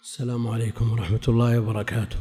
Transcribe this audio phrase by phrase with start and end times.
[0.00, 2.16] السلام عليكم ورحمة الله وبركاته.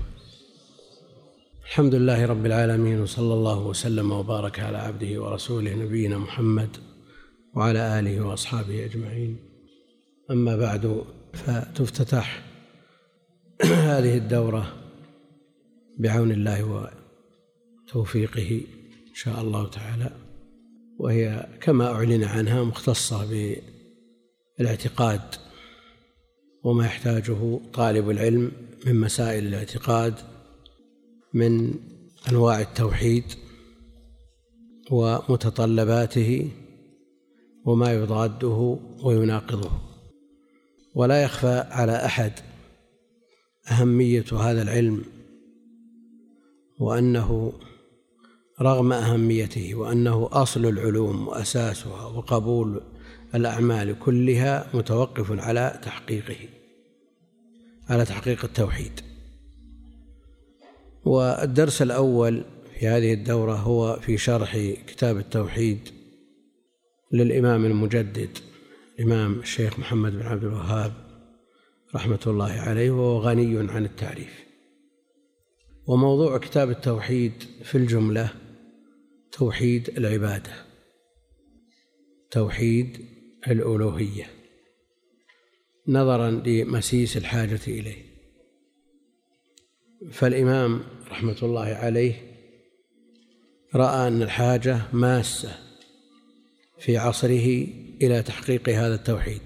[1.65, 6.77] الحمد لله رب العالمين وصلى الله وسلم وبارك على عبده ورسوله نبينا محمد
[7.55, 9.37] وعلى آله وأصحابه أجمعين.
[10.31, 11.03] أما بعد
[11.33, 12.43] فتفتتح
[13.91, 14.73] هذه الدورة
[15.97, 16.91] بعون الله
[17.87, 18.61] وتوفيقه
[19.09, 20.11] إن شاء الله تعالى.
[20.99, 23.25] وهي كما أعلن عنها مختصة
[24.57, 25.21] بالاعتقاد
[26.65, 28.51] وما يحتاجه طالب العلم
[28.85, 30.13] من مسائل الاعتقاد
[31.33, 31.73] من
[32.29, 33.23] أنواع التوحيد
[34.91, 36.51] ومتطلباته
[37.65, 39.71] وما يضاده ويناقضه.
[40.95, 42.31] ولا يخفى على أحد
[43.71, 45.03] أهمية هذا العلم
[46.79, 47.53] وأنه
[48.61, 52.81] رغم أهميته وأنه أصل العلوم وأساسها وقبول
[53.35, 56.54] الأعمال كلها متوقف على تحقيقه.
[57.89, 59.01] على تحقيق التوحيد.
[61.05, 62.43] والدرس الأول
[62.79, 65.79] في هذه الدورة هو في شرح كتاب التوحيد
[67.11, 68.37] للإمام المجدد
[68.99, 70.93] الإمام الشيخ محمد بن عبد الوهاب
[71.95, 74.45] رحمة الله عليه وهو غني عن التعريف.
[75.87, 77.31] وموضوع كتاب التوحيد
[77.63, 78.29] في الجملة
[79.31, 80.51] توحيد العبادة
[82.31, 83.05] توحيد
[83.47, 84.34] الألوهية.
[85.87, 88.05] نظرا لمسيس الحاجة إليه.
[90.11, 92.13] فالإمام رحمة الله عليه
[93.75, 95.57] رأى أن الحاجة ماسة
[96.79, 97.67] في عصره
[98.01, 99.41] إلى تحقيق هذا التوحيد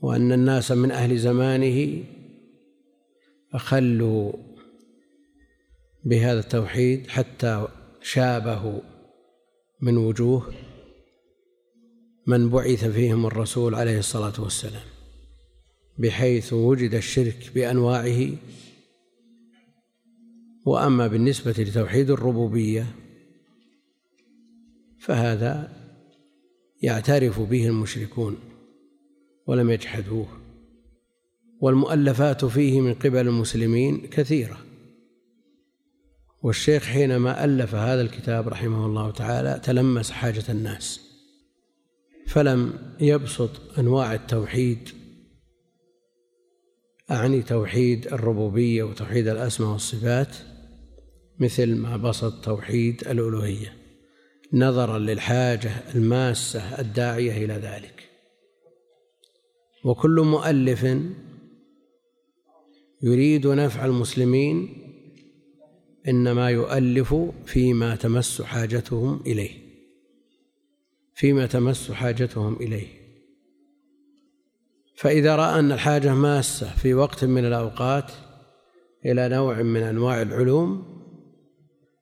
[0.00, 2.04] وأن الناس من أهل زمانه
[3.52, 4.32] أخلوا
[6.04, 7.68] بهذا التوحيد حتى
[8.02, 8.82] شابه
[9.80, 10.54] من وجوه
[12.26, 14.86] من بعث فيهم الرسول عليه الصلاة والسلام
[15.98, 18.28] بحيث وجد الشرك بأنواعه.
[20.66, 22.86] وأما بالنسبة لتوحيد الربوبية
[25.00, 25.72] فهذا
[26.82, 28.36] يعترف به المشركون
[29.46, 30.26] ولم يجحدوه.
[31.60, 34.58] والمؤلفات فيه من قبل المسلمين كثيرة.
[36.42, 41.05] والشيخ حينما ألف هذا الكتاب رحمه الله تعالى تلمس حاجة الناس.
[42.26, 44.88] فلم يبسط أنواع التوحيد
[47.10, 50.36] أعني توحيد الربوبية وتوحيد الأسماء والصفات
[51.38, 53.76] مثل ما بسط توحيد الألوهية
[54.52, 58.08] نظرا للحاجة الماسة الداعية إلى ذلك.
[59.84, 60.86] وكل مؤلف
[63.02, 64.82] يريد نفع المسلمين
[66.08, 67.14] إنما يؤلف
[67.44, 69.65] فيما تمس حاجتهم إليه.
[71.16, 72.86] فيما تمس حاجتهم إليه.
[74.96, 78.12] فإذا رأى أن الحاجة ماسة في وقت من الأوقات
[79.06, 80.84] إلى نوع من أنواع العلوم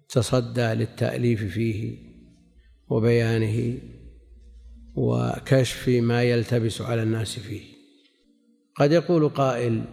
[0.08, 1.98] تصدى للتأليف فيه
[2.88, 3.78] وبيانه
[4.94, 7.62] وكشف ما يلتبس على الناس فيه.
[8.74, 9.84] قد يقول قائل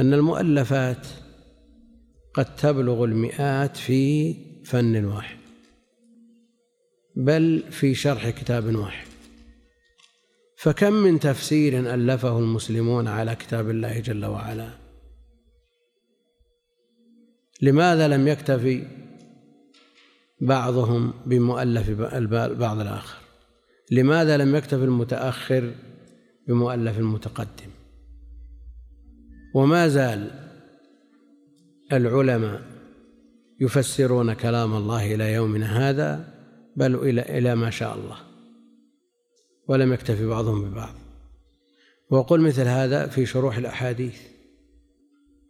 [0.00, 1.06] أن المؤلفات
[2.34, 4.34] قد تبلغ المئات في
[4.64, 5.45] فن واحد.
[7.16, 9.06] بل في شرح كتاب واحد.
[10.56, 14.68] فكم من تفسير ألفه المسلمون على كتاب الله جل وعلا؟
[17.62, 18.86] لماذا لم يكتفي
[20.40, 21.90] بعضهم بمؤلف
[22.30, 23.18] بعض الآخر؟
[23.90, 25.74] لماذا لم يكتفي المتأخر
[26.48, 27.70] بمؤلف المتقدم؟
[29.54, 30.30] وما زال
[31.92, 32.62] العلماء
[33.60, 36.35] يفسرون كلام الله إلى يومنا هذا
[36.76, 38.16] بل إلى إلى ما شاء الله.
[39.68, 40.94] ولم يكتفي بعضهم ببعض.
[42.10, 44.20] وقل مثل هذا في شروح الأحاديث.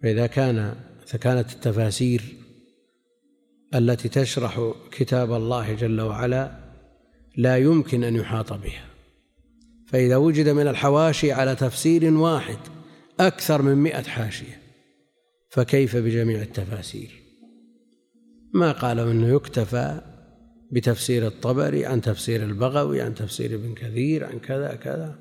[0.02, 0.74] فإذا كان
[1.06, 2.22] فكانت التفاسير
[3.74, 6.58] التي تشرح كتاب الله جل وعلا
[7.36, 8.86] لا يمكن أن يحاط بها.
[9.86, 12.58] فإذا وجد من الحواشي على تفسير واحد
[13.20, 14.60] أكثر من مئة حاشية
[15.48, 17.10] فكيف بجميع التفاسير؟
[18.54, 20.00] ما قالوا أنه يكتفى
[20.72, 25.18] بتفسير الطبري عن تفسير البغوي عن تفسير ابن كثير عن كذا كذا.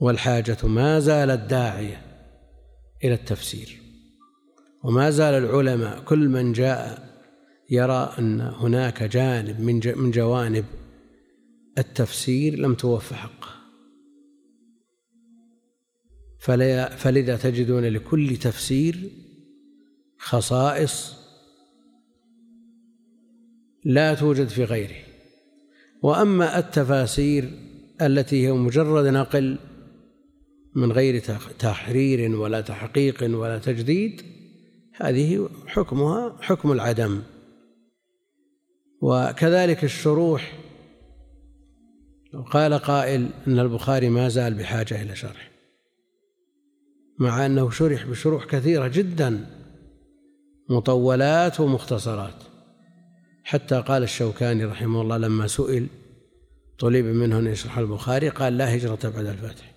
[0.00, 2.02] والحاجة ما زالت داعية
[3.04, 3.80] إلى التفسير.
[4.84, 7.14] وما زال العلماء كل من جاء
[7.70, 10.64] يرى أن هناك جانب من من جوانب
[11.78, 13.54] التفسير لم توفى حقه
[16.96, 19.10] فلذا تجدون لكل تفسير
[20.18, 21.23] خصائص
[23.84, 24.96] لا توجد في غيره.
[26.02, 27.50] وأما التفاسير
[28.02, 29.58] التي هي مجرد نقل
[30.76, 31.22] من غير
[31.58, 34.22] تحرير ولا تحقيق ولا تجديد
[34.94, 37.22] هذه حكمها حكم العدم.
[39.02, 40.58] وكذلك الشروح
[42.50, 45.50] قال قائل إن البخاري ما زال بحاجة إلى شرح.
[47.18, 49.46] مع أنه شرح بشروح كثيرة جدا
[50.70, 52.53] مطولات ومختصرات.
[53.44, 55.86] حتى قال الشوكاني رحمه الله لما سئل
[56.78, 59.74] طلب منه أن يشرح البخاري قال لا هجرة بعد الفتح.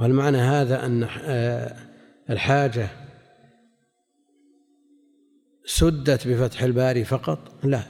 [0.00, 1.76] وهل معنى هذا أن آه،
[2.30, 2.88] الحاجة
[5.64, 7.82] سدت بفتح الباري فقط؟ لا.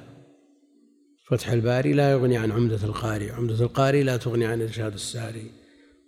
[1.30, 5.50] فتح الباري لا يغني عن عمدة القاري عمدة القاري لا تغني عن إرشاد الساري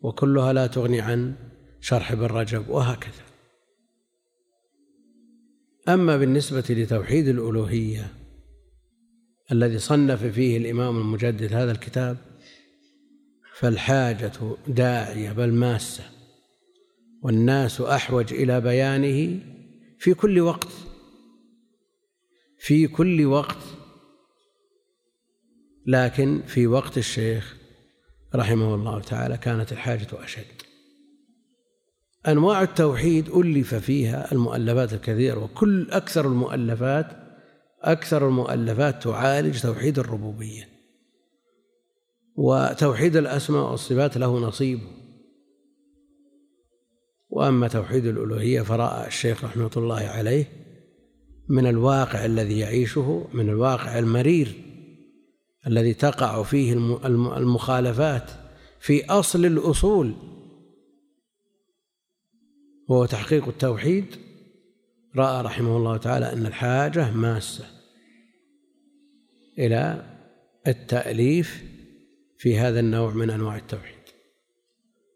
[0.02, 1.34] وكلها لا تغني عن
[1.80, 3.27] شرح ابن رجب وهكذا.
[5.88, 8.06] أما بالنسبة لتوحيد الألوهية
[9.52, 12.16] الذي صنف فيه الإمام المجدد هذا الكتاب
[13.54, 14.32] فالحاجة
[14.66, 16.04] داعية بل ماسة
[17.22, 19.40] والناس أحوج إلى بيانه
[19.98, 20.72] في كل وقت
[22.58, 23.64] في كل وقت
[25.86, 27.56] لكن في وقت الشيخ
[28.34, 30.57] رحمه الله تعالى كانت الحاجة أشد.
[32.28, 37.06] أنواع التوحيد ألف فيها المؤلفات الكثيرة وكل أكثر المؤلفات
[37.82, 40.68] أكثر المؤلفات تعالج توحيد الربوبية.
[42.36, 44.80] وتوحيد الأسماء والصفات له نصيب.
[47.30, 50.46] وأما توحيد الألوهية فرأى الشيخ رحمة الله عليه
[51.48, 54.54] من الواقع الذي يعيشه من الواقع المرير
[55.66, 56.72] الذي تقع فيه
[57.36, 58.30] المخالفات
[58.80, 60.14] في أصل الأصول.
[62.88, 64.04] وهو تحقيق التوحيد
[65.16, 67.64] رأى رحمه الله تعالى أن الحاجة ماسة
[69.58, 70.04] إلى
[70.66, 71.64] التأليف
[72.38, 73.98] في هذا النوع من أنواع التوحيد.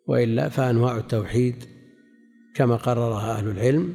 [0.06, 1.64] وإلا فأنواع التوحيد
[2.54, 3.94] كما قررها أهل العلم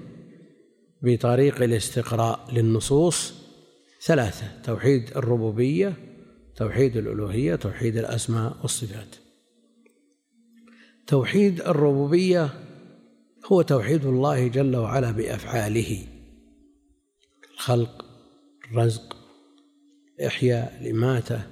[1.01, 3.33] بطريق الاستقراء للنصوص
[4.01, 5.93] ثلاثة توحيد الربوبية
[6.55, 9.15] توحيد الألوهية توحيد الأسماء والصفات.
[11.07, 12.49] توحيد الربوبية
[13.51, 16.07] هو توحيد الله جل وعلا بأفعاله.
[17.53, 18.05] الخلق
[18.71, 19.17] الرزق
[20.19, 21.47] الإحياء الإماتة.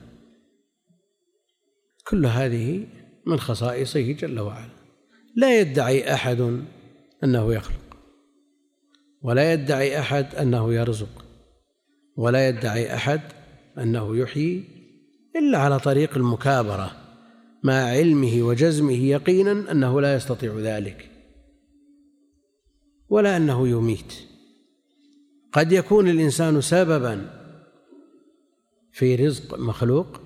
[2.07, 2.87] كل هذه
[3.27, 4.75] من خصائصه جل وعلا.
[5.35, 6.63] لا يدعي أحد
[7.23, 7.97] أنه يخلق
[9.21, 11.25] ولا يدعي أحد أنه يرزق
[12.17, 13.21] ولا يدعي أحد
[13.77, 14.63] أنه يحيي
[15.35, 16.91] إلا على طريق المكابرة
[17.63, 21.14] مع علمه وجزمه يقينا أنه لا يستطيع ذلك.
[23.15, 24.13] ولا أنه يميت.
[25.53, 27.29] قد يكون الإنسان سببا
[28.91, 30.21] في رزق مخلوق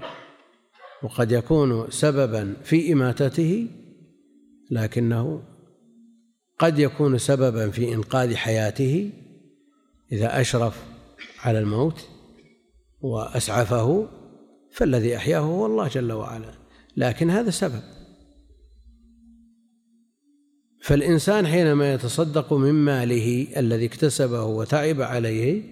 [1.04, 3.68] وقد يكون سببا في إماتته
[4.72, 5.44] لكنه
[6.60, 9.12] قد يكون سببا في إنقاذ حياته
[10.12, 10.84] إذا أشرف
[11.40, 12.08] على الموت
[13.02, 14.08] وأسعفه
[14.72, 16.54] فالذي أحياه هو الله جل وعلا.
[16.98, 17.99] لكن هذا سبب.
[20.90, 25.64] فالإنسان حينما يتصدق من ماله الذي اكتسبه وتعب عليه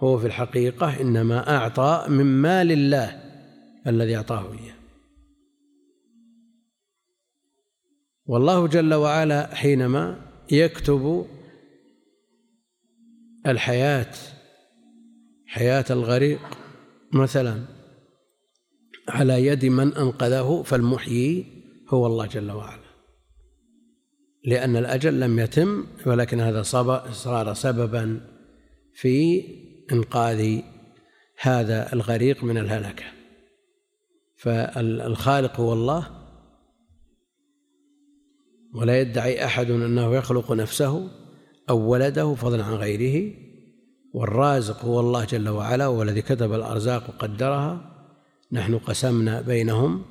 [0.00, 3.20] هو في الحقيقة إنما أعطى من مال الله
[3.86, 4.74] الذي أعطاه إياه.
[8.26, 11.26] والله جل وعلا حينما يكتب
[13.46, 14.14] الحياة
[15.46, 16.40] حياة الغريق
[17.12, 17.64] مثلا
[19.08, 21.44] على يد من أنقذه فالمحيي
[21.88, 22.91] هو الله جل وعلا.
[24.44, 26.62] لأن الأجل لم يتم ولكن هذا
[27.12, 28.20] صار سببا
[28.94, 29.44] في
[29.92, 30.60] إنقاذ
[31.40, 33.04] هذا الغريق من الهلكة.
[34.36, 36.10] فالخالق هو الله
[38.74, 41.10] ولا يدعي أحد أنه يخلق نفسه
[41.70, 43.34] أو ولده فضلا عن غيره.
[44.14, 47.92] والرازق هو الله جل وعلا هو الذي كتب الأرزاق وقدرها.
[48.52, 50.04] نحن قسمنا بينهم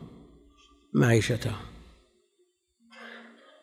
[0.94, 1.71] معيشتهم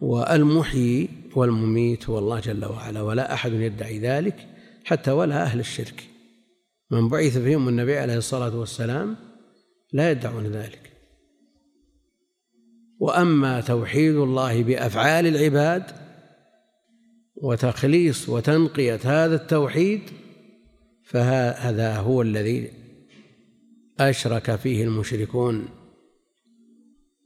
[0.01, 4.47] والمحيي والمميت هو الله جل وعلا ولا أحد يدعي ذلك
[4.85, 6.05] حتى ولا أهل الشرك.
[6.91, 9.17] من بعث فيهم النبي عليه الصلاة والسلام
[9.93, 10.93] لا يدعون ذلك.
[13.01, 15.83] وأما توحيد الله بأفعال العباد
[17.37, 20.01] وتخليص وتنقية هذا التوحيد
[21.05, 22.71] فهذا هو الذي
[24.01, 25.69] أشرك فيه المشركون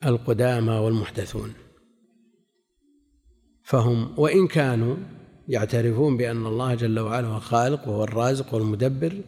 [0.04, 1.62] القدامى والمحدثون.
[3.72, 4.96] فهم وإن كانوا
[5.48, 9.20] يعترفون بأن الله جل وعلا هو الخالق وهو الرازق والمدبر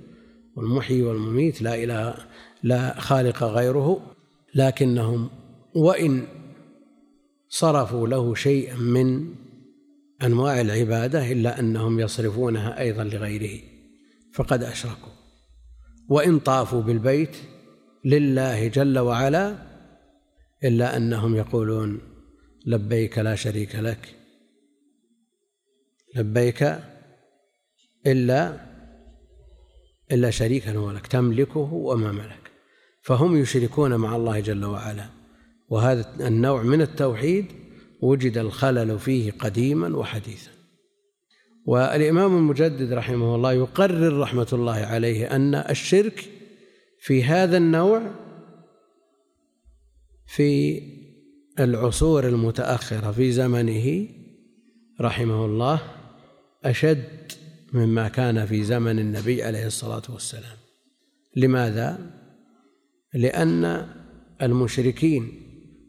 [0.57, 2.15] والمحيي والمميت لا إله
[2.63, 4.01] لا خالق غيره
[4.55, 5.31] لكنهم
[5.75, 6.27] وإن
[7.49, 9.35] صرفوا له شيئا من
[10.23, 13.61] أنواع العبادة إلا أنهم يصرفونها أيضا لغيره
[14.33, 15.13] فقد أشركوا.
[16.09, 17.37] وإن طافوا بالبيت
[18.05, 19.57] لله جل وعلا
[20.65, 22.01] إلا أنهم يقولون
[22.67, 24.24] لبيك لا شريك لك.
[26.15, 26.79] لبيك
[28.07, 28.61] إلا
[30.13, 32.51] إلا شريكا هو لك تملكه وما ملك.
[33.03, 35.07] فهم يشركون مع الله جل وعلا.
[35.69, 37.47] وهذا النوع من التوحيد
[38.03, 40.51] وجد الخلل فيه قديما وحديثا.
[41.67, 46.25] والإمام المجدد رحمه الله يقرر رحمة الله عليه أن الشرك
[46.99, 48.11] في هذا النوع
[50.27, 50.81] في
[51.59, 54.09] العصور المتأخرة في زمنه
[55.01, 55.81] رحمه الله
[56.65, 57.33] أشد
[57.73, 60.57] مما كان في زمن النبي عليه الصلاة والسلام.
[61.37, 62.11] لماذا؟
[63.15, 63.89] لأن
[64.43, 65.33] المشركين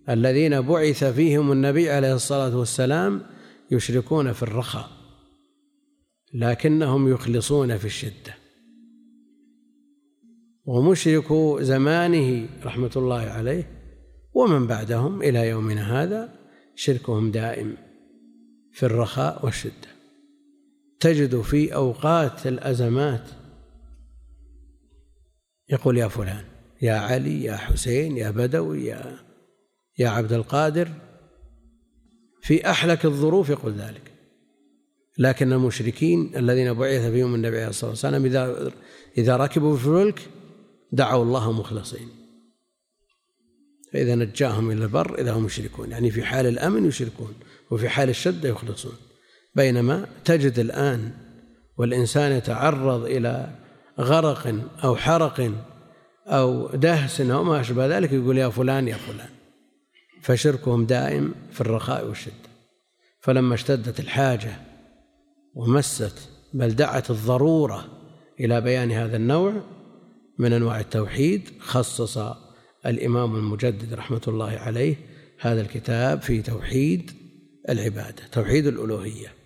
[0.10, 3.22] الذين بعث فيهم النبي عليه الصلاة والسلام
[3.72, 4.89] يشركون في الرخاء
[6.34, 8.36] لكنهم يخلصون في الشدة.
[10.65, 13.72] ومشركو زمانه رحمة الله عليه
[14.34, 16.36] ومن بعدهم إلى يومنا هذا
[16.75, 17.77] شركهم دائم
[18.72, 19.95] في الرخاء والشدة.
[21.00, 23.30] تجد في أوقات الأزمات.
[25.70, 26.44] يقول يا فلان
[26.82, 29.20] يا علي يا حسين يا بدوي يا
[29.98, 30.92] يا عبد القادر.
[32.42, 34.12] في أحلك الظروف يقول ذلك.
[35.18, 38.72] لكن المشركين الذين بعث فيهم النبي عليه الصلاة والسلام إذا
[39.18, 40.30] إذا ركبوا في الفلك
[40.92, 42.10] دعوا الله مخلصين.
[43.94, 47.34] فإذا نجاهم إلى البر إذا هم يشركون يعني في حال الأمن يشركون
[47.72, 48.96] وفي حال الشدة يخلصون.
[49.55, 51.12] بينما تجد الآن
[51.77, 53.50] والإنسان يتعرض إلى
[54.00, 55.51] غرق أو حرق
[56.27, 59.29] أو دهس أو ما أشبه ذلك يقول يا فلان يا فلان.
[60.21, 62.50] فشركهم دائم في الرخاء والشدة
[63.21, 64.57] فلما اشتدت الحاجة
[65.55, 67.85] ومست بل دعت الضرورة
[68.39, 69.53] إلى بيان هذا النوع
[70.39, 72.17] من أنواع التوحيد خصص
[72.85, 74.95] الإمام المجدد رحمة الله عليه
[75.39, 77.12] هذا الكتاب في توحيد
[77.69, 79.45] العبادة توحيد الألوهية.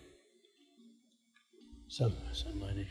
[2.00, 2.08] سمع
[2.56, 2.88] الله إليك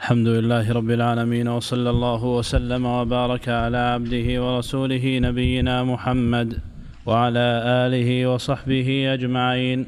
[0.00, 6.58] الحمد لله رب العالمين وصلى الله وسلم وبارك على عبده ورسوله نبينا محمد
[7.06, 7.46] وعلى
[7.84, 9.86] آله وصحبه أجمعين.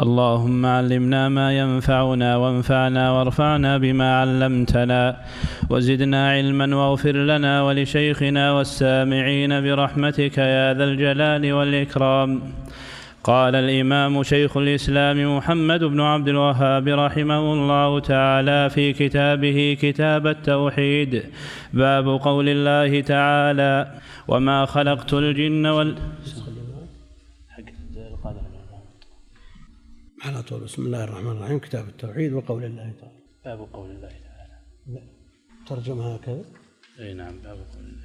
[0.00, 5.16] اللهم علمنا ما ينفعنا وانفعنا وارفعنا بما علمتنا
[5.70, 12.30] وزدنا علما واغفر لنا ولشيخنا والسامعين برحمتك يا ذا الجلال والإكرام.
[13.24, 21.24] قال الإمام شيخ الإسلام محمد بن عبد الوهاب رحمه الله تعالى في كتابه كتاب التوحيد.
[21.72, 25.98] باب قول الله تعالى وما خلقت الجن وال
[30.24, 30.60] على طول.
[30.60, 31.58] بسم الله الرحمن الرحيم.
[31.58, 33.20] كتاب التوحيد وقول الله تعالى.
[33.44, 35.02] باب قول الله تعالى.
[35.66, 36.44] ترجمها هكذا؟
[37.00, 37.99] إي نعم باب قول الله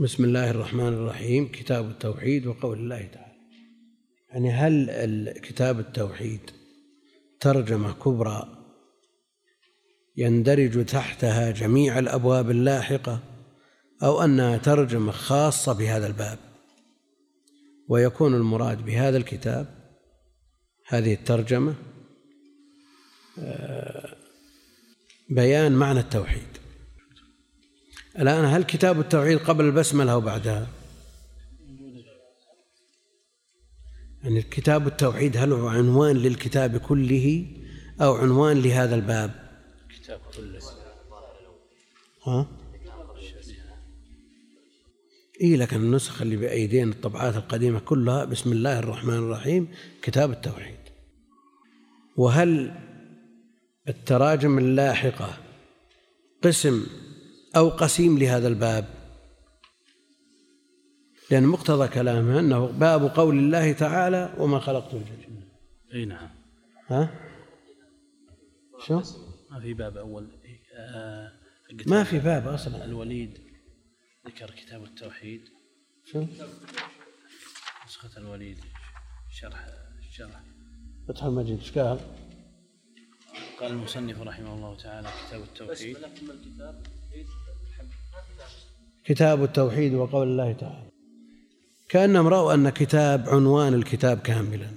[0.00, 1.48] بسم الله الرحمن الرحيم.
[1.48, 3.34] كتاب التوحيد وقول الله تعالى.
[4.30, 6.40] يعني هل كتاب التوحيد
[7.40, 8.48] ترجمة كبرى
[10.16, 13.20] يندرج تحتها جميع الأبواب اللاحقة
[14.02, 16.38] أو أنها ترجمة خاصة بهذا الباب؟
[17.88, 19.66] ويكون المراد بهذا الكتاب
[20.86, 21.74] هذه الترجمة
[23.38, 24.16] آه،
[25.30, 26.53] بيان معنى التوحيد.
[28.18, 30.68] الآن هل كتاب التوحيد قبل البسملة أو بعدها؟
[34.22, 37.46] يعني كتاب التوحيد هل هو عنوان للكتاب كله
[38.00, 39.30] أو عنوان لهذا الباب؟
[40.00, 40.60] كتاب كله
[42.26, 42.46] ها؟
[45.40, 49.68] إيه لكن النسخة اللي بأيدينا الطبعات القديمة كلها بسم الله الرحمن الرحيم
[50.02, 50.76] كتاب التوحيد
[52.16, 52.74] وهل
[53.88, 55.38] التراجم اللاحقة
[56.42, 56.86] قسم
[57.56, 59.04] أو قسيم لهذا الباب.
[61.30, 65.42] لأن مقتضى كلامه أنه باب قول الله تعالى وما خلقت الجن
[65.94, 66.28] أي نعم.
[66.86, 67.30] ها؟
[68.86, 69.02] شو؟
[69.50, 70.28] ما في باب أول.
[70.76, 71.32] آه
[71.86, 72.84] ما في باب أصلا.
[72.84, 73.38] الوليد
[74.26, 75.48] ذكر كتاب التوحيد.
[76.04, 76.26] شو؟
[77.86, 78.58] نسخة الوليد.
[79.30, 79.66] شرح
[80.10, 80.40] شرح.
[81.08, 81.98] فتح المجيد إيش قال؟
[83.60, 85.96] قال المصنف رحمه الله تعالى كتاب التوحيد.
[89.04, 90.90] كتاب التوحيد وقول الله تعالى.
[91.88, 94.70] كأنهم رأوا أن كتاب عنوان الكتاب كاملا.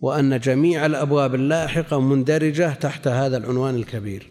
[0.00, 4.30] وأن جميع الأبواب اللاحقة مندرجة تحت هذا العنوان الكبير.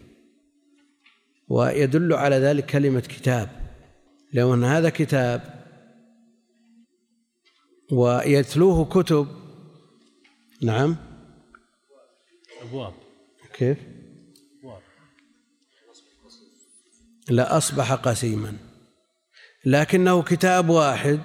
[1.48, 3.48] ويدل على ذلك كلمة كتاب.
[4.32, 5.64] لو أن هذا كتاب
[7.92, 9.26] ويتلوه كتب.
[10.62, 10.96] نعم.
[12.62, 12.92] أبواب.
[13.52, 13.78] كيف؟
[14.60, 14.80] أبواب
[17.28, 18.56] لا أصبح قسيما.
[19.64, 21.20] لكنه كتاب واحد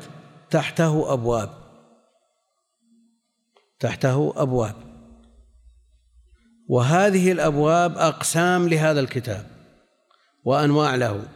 [0.49, 1.49] تحته أبواب.
[3.79, 4.75] تحته أبواب.
[6.67, 9.47] وهذه الأبواب أقسام لهذا الكتاب
[10.43, 11.27] وأنواع له.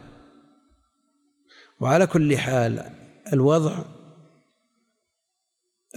[1.80, 2.90] وعلى كل حال
[3.32, 3.84] الوضع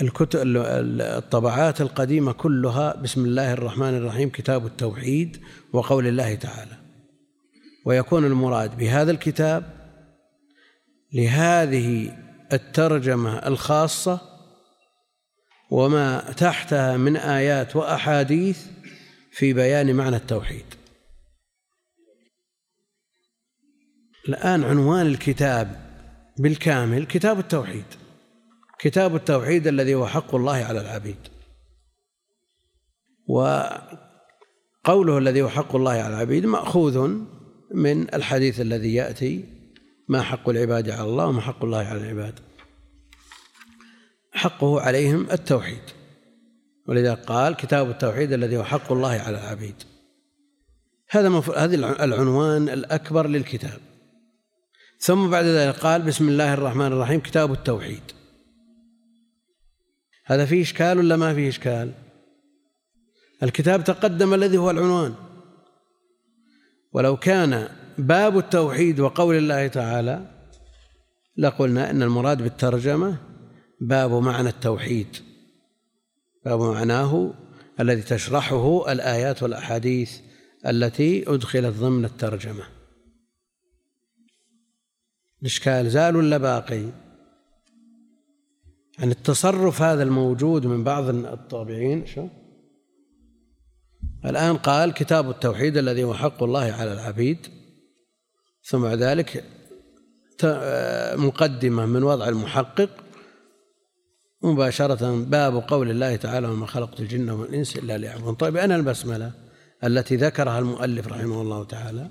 [0.01, 6.78] الكتب الطبعات القديمة كلها بسم الله الرحمن الرحيم كتاب التوحيد وقول الله تعالى.
[7.86, 9.79] ويكون المراد بهذا الكتاب
[11.13, 12.17] لهذه
[12.53, 14.21] الترجمة الخاصة
[15.71, 18.65] وما تحتها من آيات وأحاديث
[19.31, 20.65] في بيان معنى التوحيد.
[24.29, 25.89] الآن عنوان الكتاب
[26.38, 27.86] بالكامل كتاب التوحيد.
[28.79, 31.27] كتاب التوحيد الذي هو حق الله على العبيد.
[33.27, 37.19] وقوله الذي هو حق الله على العبيد مأخوذ
[37.73, 39.45] من الحديث الذي يأتي
[40.07, 42.39] ما حق العباد على الله وما حق الله على العباد.
[44.31, 45.81] حقه عليهم التوحيد.
[46.88, 49.75] ولذا قال كتاب التوحيد الذي هو حق الله على العبيد.
[51.09, 53.79] هذا هذا العنوان الأكبر للكتاب.
[54.99, 58.01] ثم بعد ذلك قال بسم الله الرحمن الرحيم كتاب التوحيد.
[60.25, 61.91] هذا فيه إشكال ولا ما فيه إشكال؟
[63.43, 65.15] الكتاب تقدم الذي هو العنوان.
[66.93, 70.25] ولو كان باب التوحيد وقول الله تعالى
[71.38, 73.17] لقلنا إن المراد بالترجمة
[73.81, 75.17] باب معنى التوحيد.
[76.46, 77.34] باب معناه
[77.79, 80.19] الذي تشرحه الآيات والأحاديث
[80.67, 82.63] التي أدخلت ضمن الترجمة.
[85.41, 86.84] الاشكال زال ولا باقي؟
[89.00, 92.27] يعني التصرف هذا الموجود من بعض الطابعين شو؟
[94.25, 97.48] الآن قال كتاب التوحيد الذي هو حق الله على العبيد
[98.64, 99.44] ثم بعد ذلك
[101.16, 102.90] مقدمة من وضع المحقق
[104.44, 109.32] مباشرة باب قول الله تعالى وما خلقت الجن والإنس إلا ليعبدون طيب أنا البسملة
[109.84, 112.10] التي ذكرها المؤلف رحمه الله تعالى؟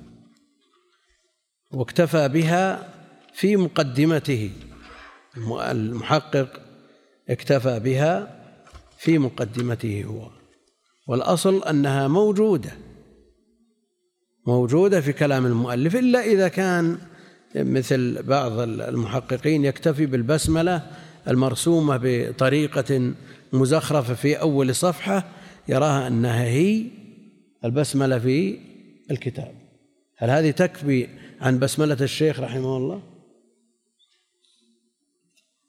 [1.70, 2.94] واكتفى بها
[3.34, 4.50] في مقدمته.
[5.50, 6.60] المحقق
[7.30, 8.40] اكتفى بها
[8.98, 10.37] في مقدمته هو.
[11.08, 12.70] والأصل أنها موجودة
[14.46, 16.98] موجودة في كلام المؤلف إلا إذا كان
[17.56, 20.82] مثل بعض المحققين يكتفي بالبسملة
[21.28, 23.12] المرسومة بطريقة
[23.52, 25.24] مزخرفة في أول صفحة
[25.68, 26.84] يراها أنها هي
[27.64, 28.58] البسملة في
[29.10, 29.54] الكتاب.
[30.16, 31.08] هل هذه تكفي
[31.40, 33.02] عن بسملة الشيخ رحمه الله؟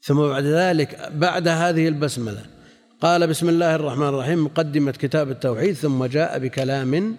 [0.02, 2.59] ثم بعد ذلك بعد هذه البسملة
[3.02, 7.18] قال بسم الله الرحمن الرحيم مقدمة كتاب التوحيد ثم جاء بكلام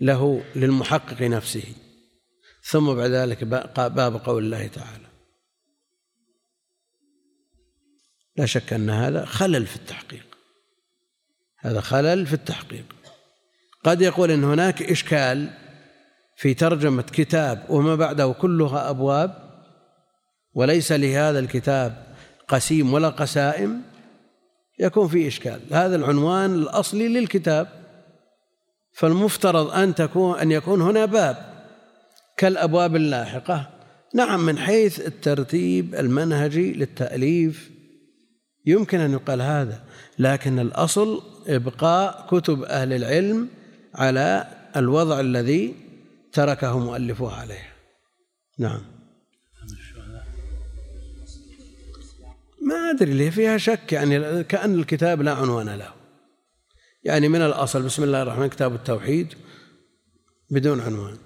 [0.00, 1.64] له للمحقق نفسه.
[2.62, 5.06] ثم بعد ذلك باب قول الله تعالى.
[8.36, 10.36] لا شك أن هذا خلل في التحقيق.
[11.58, 12.84] هذا خلل في التحقيق.
[13.84, 15.50] قد يقول إن هناك إشكال
[16.36, 19.50] في ترجمة كتاب وما بعده كلها أبواب
[20.54, 22.16] وليس لهذا الكتاب
[22.48, 23.89] قسيم ولا قسائم
[24.80, 25.60] يكون في إشكال.
[25.72, 27.68] هذا العنوان الأصلي للكتاب.
[28.92, 31.36] فالمفترض أن تكون أن يكون هنا باب
[32.36, 33.70] كالأبواب اللاحقة.
[34.14, 37.70] نعم من حيث الترتيب المنهجي للتأليف
[38.66, 39.82] يمكن أن يقال هذا
[40.18, 43.48] لكن الأصل إبقاء كتب أهل العلم
[43.94, 45.74] على الوضع الذي
[46.32, 47.72] تركه مؤلفوه عليه.
[48.58, 48.99] نعم.
[52.70, 55.92] ما أدري ليه فيها شك يعني كأن الكتاب لا عنوان له.
[57.04, 59.34] يعني من الأصل بسم الله الرحمن كتاب التوحيد
[60.50, 61.18] بدون عنوان.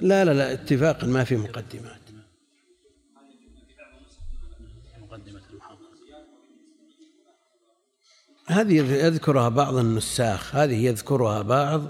[0.00, 1.98] لا لا لا اتفاقا ما في مقدمات.
[8.46, 11.82] هذه يذكرها بعض النساخ هذه يذكرها بعض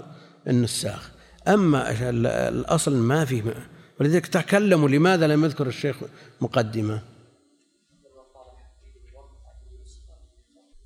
[0.47, 1.11] النساخ.
[1.47, 2.09] أما
[2.49, 3.53] الأصل ما في
[3.99, 5.97] ولذلك تكلموا لماذا لم يذكر الشيخ
[6.41, 7.03] مقدمة؟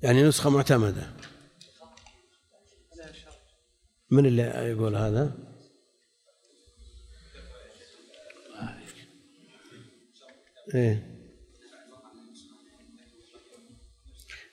[0.02, 1.10] يعني نسخة معتمدة.
[4.10, 5.34] من اللي يقول هذا؟
[10.74, 11.14] إيه.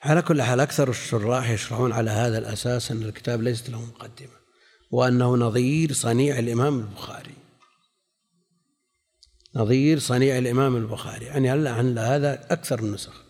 [0.02, 4.42] على كل حال أكثر الشراح يشرحون على هذا الأساس أن الكتاب ليست له مقدمة
[4.90, 7.41] وأنه نظير صنيع الإمام البخاري.
[9.56, 11.24] نظير صنيع الإمام البخاري.
[11.24, 13.22] يعني على هذا أكثر النسخ.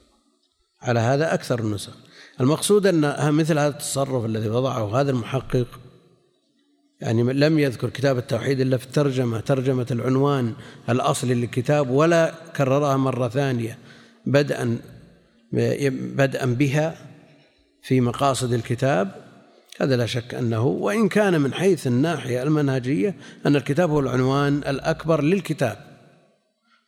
[0.82, 1.96] على هذا أكثر النسخ.
[2.40, 5.66] المقصود أن مثل هذا التصرف الذي وضعه هذا المحقق
[7.00, 10.52] يعني لم يذكر كتاب التوحيد إلا في الترجمة ترجمة العنوان
[10.88, 13.78] الأصلي للكتاب ولا كررها مرة ثانية
[14.26, 14.78] بدءا
[15.92, 16.96] بدءا بها
[17.82, 19.14] في مقاصد الكتاب.
[19.80, 23.14] هذا لا شك أنه وإن كان من حيث الناحية المنهجية
[23.46, 25.91] أن الكتاب هو العنوان الأكبر للكتاب.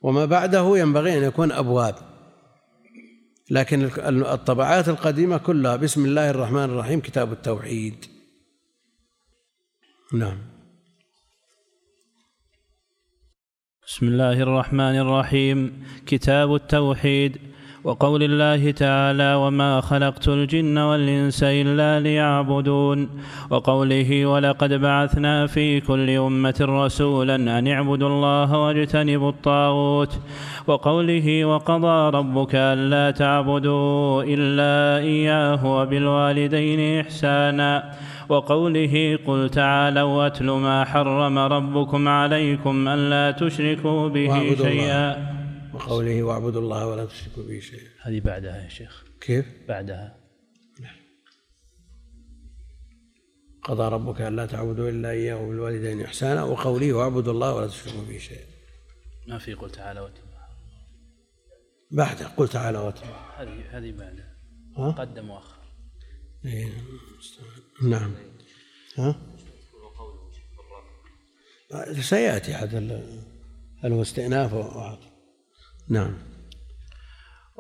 [0.04, 1.94] وما بعده ينبغي أن يكون أبواب.
[3.50, 8.04] لكن الطبعات القديمة كلها بسم الله الرحمن الرحيم كتاب التوحيد.
[10.12, 10.38] نعم.
[13.86, 17.53] بسم الله الرحمن الرحيم كتاب التوحيد.
[17.84, 23.08] وقول الله تعالى وما خلقت الجن والانس الا ليعبدون
[23.50, 30.18] وقوله ولقد بعثنا في كل امه رسولا ان اعبدوا الله واجتنبوا الطاغوت
[30.66, 37.92] وقوله وقضى ربك الا تعبدوا الا اياه وبالوالدين احسانا
[38.28, 45.43] وقوله قل تعالوا اتل ما حرم ربكم عليكم الا تشركوا به شيئا
[45.74, 47.90] وقوله واعبدوا الله ولا تشركوا به شيئا.
[48.00, 49.04] هذه بعدها يا شيخ.
[49.20, 50.16] كيف؟ بعدها.
[50.80, 50.96] نعم.
[53.62, 58.46] قضى ربك ألا تعبدوا إلا إياه وبالوالدين إحسانا وقوله واعبدوا الله ولا تشركوا به شيئا.
[59.26, 60.24] ما في قل تعالى واتلوا
[61.90, 64.34] بعده قل تعالى واتلوا هذه هذه بعدها
[64.76, 65.58] ها؟ قدم وآخر.
[66.44, 66.72] إيه.
[67.82, 68.14] نعم.
[68.98, 69.16] ها؟
[72.00, 72.78] سيأتي هذا
[73.84, 74.54] هل هو استئناف
[75.88, 76.10] نعم.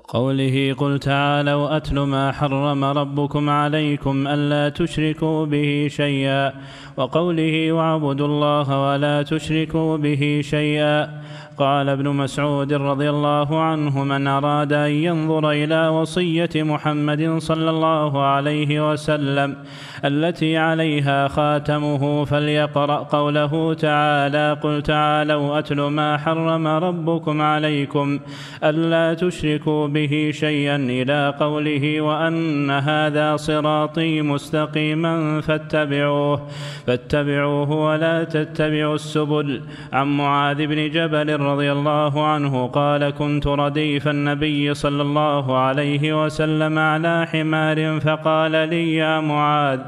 [0.08, 6.52] قوله قل تعالوا أتل ما حرم ربكم عليكم ألا تشركوا به شيئا.
[6.96, 11.22] وقوله واعبدوا الله ولا تشركوا به شيئا.
[11.58, 18.22] قال ابن مسعود رضي الله عنه من أراد أن ينظر إلى وصية محمد صلى الله
[18.22, 19.56] عليه وسلم
[20.04, 28.20] التي عليها خاتمه فليقرأ قوله تعالى قل تعالوا أتل ما حرم ربكم عليكم
[28.64, 36.48] ألا تشركوا به شيئا إلى قوله وأن هذا صراطي مستقيما فاتبعوه
[36.86, 39.60] فاتبعوه ولا تتبعوا السبل
[39.92, 46.78] عن معاذ بن جبل رضي الله عنه قال كنت رديف النبي صلى الله عليه وسلم
[46.78, 49.80] على حمار فقال لي يا معاذ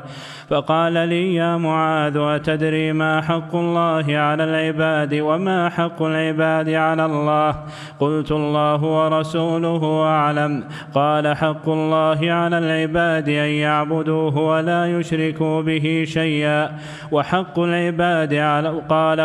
[0.51, 7.55] فقال لي يا معاذ أتدري ما حق الله على العباد وما حق العباد على الله؟
[8.01, 10.65] قلت الله ورسوله أعلم.
[10.95, 16.71] قال حق الله على العباد أن يعبدوه ولا يشركوا به شيئا.
[17.13, 19.21] وحق العباد على قال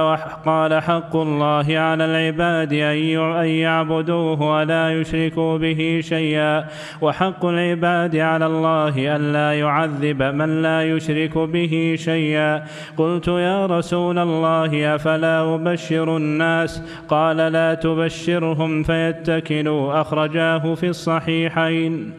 [0.45, 2.73] قال حق الله على العباد
[3.43, 6.65] أن يعبدوه ولا يشركوا به شيئا.
[7.01, 12.65] وحق العباد على الله ألا يعذب من لا يشرك يشرك به شيئا.
[12.97, 20.01] قلت يا رسول الله أفلا أبشر الناس؟ قال لا تبشرهم فيتكلوا.
[20.01, 22.13] أخرجاه في الصحيحين.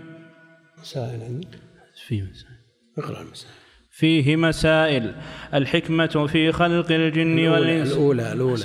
[0.81, 1.59] مسائل عندك؟
[2.07, 2.57] في مسائل.
[2.99, 3.55] اقرأ المسائل.
[3.91, 5.15] فيه مسائل.
[5.55, 7.93] الحكمة في خلق الجن والإنس.
[7.93, 8.65] الأولى الأولى,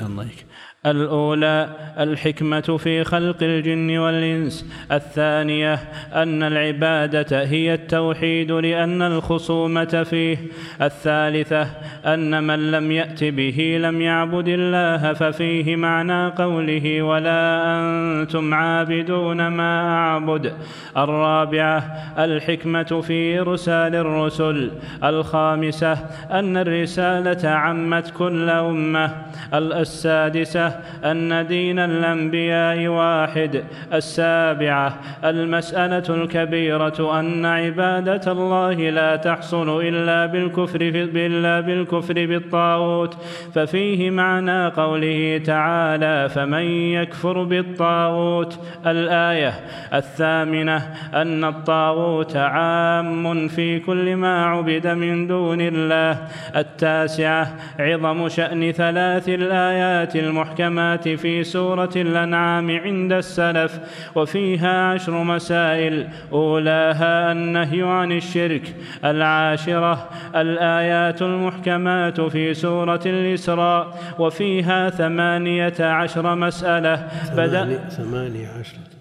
[0.86, 1.70] الأولى.
[2.00, 5.74] الحكمة في خلق الجن والإنس الثانية
[6.14, 10.38] أن العبادة هي التوحيد لأن الخصومة فيه
[10.82, 11.68] الثالثة
[12.06, 19.90] أن من لم يأت به لم يعبد الله ففيه معنى قوله ولا أنتم عابدون ما
[19.90, 20.54] أعبد
[20.98, 21.78] الرابعة
[22.18, 24.72] الحكمة في إرسال الرسل
[25.04, 25.94] الخامسة
[26.32, 29.12] أن الرسالة عمت كل أمة
[29.54, 30.67] السادسة
[31.04, 41.60] أن دين الأنبياء واحد السابعة المسألة الكبيرة أن عبادة الله لا تحصل إلا بالكفر إلا
[41.60, 43.18] بالكفر بالطاغوت.
[43.56, 48.60] ففيه معنى قوله تعالى فمن يكفر بالطاغوت.
[48.86, 49.54] الآية
[49.94, 50.78] الثامنة
[51.14, 56.18] أن الطاغوت عام في كل ما عبد من دون الله.
[56.56, 63.80] التاسعة عظم شأن ثلاث الآيات المحكمة المحكمات في سورة الأنعام عند السلف
[64.16, 66.08] وفيها عشر مسائل.
[66.32, 68.76] أولاها النهي عن الشرك.
[69.06, 74.00] العاشرة الآيات المحكمات في سورة الإسراء.
[74.20, 77.08] وفيها ثمانية عشر مسألة.
[77.36, 78.97] بدأ ثمانية عشرة.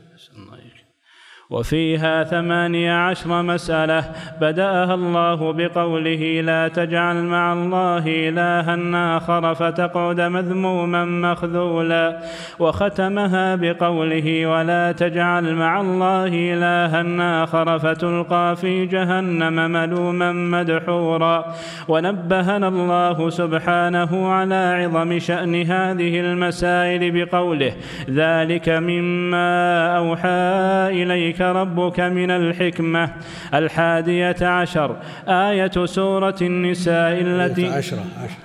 [1.51, 4.05] وفيها ثمانية عشر مسألة
[4.41, 12.19] بدأها الله بقوله لا تجعل مع الله إلها آخر فتقعد مذموما مخذولا
[12.59, 21.55] وختمها بقوله ولا تجعل مع الله إلها آخر فتلقى في جهنم ملوما مدحورا
[21.89, 27.73] ونبهنا الله سبحانه على عظم شأن هذه المسائل بقوله
[28.11, 33.11] ذلك مما أوحى إليك إليك ربك من الحكمة.
[33.55, 34.97] الحادية عشر
[35.29, 38.05] آية سورة النساء التي عشرة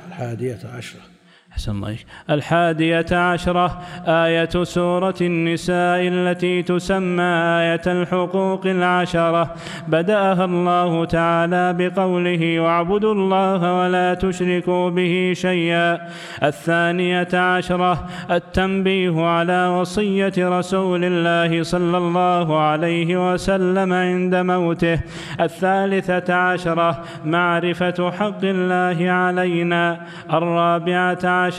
[0.10, 1.11] الحادية عشرة.
[1.52, 1.96] أحسن الله
[2.30, 9.54] الحادية عشرة آية سورة النساء التي تسمى آية الحقوق العشرة.
[9.88, 16.00] بدأها الله تعالى بقوله واعبدوا الله ولا تشركوا به شيئا.
[16.44, 25.00] الثانية عشرة التنبيه على وصية رسول الله صلى الله عليه وسلم عند موته.
[25.40, 30.02] الثالثة عشرة معرفة حق الله علينا.
[30.34, 31.51] الرابعة عشرة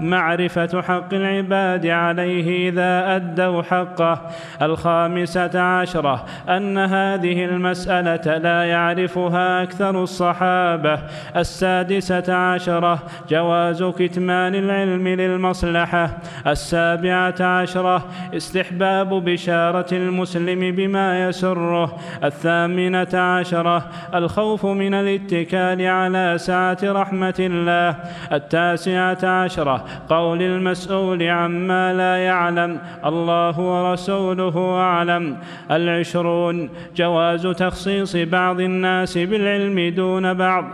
[0.00, 4.20] معرفة حق العباد عليه إذا أدوا حقه.
[4.62, 10.98] الخامسة عشرة أن هذه المسألة لا يعرفها أكثر الصحابة.
[11.36, 16.10] السادسة عشرة جواز كتمان العلم للمصلحة.
[16.46, 18.04] السابعة عشرة
[18.36, 21.96] استحباب بشارة المسلم بما يسره.
[22.24, 23.82] الثامنة عشرة
[24.14, 27.96] الخوف من الاتكال على سعة رحمة الله.
[28.32, 29.84] التاسعة عشرة.
[30.08, 32.78] قول المسؤول عما لا يعلم.
[33.04, 35.36] الله ورسوله أعلم.
[35.70, 36.70] العشرون.
[36.96, 40.64] جواز تخصيص بعض الناس بالعلم دون بعض.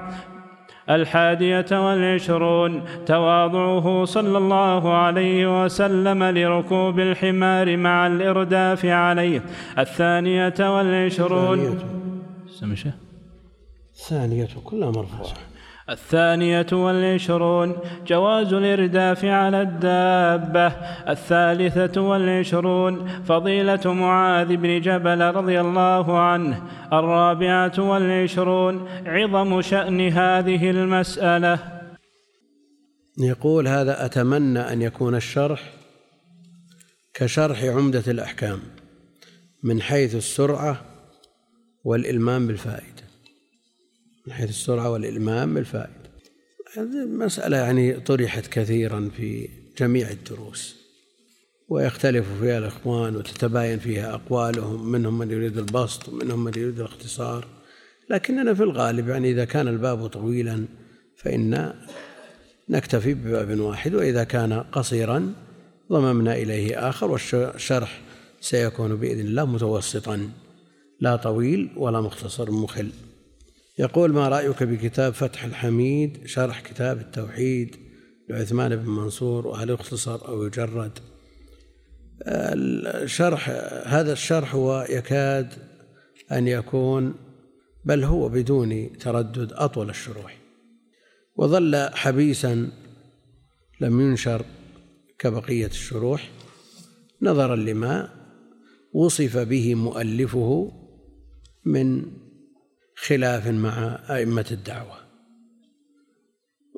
[0.91, 2.83] الحادية والعشرون.
[3.07, 9.43] تواضعه صلى الله عليه وسلم لركوب الحمار مع الإرداف عليه.
[9.79, 11.79] الثانية والعشرون.
[13.95, 14.49] الثانية.
[14.65, 15.52] كلها مرفوعة.
[15.93, 17.77] الثانية والعشرون
[18.07, 20.67] جواز الإرداف على الدابة.
[21.09, 26.63] الثالثة والعشرون فضيلة معاذ بن جبل رضي الله عنه.
[26.93, 31.59] الرابعة والعشرون عظم شأن هذه المسألة.
[33.19, 35.71] يقول هذا أتمنى أن يكون الشرح
[37.15, 38.59] كشرح عمدة الأحكام
[39.63, 40.81] من حيث السرعة
[41.85, 42.92] والإلمام بالفائدة.
[44.27, 46.03] من حيث السرعة والإلمام بالفائدة.
[46.77, 50.77] هذه مسألة يعني طرحت كثيرا في جميع الدروس
[51.69, 57.47] ويختلف فيها الإخوان وتتباين فيها أقوالهم منهم من يريد البسط ومنهم من يريد الاختصار.
[58.11, 60.65] لكننا في الغالب يعني إذا كان الباب طويلا
[61.17, 61.73] فإن
[62.69, 65.33] نكتفي بباب واحد وإذا كان قصيرا
[65.93, 68.01] ضممنا إليه آخر والشرح
[68.41, 70.31] سيكون بإذن الله متوسطا
[71.01, 72.91] لا طويل ولا مختصر مخل.
[73.79, 77.77] يقول ما رأيك بكتاب فتح الحميد شرح كتاب التوحيد
[78.29, 80.99] لعثمان بن منصور وهل يختصر أو يجرد؟
[82.27, 83.49] الشرح
[83.87, 85.53] هذا الشرح هو يكاد
[86.33, 87.15] أن يكون
[87.85, 90.39] بل هو بدون تردد أطول الشروح.
[91.37, 92.71] وظل حبيسا
[93.81, 94.45] لم ينشر
[95.19, 96.31] كبقية الشروح.
[97.23, 98.09] نظرا لما
[98.93, 100.73] وصف به مؤلفه
[101.65, 102.07] من
[103.07, 105.03] خلاف مع أئمة الدعوة.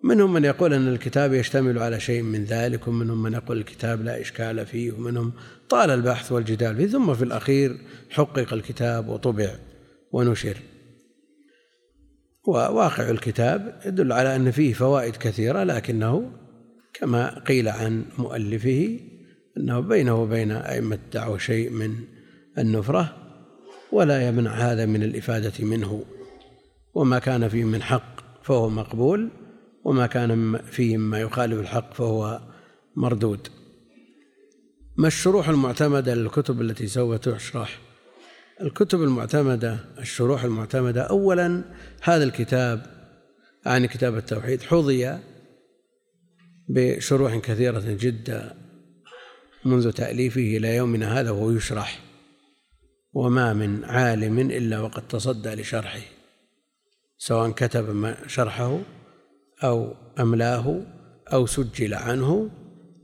[0.05, 4.21] منهم من يقول أن الكتاب يشتمل على شيء من ذلك ومنهم من يقول الكتاب لا
[4.21, 5.33] إشكال فيه ومنهم
[5.69, 7.77] طال البحث والجدال فيه ثم في الأخير
[8.11, 9.51] حقق الكتاب وطبع
[10.13, 10.57] ونشر.
[12.47, 16.33] وواقع الكتاب يدل على أن فيه فوائد كثيرة لكنه
[16.95, 19.01] كما قيل عن مؤلفه
[19.57, 21.95] أنه بينه وبين أئمة الدعوة شيء من
[22.59, 23.17] النفرة
[23.93, 26.14] ولا يمنع هذا من الإفادة منه.
[26.95, 29.31] وما كان فيه من حق فهو مقبول
[29.85, 32.41] وما كان فيه مما يخالف الحق فهو
[32.97, 33.49] مردود.
[34.97, 37.79] ما الشروح المعتمدة للكتب التي سوف تشرح؟
[38.61, 41.65] الكتب المعتمدة الشروح المعتمدة أولا
[42.03, 42.87] هذا الكتاب
[43.67, 45.19] عن كتاب التوحيد حظي
[46.69, 48.55] بشروح كثيرة جدا
[49.65, 52.01] منذ تأليفه إلى يومنا هذا وهو يشرح
[53.13, 56.14] وما من عالم إلا وقد تصدى لشرحه.
[57.19, 58.81] سواء كتب شرحه
[59.65, 60.83] أو أملاه
[61.33, 62.51] أو سجل عنه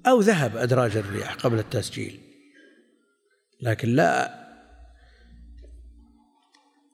[0.06, 2.20] أو ذهب أدراج الرياح قبل التسجيل.
[3.62, 4.40] لكن لا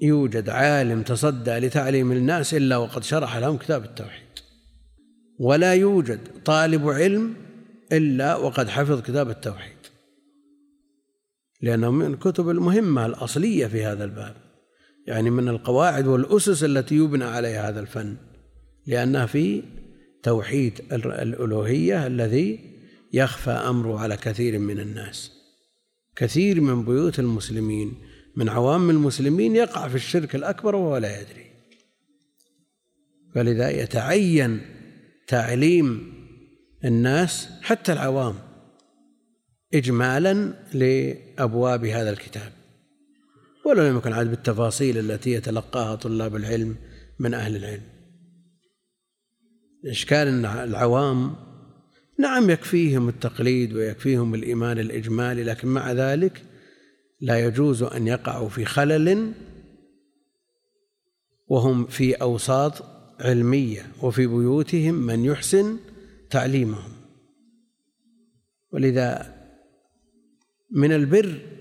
[0.00, 4.26] يوجد عالم تصدى لتعليم الناس إلا وقد شرح لهم كتاب التوحيد.
[5.38, 7.34] ولا يوجد طالب علم
[7.92, 9.76] إلا وقد حفظ كتاب التوحيد.
[11.62, 14.45] لأنه من الكتب المهمة الأصلية في هذا الباب.
[15.06, 18.16] يعني من القواعد والأسس التي يبنى عليها هذا الفن
[18.86, 19.62] لأنها في
[20.22, 22.76] توحيد الألوهية الذي
[23.12, 25.32] يخفى أمره على كثير من الناس.
[26.16, 27.94] كثير من بيوت المسلمين
[28.36, 31.46] من عوام المسلمين يقع في الشرك الأكبر وهو لا يدري.
[33.34, 34.60] فلذا يتعين
[35.28, 36.12] تعليم
[36.84, 38.34] الناس حتى العوام
[39.74, 42.55] إجمالا لأبواب هذا الكتاب.
[43.66, 46.76] ولو لم يكن عاد بالتفاصيل التي يتلقاها طلاب العلم
[47.18, 47.82] من أهل العلم.
[49.86, 51.36] إشكال أن العوام؟
[52.18, 56.42] نعم يكفيهم التقليد ويكفيهم الإيمان الإجمالي لكن مع ذلك
[57.20, 59.32] لا يجوز أن يقعوا في خلل
[61.48, 62.84] وهم في أوساط
[63.20, 65.76] علمية وفي بيوتهم من يحسن
[66.30, 66.92] تعليمهم.
[68.72, 69.36] ولذا
[70.70, 71.55] من البر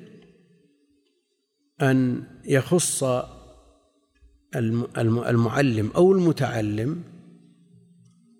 [1.82, 3.04] أن يخص
[5.28, 7.04] المعلم أو المتعلم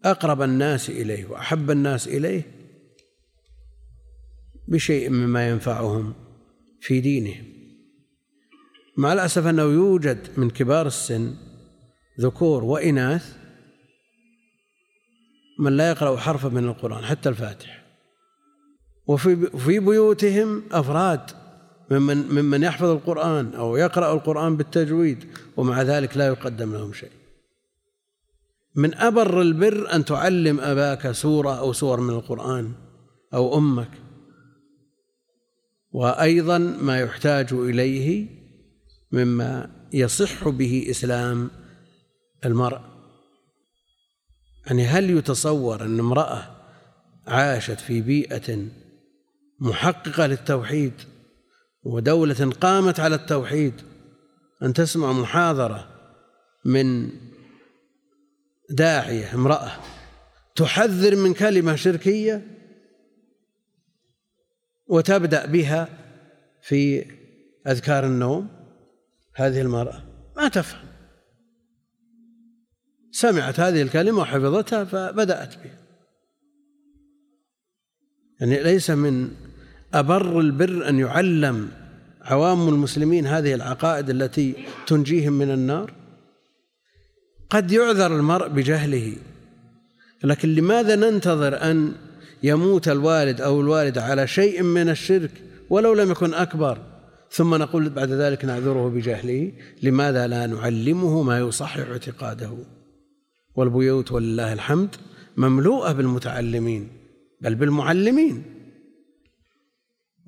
[0.06, 2.44] أقرب الناس إليه وأحب الناس إليه
[4.68, 6.14] بشيء مما ينفعهم
[6.82, 7.46] في دينهم.
[8.98, 11.36] مع الأسف أنه يوجد من كبار السن
[12.20, 13.38] ذكور وإناث
[15.60, 17.86] من لا يقرأ حرفا من القرآن حتى الفاتح.
[19.08, 21.45] وفي في بيوتهم أفراد
[21.92, 25.26] ممن ممن يحفظ القرآن أو يقرأ القرآن بالتجويد
[25.58, 27.12] ومع ذلك لا يقدم لهم شيء.
[28.76, 32.72] من أبر البر أن تعلم أباك سورة أو سور من القرآن
[33.34, 33.92] أو أمك.
[35.92, 38.28] وأيضا ما يحتاج إليه
[39.12, 41.50] مما يصح به إسلام
[42.46, 42.80] المرء.
[44.68, 46.56] يعني هل يتصور أن امرأة
[47.28, 48.66] عاشت في بيئة
[49.60, 50.94] محققة للتوحيد
[51.86, 53.74] ودولة قامت على التوحيد
[54.64, 55.88] أن تسمع محاضرة
[56.66, 57.12] من
[58.70, 59.72] داعية امرأة
[60.56, 62.56] تحذر من كلمة شركية
[64.88, 65.88] وتبدأ بها
[66.62, 67.06] في
[67.68, 68.48] أذكار النوم.
[69.34, 70.04] هذه المرأة
[70.38, 70.88] ما تفهم.
[73.12, 75.80] سمعت هذه الكلمة وحفظتها فبدأت بها.
[78.40, 79.32] يعني ليس من
[79.94, 81.70] أبر البر أن يعلم
[82.22, 84.54] عوام المسلمين هذه العقائد التي
[84.88, 85.94] تنجيهم من النار؟
[87.50, 89.14] قد يعذر المرء بجهله
[90.24, 91.92] لكن لماذا ننتظر أن
[92.44, 95.32] يموت الوالد أو الوالدة على شيء من الشرك
[95.70, 96.78] ولو لم يكن أكبر؟
[97.32, 99.52] ثم نقول بعد ذلك نعذره بجهله
[99.84, 102.52] لماذا لا نعلمه ما يصحح اعتقاده؟
[103.56, 104.96] والبيوت ولله الحمد
[105.38, 106.88] مملوءة بالمتعلمين
[107.42, 108.55] بل بالمعلمين.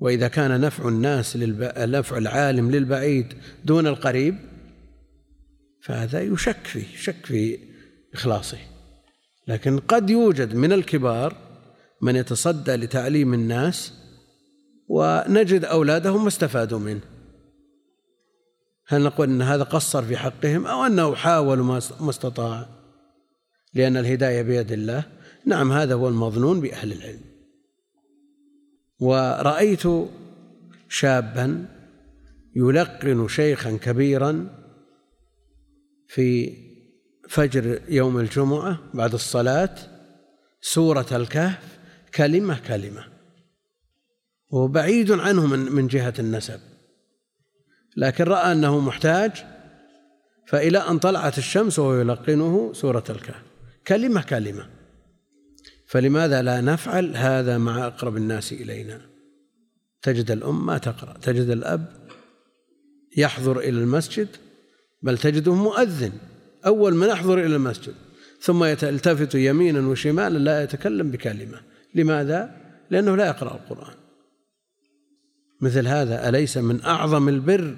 [0.00, 1.72] وإذا كان نفع الناس للب...
[1.78, 3.34] نفع العالم للبعيد
[3.64, 4.36] دون القريب
[5.82, 7.58] فهذا يشك فيه شك في
[8.14, 8.58] إخلاصه.
[9.48, 11.36] لكن قد يوجد من الكبار
[12.02, 13.92] من يتصدى لتعليم الناس
[14.88, 17.00] ونجد أولادهم ما استفادوا منه.
[18.86, 21.58] هل نقول أن هذا قصر في حقهم أو أنه حاول
[22.00, 22.66] ما استطاع؟
[23.74, 25.04] لأن الهداية بيد الله.
[25.46, 27.27] نعم هذا هو المظنون بأهل العلم.
[29.00, 29.82] ورأيت
[30.88, 31.66] شابا
[32.56, 34.46] يلقن شيخا كبيرا
[36.08, 36.56] في
[37.28, 39.74] فجر يوم الجمعة بعد الصلاة
[40.60, 41.78] سورة الكهف
[42.14, 43.04] كلمة كلمة
[44.50, 46.60] وبعيد عنه من من جهة النسب.
[47.96, 49.32] لكن رأى أنه محتاج
[50.46, 53.42] فإلى أن طلعت الشمس وهو يلقنه سورة الكهف.
[53.86, 54.77] كلمة كلمة.
[55.88, 59.00] فلماذا لا نفعل هذا مع أقرب الناس إلينا؟
[60.02, 61.92] تجد الأم ما تقرأ تجد الأب
[63.16, 64.28] يحضر إلى المسجد
[65.02, 66.12] بل تجده مؤذن
[66.66, 67.94] أول من يحضر إلى المسجد
[68.40, 71.60] ثم يلتفت يمينا وشمالا لا يتكلم بكلمة.
[71.94, 72.50] لماذا؟
[72.90, 73.94] لأنه لا يقرأ القرآن.
[75.60, 77.76] مثل هذا أليس من أعظم البر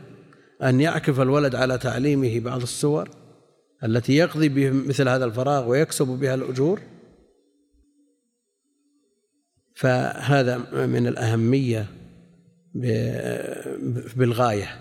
[0.62, 3.10] أن يعكف الولد على تعليمه بعض السور
[3.84, 6.80] التي يقضي به مثل هذا الفراغ ويكسب بها الأجور؟
[9.80, 11.86] فهذا من الأهمية
[14.16, 14.80] بالغاية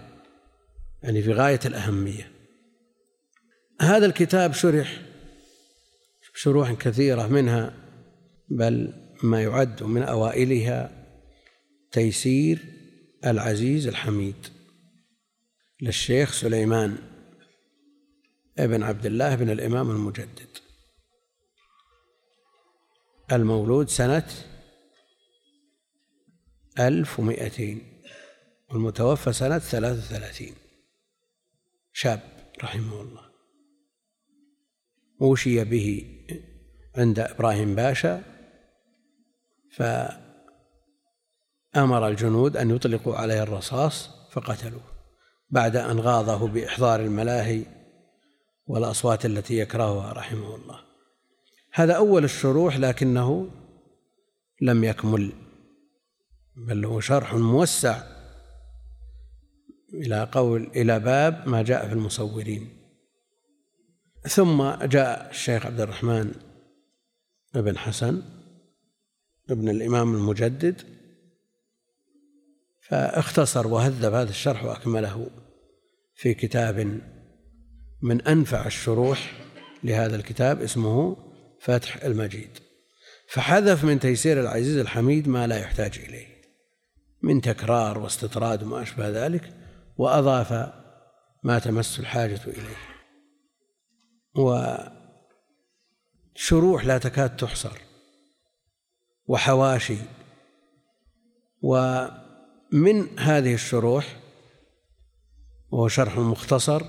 [1.04, 2.32] يعني في غاية الأهمية.
[3.82, 5.02] هذا الكتاب شرح
[6.34, 7.74] شروح كثيرة منها
[8.50, 8.94] بل
[9.24, 10.92] ما يعد من أوائلها
[11.92, 12.60] تيسير
[13.26, 14.48] العزيز الحميد
[15.82, 16.98] للشيخ سليمان
[18.58, 20.58] ابن عبد الله بن الإمام المجدد
[23.32, 24.49] المولود سنة
[26.80, 28.02] ألف ومائتين
[28.72, 30.54] المتوفى سنة ثلاث وثلاثين.
[31.94, 32.20] شاب
[32.64, 33.30] رحمه الله.
[35.22, 36.20] أوشي به
[36.96, 38.24] عند إبراهيم باشا
[39.72, 40.18] فأمر
[42.08, 44.84] الجنود أن يطلقوا عليه الرصاص فقتلوه.
[45.50, 47.64] بعد أن غاضه بإحضار الملاهي
[48.68, 50.80] والأصوات التي يكرهها رحمه الله.
[51.74, 53.52] هذا أول الشروح لكنه
[54.62, 55.49] لم يكمل
[56.68, 58.04] بل هو شرح موسع
[59.94, 62.70] إلى قول إلى باب ما جاء في المصورين.
[64.30, 66.32] ثم جاء الشيخ عبد الرحمن
[67.54, 68.22] بن حسن
[69.50, 70.82] ابن الإمام المجدد
[72.82, 75.30] فاختصر وهذب هذا الشرح وأكمله
[76.16, 77.02] في كتاب
[78.02, 79.34] من أنفع الشروح
[79.84, 81.18] لهذا الكتاب اسمه
[81.62, 82.50] فتح المجيد.
[83.28, 86.39] فحذف من تيسير العزيز الحميد ما لا يحتاج إليه.
[87.22, 89.54] من تكرار واستطراد وما أشبه ذلك
[89.98, 90.74] وأضاف
[91.44, 92.78] ما تمس الحاجة إليه.
[96.36, 97.78] وشروح لا تكاد تحصر
[99.28, 99.98] وحواشي.
[101.62, 104.20] ومن هذه الشروح
[105.72, 106.84] وهو شرح مختصر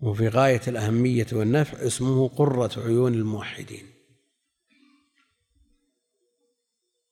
[0.00, 3.95] وفي غاية الأهمية والنفع اسمه قرة عيون الموحدين.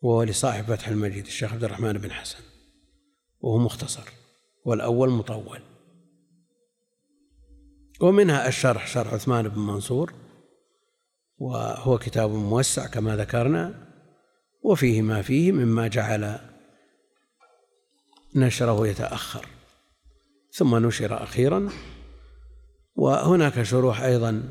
[0.04, 2.38] وهو لصاحب فتح المجيد الشيخ عبد الرحمن بن حسن
[3.40, 4.08] وهو مختصر
[4.64, 5.60] والأول مطول.
[8.00, 10.12] ومنها الشرح شرح عثمان بن منصور
[11.38, 13.92] وهو كتاب موسع كما ذكرنا
[14.62, 16.38] وفيه ما فيه مما جعل
[18.34, 19.46] نشره يتأخر.
[20.52, 21.68] ثم نشر أخيرا
[22.96, 24.42] وهناك شروح أيضا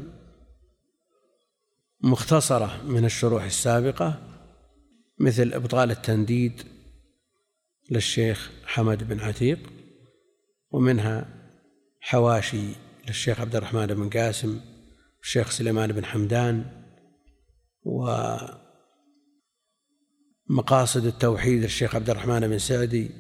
[2.01, 4.32] مختصرة من الشروح السابقة
[5.23, 6.61] مثل إبطال التنديد
[7.91, 9.59] للشيخ حمد بن عتيق
[10.71, 11.25] ومنها
[12.01, 12.67] حواشي
[13.07, 14.61] للشيخ عبد الرحمن بن قاسم
[15.21, 16.65] الشيخ سليمان بن حمدان
[20.49, 23.11] ومقاصد التوحيد للشيخ عبد الرحمن بن سعدي.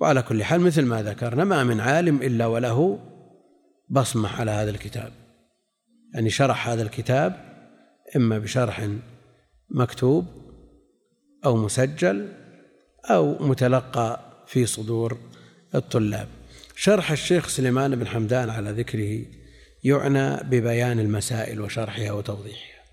[0.00, 2.98] وعلى كل حال مثل ما ذكرنا ما من عالم إلا وله
[3.90, 5.12] بصمة على هذا الكتاب.
[6.14, 7.54] يعني شرح هذا الكتاب
[8.16, 8.88] إما بشرح
[9.70, 10.43] مكتوب
[11.44, 12.32] أو مسجل
[13.04, 15.18] أو متلقى في صدور
[15.74, 16.28] الطلاب.
[16.76, 19.24] شرح الشيخ سليمان بن حمدان على ذكره
[19.84, 22.84] يعنى ببيان المسائل وشرحها وتوضيحها.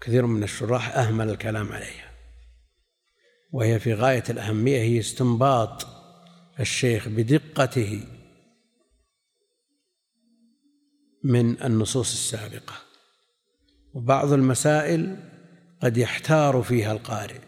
[0.00, 2.10] كثير من الشراح أهمل الكلام عليها.
[3.52, 5.86] وهي في غاية الأهمية هي استنباط
[6.60, 8.00] الشيخ بدقته
[11.24, 12.74] من النصوص السابقة.
[13.94, 15.16] وبعض المسائل
[15.82, 17.38] قد يحتار فيها القارئ.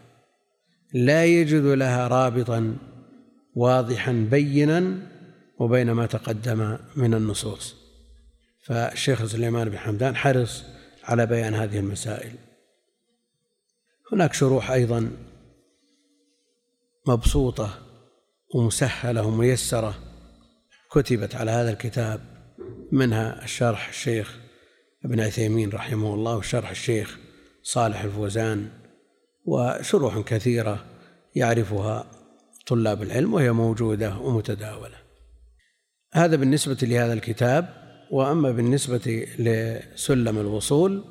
[0.95, 2.77] لا يجد لها رابطا
[3.55, 4.99] واضحا بينا
[5.59, 7.77] وبين ما تقدم من النصوص.
[8.65, 10.65] فالشيخ سليمان بن حمدان حرص
[11.05, 12.33] على بيان هذه المسائل.
[14.13, 15.11] هناك شروح أيضا
[17.09, 17.79] مبسوطة
[18.55, 19.99] ومسهلة وميسرة
[20.93, 22.21] كتبت على هذا الكتاب
[22.93, 24.39] منها الشرح الشيخ
[25.05, 27.19] ابن عثيمين رحمه الله وشرح الشيخ
[27.69, 28.69] صالح الفوزان
[29.45, 30.85] وشروح كثيرة
[31.35, 32.07] يعرفها
[32.67, 34.97] طلاب العلم وهي موجودة ومتداولة.
[36.13, 37.69] هذا بالنسبة لهذا الكتاب
[38.11, 41.05] وأما بالنسبة لسلم الوصول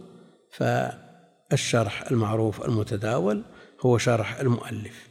[0.52, 3.44] فالشرح المعروف المتداول
[3.82, 5.08] هو شرح المؤلف.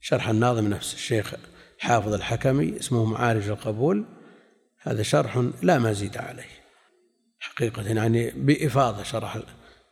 [0.00, 1.34] شرح الناظم نفسه الشيخ
[1.78, 4.04] حافظ الحكمي اسمه معارج القبول.
[4.82, 6.56] هذا شرح لا مزيد عليه.
[7.40, 9.38] حقيقة يعني بإفاضة شرح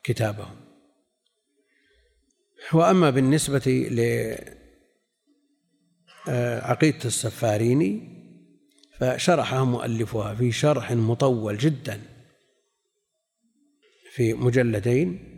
[0.05, 0.49] كتابه
[2.73, 3.89] وأما بالنسبة
[6.27, 8.15] لعقيدة السفاريني
[8.99, 12.01] فشرحها مؤلفها في شرح مطول جدا
[14.13, 15.31] في مجلدين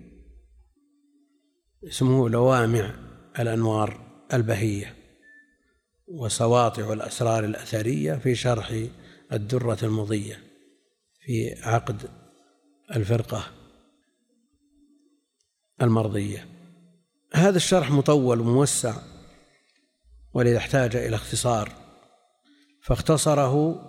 [1.84, 2.94] اسمه لوامع
[3.38, 4.00] الأنوار
[4.32, 4.96] البهية
[6.08, 8.86] وسواطع الأسرار الأثرية في شرح
[9.32, 10.40] الدرة المضية
[11.20, 12.10] في عقد
[12.96, 13.55] الفرقة.
[15.82, 16.48] المرضية.
[17.34, 18.94] هذا الشرح مطول وموسع
[20.34, 21.72] ولذا احتاج إلى اختصار.
[22.82, 23.82] فاختصره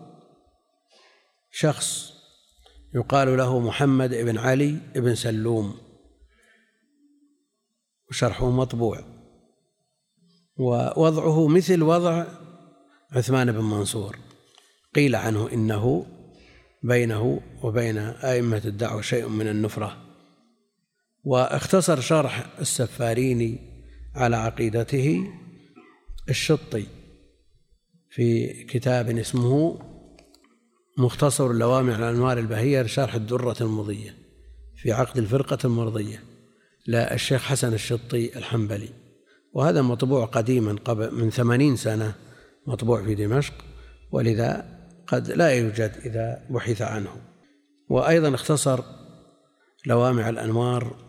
[1.52, 2.14] شخص
[2.96, 5.78] يقال له محمد بن علي بن سلوم.
[8.10, 9.04] وشرحه مطبوع.
[10.58, 12.26] ووضعه مثل وضع
[13.12, 14.18] عثمان بن منصور.
[14.96, 16.06] قيل عنه إنه
[16.84, 20.07] بينه وبين أئمة الدعوة شيء من النفرة.
[21.28, 23.60] واختصر شرح السفاريني
[24.16, 25.28] على عقيدته
[26.30, 26.86] الشطي
[28.10, 29.80] في كتاب اسمه
[30.98, 34.16] مختصر اللوامع الأنوار البهية لشرح الدرة المضية
[34.76, 36.24] في عقد الفرقة المرضية
[36.88, 38.90] للشيخ حسن الشطي الحنبلي.
[39.54, 42.16] وهذا مطبوع قديما قبل من ثمانين سنة
[42.68, 43.54] مطبوع في دمشق
[44.12, 44.66] ولذا
[45.08, 47.16] قد لا يوجد إذا بحث عنه.
[47.90, 48.84] وأيضا اختصر
[49.86, 51.07] لوامع الأنوار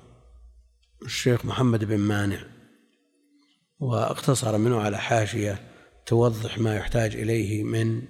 [1.05, 2.39] الشيخ محمد بن مانع
[3.81, 5.61] واقتصر منه على حاشية
[6.07, 8.03] توضح ما يحتاج إليه من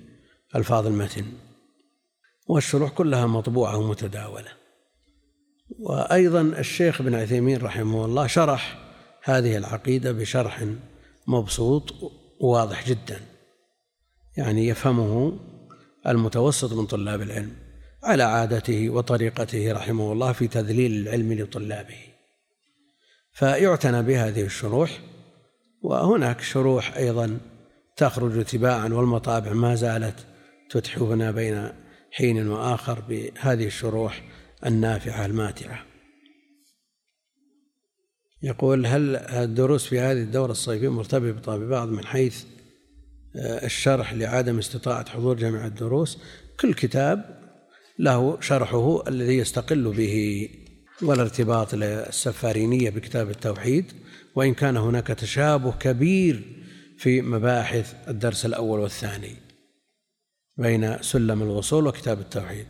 [0.57, 1.25] ألفاظ المتن
[2.49, 4.53] والشروح كلها مطبوعة ومتداولة.
[5.79, 8.79] وأيضا الشيخ ابن عثيمين رحمه الله شرح
[9.23, 10.67] هذه العقيدة بشرح
[11.27, 11.95] مبسوط
[12.41, 13.21] وواضح جدا
[14.37, 15.41] يعني يفهمه
[16.07, 17.57] المتوسط من طلاب العلم
[18.03, 22.08] على عادته وطريقته رحمه الله في تذليل العلم لطلابه.
[23.39, 25.01] فيعتنى بهذه الشروح
[25.83, 27.39] وهناك شروح أيضا
[27.97, 30.27] تخرج تباعا والمطابع ما زالت
[30.71, 31.73] تتحفنا بين
[32.13, 34.23] حين وآخر بهذه الشروح
[34.67, 35.85] النافعة الماتعة.
[38.43, 42.45] يقول هل الدروس في هذه الدورة الصيفية مرتبطة ببعض من حيث
[43.37, 46.19] آه، الشرح لعدم استطاعة حضور جميع الدروس؟
[46.61, 47.41] كل كتاب
[47.99, 50.49] له شرحه الذي يستقل به.
[51.03, 53.93] ولا ارتباط للسفارينية بكتاب التوحيد
[54.35, 56.43] وإن كان هناك تشابه كبير
[56.97, 59.37] في مباحث الدرس الأول والثاني
[60.57, 62.67] بين سلم الوصول وكتاب التوحيد.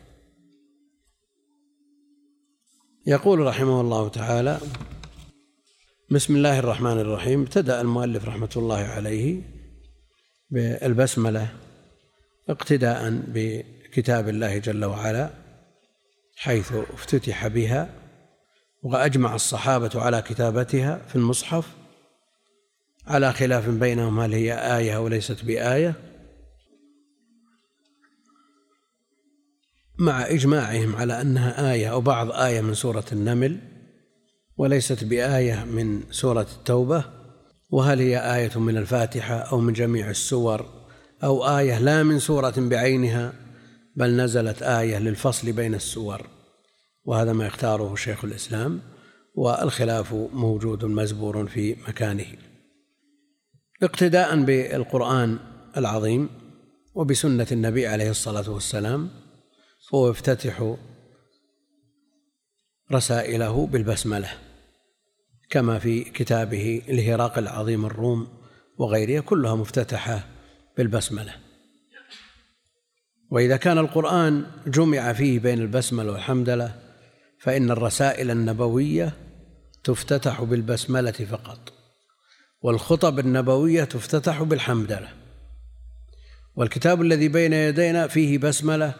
[3.06, 4.60] يقول رحمه الله تعالى
[6.10, 7.40] بسم الله الرحمن الرحيم.
[7.42, 9.42] ابتدأ المؤلف رحمة الله عليه
[10.50, 11.52] بالبسملة
[12.48, 15.30] اقتداء بكتاب الله جل وعلا
[16.36, 18.07] حيث افتتح بها.
[18.82, 21.66] وأجمع الصحابة على كتابتها في المصحف
[23.06, 25.94] على خلاف بينهم هل هي آية أو ليست بآية
[29.98, 33.58] مع إجماعهم على أنها آية أو بعض آية من سورة النمل
[34.56, 37.04] وليست بآية من سورة التوبة
[37.70, 40.66] وهل هي آية من الفاتحة أو من جميع السور
[41.24, 43.32] أو آية لا من سورة بعينها
[43.96, 46.37] بل نزلت آية للفصل بين السور.
[47.08, 48.80] وهذا ما يختاره شيخ الإسلام
[49.34, 52.26] والخلاف موجود مزبور في مكانه.
[53.82, 55.38] اقتداء بالقرآن
[55.76, 56.28] العظيم
[56.94, 59.10] وبسنة النبي عليه الصلاة والسلام
[59.90, 60.74] فهو يفتتح
[62.92, 64.30] رسائله بالبسملة
[65.50, 68.28] كما في كتابه الهراق العظيم الروم
[68.78, 70.26] وغيرها كلها مفتتحة
[70.76, 71.34] بالبسملة.
[73.30, 76.87] وإذا كان القرآن جمع فيه بين البسملة والحمدلة
[77.40, 79.12] فإن الرسائل النبوية
[79.84, 81.72] تفتتح بالبسملة فقط
[82.62, 85.08] والخطب النبوية تفتتح بالحمدلة.
[86.56, 88.94] والكتاب الذي بين يدينا فيه بسملة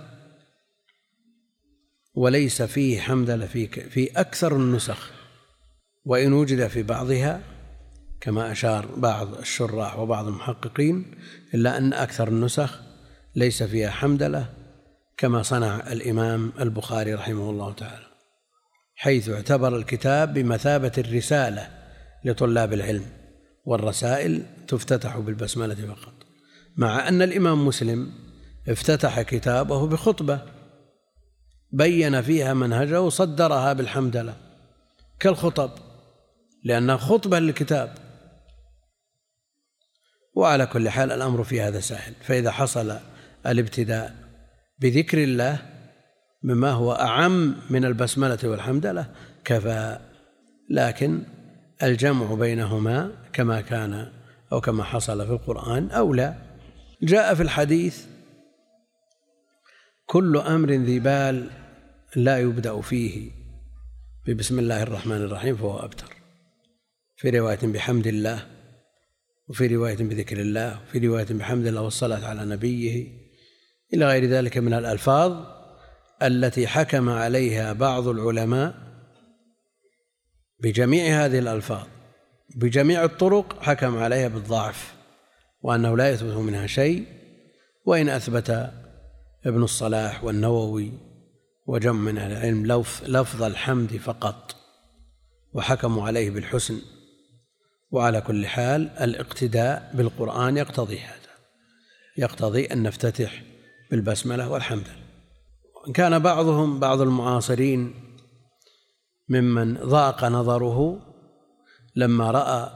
[2.15, 5.11] وليس فيه حمدلة في في أكثر النسخ
[6.05, 7.41] وإن وجد في بعضها
[8.21, 11.15] كما أشار بعض الشراح وبعض المحققين
[11.55, 12.81] إلا أن أكثر النسخ
[13.35, 14.55] ليس فيها حمدلة
[15.17, 18.08] كما صنع الإمام البخاري رحمه الله تعالى.
[19.01, 21.69] حيث اعتبر الكتاب بمثابة الرسالة
[22.25, 23.07] لطلاب العلم
[23.65, 26.15] والرسائل تفتتح بالبسملة فقط
[26.77, 28.13] مع أن الإمام مسلم
[28.69, 30.41] افتتح كتابه بخطبة
[31.73, 34.37] بين فيها منهجه وصدرها بالحمدلة
[35.21, 35.71] كالخطب
[36.65, 37.95] لأنها خطبة للكتاب.
[40.35, 42.99] وعلى كل حال الأمر في هذا سهل فإذا حصل
[43.47, 44.15] الابتداء
[44.79, 45.78] بذكر الله
[46.43, 49.15] مما هو أعم من البسملة والحمدلة
[49.45, 49.99] كفى.
[50.71, 51.23] لكن
[51.83, 54.13] الجمع بينهما كما كان
[54.53, 56.35] أو كما حصل في القرآن أولى
[57.03, 58.07] جاء في الحديث
[60.07, 61.51] كل أمر ذي بال
[62.17, 63.31] لا يبدأ فيه
[64.27, 66.17] ببسم الله الرحمن الرحيم فهو أبتر.
[67.17, 68.47] في رواية بحمد الله
[69.49, 73.07] وفي رواية بذكر الله وفي رواية بحمد الله والصلاة على نبيه
[73.95, 75.58] إلى غير ذلك من الألفاظ.
[76.23, 78.75] التي حكم عليها بعض العلماء
[80.61, 81.87] بجميع هذه الألفاظ
[82.57, 84.95] بجميع الطرق حكم عليها بالضعف
[85.63, 87.07] وأنه لا يثبت منها شيء
[87.85, 88.51] وإن أثبت
[89.47, 90.93] ابن الصلاح والنووي
[91.67, 92.67] وجمع من أهل العلم
[93.07, 94.57] لفظ الحمد فقط
[95.53, 96.79] وحكموا عليه بالحسن
[97.91, 101.19] وعلى كل حال الاقتداء بالقرآن يقتضي هذا
[102.17, 103.43] يقتضي أن نفتتح
[103.91, 105.08] بالبسملة والحمد وإن
[105.95, 107.95] كان بعضهم بعض المعاصرين
[109.29, 111.01] ممن ضاق نظره
[111.97, 112.71] لما رأى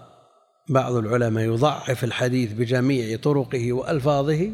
[0.68, 4.52] بعض العلماء يضعف الحديث بجميع طرقه وألفاظه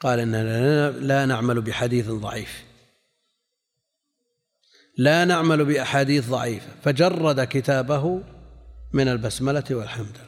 [0.00, 2.64] قال اننا لا نعمل بحديث ضعيف.
[4.98, 6.68] لا نعمل بأحاديث ضعيفة.
[6.82, 8.20] فجرد كتابه
[8.92, 10.18] من البسملة والحمد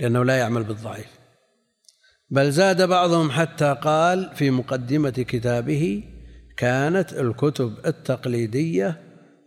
[0.00, 1.19] لأنه لا يعمل بالضعيف.
[2.30, 6.02] بل زاد بعضهم حتى قال في مقدمة كتابه
[6.56, 9.00] كانت الكتب التقليدية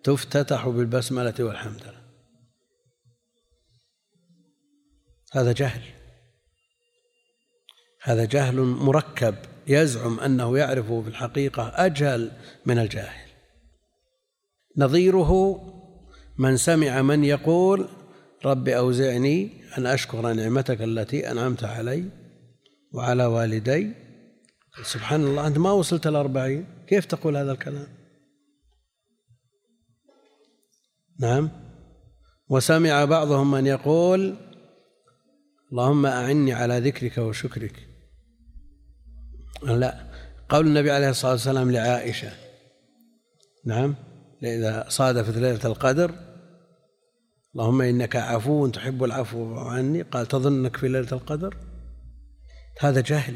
[0.03, 1.81] تفتتح بالبسملة والحمد.
[5.34, 5.81] هذا جهل.
[8.01, 9.36] هذا جهل مركب
[9.67, 12.31] يزعم أنه يعرفه في الحقيقة أجهل
[12.65, 13.29] من الجاهل.
[14.77, 15.61] نظيره
[16.38, 17.88] من سمع من يقول
[18.45, 22.22] رب أوزعني أن أشكر نعمتك التي أنعمت علي
[22.93, 23.93] وعلى والدي.
[24.83, 27.87] سبحان الله أنت ما وصلت الاربعين كيف تقول هذا الكلام؟
[31.19, 31.49] نعم.
[32.49, 34.35] وسمع بعضهم من يقول
[35.71, 37.87] اللهم أعني على ذكرك وشكرك.
[39.63, 40.11] لا.
[40.49, 42.31] قول النبي عليه الصلاة والسلام لعائشة.
[43.65, 43.95] نعم.
[44.43, 46.11] إذا صادفت ليلة القدر
[47.55, 50.01] اللهم إنك عفو تحب العفو عني.
[50.01, 51.72] قال تظنك في ليلة القدر؟
[52.80, 53.36] هذا جهل.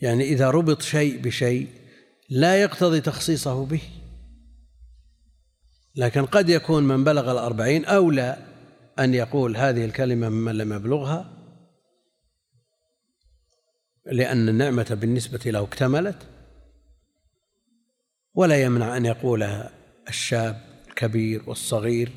[0.00, 1.68] يعني إذا ربط شيء بشيء
[2.28, 3.82] لا يقتضي تخصيصه به.
[5.96, 8.46] لكن قد يكون من بلغ الأربعين أولى
[8.98, 11.30] أن يقول هذه الكلمة ممن لم يبلغها
[14.06, 16.26] لأن النعمة بالنسبة له اكتملت.
[18.34, 19.70] ولا يمنع أن يقولها
[20.08, 22.12] الشاب الكبير والصغير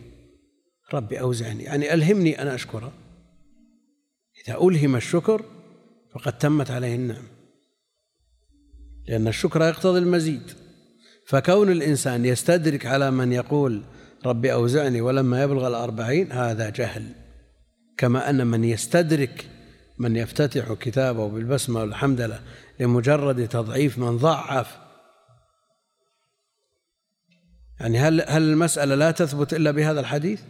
[0.94, 1.64] ربي أوزعني.
[1.64, 2.94] يعني ألهمني أن أشكره.
[4.48, 5.46] إذا ألهم الشكر
[6.18, 7.28] فقد تمت عليه النعمة
[9.08, 10.52] لأن الشكر يقتضي المزيد.
[11.28, 13.84] فكون الإنسان يستدرك على من يقول
[14.26, 17.12] ربي أوزعني ولما يبلغ الأربعين هذا جهل.
[17.98, 19.50] كما أن من يستدرك
[20.00, 22.40] من يفتتح كتابه بالبسمة والحمدلة
[22.80, 24.78] لمجرد تضعيف من ضعف.
[27.80, 30.42] يعني هل هل المسألة لا تثبت إلا بهذا الحديث؟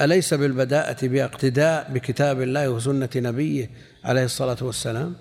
[0.00, 3.70] أليس بالبداءة باقتداء بكتاب الله وسنة نبيه
[4.04, 5.16] عليه الصلاة والسلام؟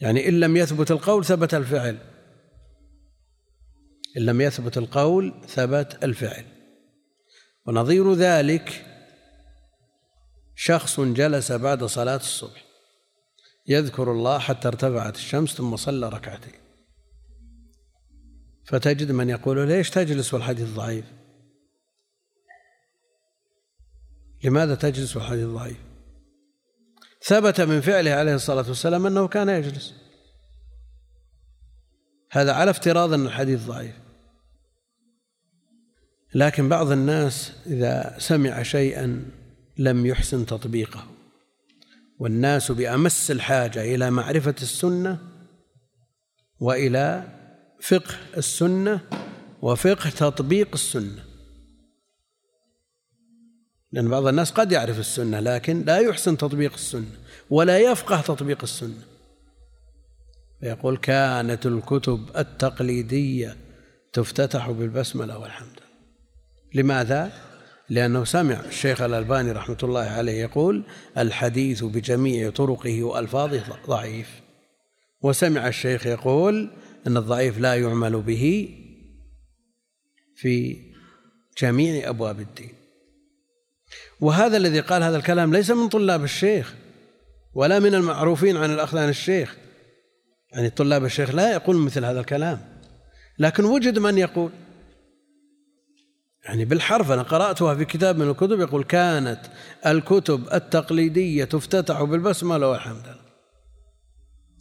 [0.00, 1.98] يعني إن لم يثبت القول ثبت الفعل.
[4.16, 6.44] إن لم يثبت القول ثبت الفعل.
[7.66, 8.86] ونظير ذلك
[10.54, 12.64] شخص جلس بعد صلاة الصبح
[13.66, 16.60] يذكر الله حتى ارتفعت الشمس ثم صلى ركعتين.
[18.64, 21.15] فتجد من يقول ليش تجلس والحديث ضعيف؟
[24.44, 25.76] لماذا تجلس والحديث ضعيف
[27.26, 29.94] ثبت من فعله عليه الصلاة والسلام أنه كان يجلس.
[32.30, 33.94] هذا على افتراض أن الحديث ضعيف.
[36.34, 39.30] لكن بعض الناس إذا سمع شيئا
[39.78, 41.06] لم يحسن تطبيقه.
[42.18, 45.18] والناس بأمس الحاجة إلى معرفة السنة
[46.60, 47.24] وإلى
[47.80, 49.00] فقه السنة
[49.62, 51.25] وفقه تطبيق السنة.
[53.96, 57.10] لأن بعض الناس قد يعرف السنة لكن لا يحسن تطبيق السنة
[57.50, 59.02] ولا يفقه تطبيق السنة.
[60.60, 63.56] فيقول كانت الكتب التقليدية
[64.12, 65.80] تفتتح بالبسملة والحمد.
[66.74, 67.32] لماذا؟
[67.88, 70.82] لأنه سمع الشيخ الألباني رحمة الله عليه يقول
[71.18, 74.28] الحديث بجميع طرقه وألفاظه ضعيف.
[75.22, 76.70] وسمع الشيخ يقول
[77.06, 78.68] أن الضعيف لا يعمل به
[80.34, 80.76] في
[81.60, 82.75] جميع أبواب الدين.
[84.20, 86.74] وهذا الذي قال هذا الكلام ليس من طلاب الشيخ
[87.54, 89.56] ولا من المعروفين عن الأخذ عن الشيخ.
[90.52, 92.60] يعني طلاب الشيخ لا يقول مثل هذا الكلام
[93.38, 94.50] لكن وجد من يقول.
[96.44, 99.40] يعني بالحرف أنا قرأتها في كتاب من الكتب يقول كانت
[99.86, 103.26] الكتب التقليدية تفتتح بالبسملة والحمد لله.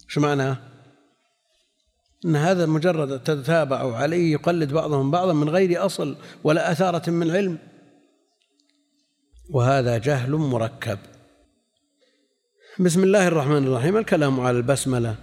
[0.08, 0.58] شو معناه؟
[2.26, 7.58] أن هذا مجرد تتابع عليه يقلد بعضهم بعضا من غير أصل ولا أثارة من علم.
[9.50, 11.00] وهذا جهل مركب.
[12.80, 13.98] بسم الله الرحمن الرحيم.
[13.98, 15.16] الكلام على البسملة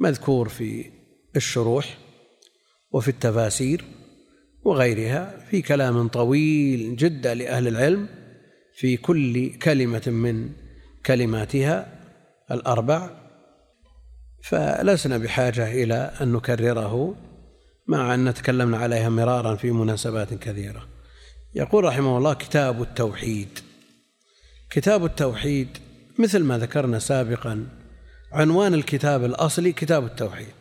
[0.00, 0.90] مذكور في
[1.36, 1.98] الشروح
[2.90, 3.84] وفي التفاسير
[4.64, 8.08] وغيرها في كلام طويل جدا لأهل العلم
[8.74, 10.50] في كل كلمة من
[11.06, 11.98] كلماتها
[12.50, 13.10] الأربع.
[14.42, 17.14] فلسنا بحاجة إلى أن نكرره
[17.86, 20.97] مع أن تكلمنا عليها مرارا في مناسبات كثيرة.
[21.54, 23.58] يقول رحمه الله كتاب التوحيد.
[24.70, 25.78] كتاب التوحيد
[26.18, 27.68] مثل ما ذكرنا سابقا
[28.32, 30.54] عنوان الكتاب الأصلي كتاب التوحيد.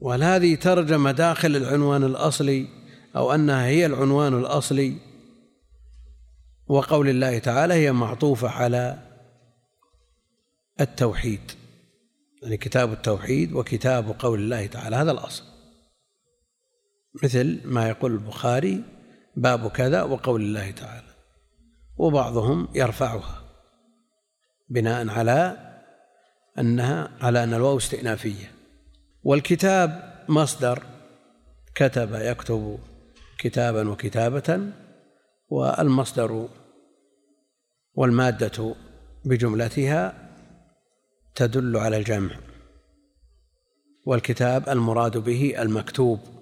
[0.00, 2.66] وهذه ترجمة داخل العنوان الأصلي
[3.16, 4.96] أو أنها هي العنوان الأصلي
[6.66, 8.98] وقول الله تعالى هي معطوفة على
[10.80, 11.40] التوحيد.
[12.42, 15.44] يعني كتاب التوحيد وكتاب قول الله تعالى هذا الأصل.
[17.22, 18.97] مثل ما يقول البخاري
[19.38, 21.08] باب كذا وقول الله تعالى.
[21.96, 23.42] وبعضهم يرفعها
[24.68, 25.56] بناء على
[26.58, 28.52] أنها على أن الواو استئنافية.
[29.22, 30.82] والكتاب مصدر
[31.74, 32.78] كتب يكتب
[33.38, 34.72] كتابا وكتابة
[35.48, 36.48] والمصدر
[37.94, 38.74] والمادة
[39.24, 40.28] بجملتها
[41.34, 42.36] تدل على الجمع.
[44.06, 46.37] والكتاب المراد به المكتوب.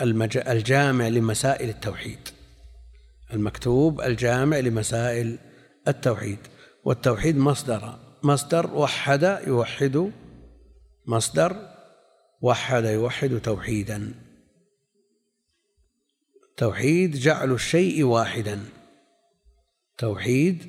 [0.00, 2.28] الجامع لمسائل التوحيد.
[3.32, 5.38] المكتوب الجامع لمسائل
[5.88, 6.38] التوحيد.
[6.84, 10.12] والتوحيد مصدر مصدر وحد يوحد
[11.06, 11.56] مصدر
[12.40, 14.14] وحد يوحد توحيدا.
[16.56, 18.60] توحيد جعل الشيء واحدا.
[19.98, 20.66] توحيد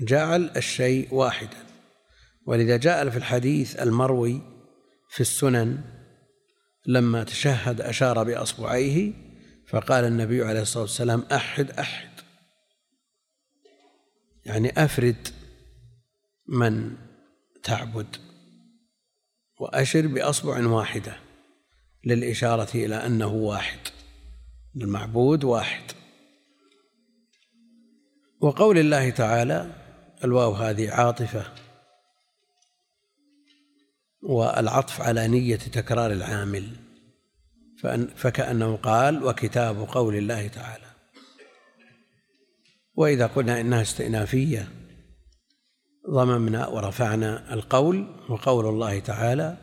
[0.00, 1.56] جعل الشيء واحدا.
[2.46, 4.40] ولذا جاء في الحديث المروي
[5.08, 5.91] في السنن
[6.86, 9.12] لما تشهد أشار بأصبعيه
[9.68, 12.08] فقال النبي عليه الصلاة والسلام أحد أحد.
[14.44, 15.28] يعني أفرد
[16.48, 16.96] من
[17.62, 18.16] تعبد
[19.60, 21.16] وأشر بأصبع واحدة
[22.04, 23.78] للإشارة إلى أنه واحد
[24.76, 25.92] المعبود واحد.
[28.40, 29.70] وقول الله تعالى
[30.24, 31.61] الواو هذه عاطفة.
[34.22, 36.68] والعطف على نية تكرار العامل.
[38.16, 40.86] فكأنه قال وكتاب قول الله تعالى.
[42.94, 44.68] وإذا قلنا إنها استئنافية
[46.10, 49.56] ضممنا ورفعنا القول وقول الله تعالى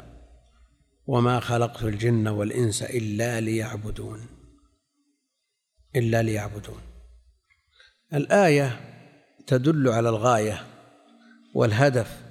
[1.07, 4.27] وما خلقت الجن والإنس إلا ليعبدون.
[5.95, 6.81] إلا ليعبدون.
[8.13, 8.79] الآية
[9.47, 10.65] تدل على الغاية
[11.53, 12.28] والهدف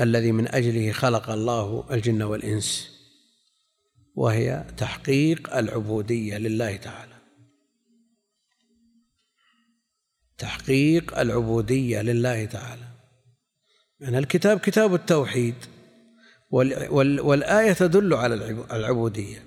[0.00, 2.90] الذي من أجله خلق الله الجن والإنس
[4.14, 7.14] وهي تحقيق العبودية لله تعالى.
[10.38, 12.88] تحقيق العبودية لله تعالى.
[14.00, 15.54] يعني الكتاب كتاب التوحيد
[16.50, 18.34] والآية تدل على
[18.72, 19.44] العبودية.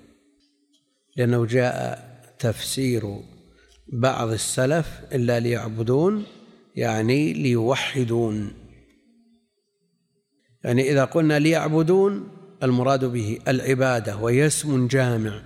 [1.15, 2.07] لأنه جاء
[2.39, 3.19] تفسير
[3.93, 6.25] بعض السلف إلا ليعبدون
[6.75, 8.66] يعني ليوحدون.
[10.63, 15.41] يعني إذا قلنا ليعبدون المراد به العبادة وهي اسم جامع.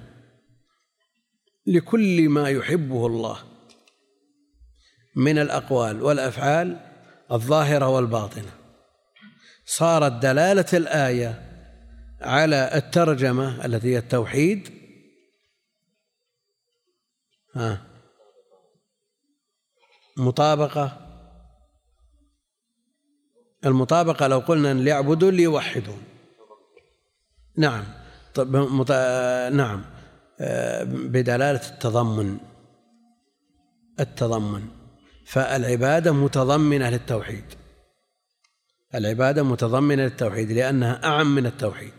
[1.68, 3.40] لكل ما يحبه الله
[5.16, 6.80] من الأقوال والأفعال
[7.32, 8.52] الظاهرة والباطنة.
[9.66, 11.52] صارت دلالة الآية
[12.22, 14.70] على الترجمة التي هي التوحيد.
[17.56, 17.82] ها؟
[20.18, 21.11] مطابقة.
[23.66, 26.02] المطابقة لو قلنا ليعبدون ليوحدون
[27.58, 27.84] نعم.
[28.34, 28.92] طب مط...
[29.52, 29.86] نعم.
[30.40, 32.38] آه، بدلالة التضمن.
[34.00, 34.68] التضمن.
[35.26, 37.46] فالعبادة متضمنة للتوحيد.
[38.96, 41.94] العبادة متضمنة للتوحيد لأنها أعم من التوحيد.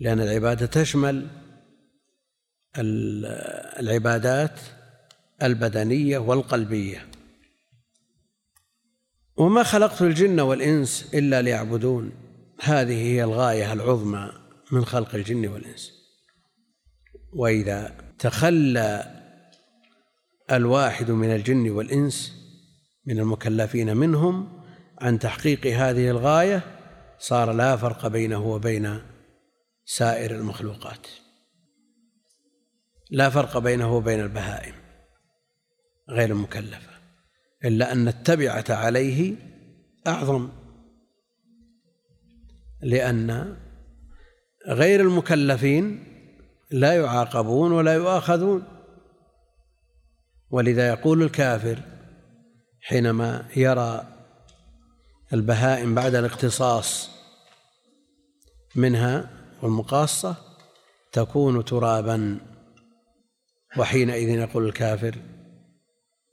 [0.00, 1.26] لأن العبادة تشمل
[3.78, 4.60] العبادات
[5.42, 7.06] البدنية والقلبية.
[9.36, 12.12] وما خلقت الجن والإنس إلا ليعبدون.
[12.60, 14.32] هذه هي الغاية العظمى
[14.72, 15.92] من خلق الجن والإنس.
[17.32, 19.22] وإذا تخلى
[20.50, 22.32] الواحد من الجن والإنس
[23.06, 24.62] من المكلفين منهم
[25.00, 26.62] عن تحقيق هذه الغاية
[27.18, 29.00] صار لا فرق بينه وبين
[29.84, 31.06] سائر المخلوقات.
[33.10, 34.74] لا فرق بينه وبين البهائم
[36.10, 36.91] غير المكلفة
[37.64, 39.34] إلا أن التبعة عليه
[40.06, 40.48] أعظم.
[42.82, 43.56] لأن
[44.68, 46.04] غير المكلفين
[46.70, 48.64] لا يعاقبون ولا يؤاخذون.
[50.50, 51.82] ولذا يقول الكافر
[52.80, 54.06] حينما يرى
[55.32, 57.10] البهائم بعد الاقتصاص
[58.76, 59.30] منها
[59.62, 60.36] والمقاصة
[61.12, 62.38] تكون ترابا.
[63.76, 65.16] وحينئذ يقول الكافر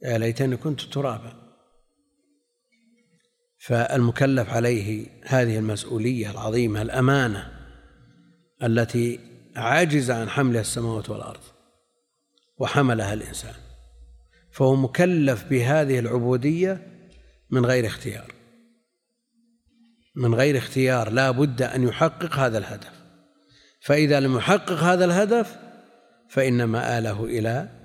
[0.04, 1.34] يا ليتني كنت ترابا.
[3.58, 7.52] فالمكلف عليه هذه المسؤولية العظيمة الأمانة
[8.64, 9.20] التي
[9.56, 11.44] عجز عن حملها السماوات والأرض
[12.58, 13.54] وحملها الإنسان.
[14.52, 16.88] فهو مكلف بهذه العبودية
[17.50, 18.34] من غير اختيار.
[20.16, 23.00] من غير اختيار لا بد أن يحقق هذا الهدف.
[23.82, 25.58] فإذا لم يحقق هذا الهدف
[26.30, 27.79] فإن مآله إلى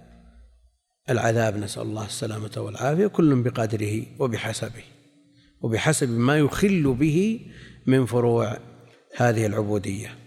[1.11, 4.85] العذاب نسأل الله السلامة والعافية كل بقدره وبحسبه
[5.61, 7.41] وبحسب ما يخل به
[7.87, 8.59] من فروع
[9.17, 10.19] هذه العبودية.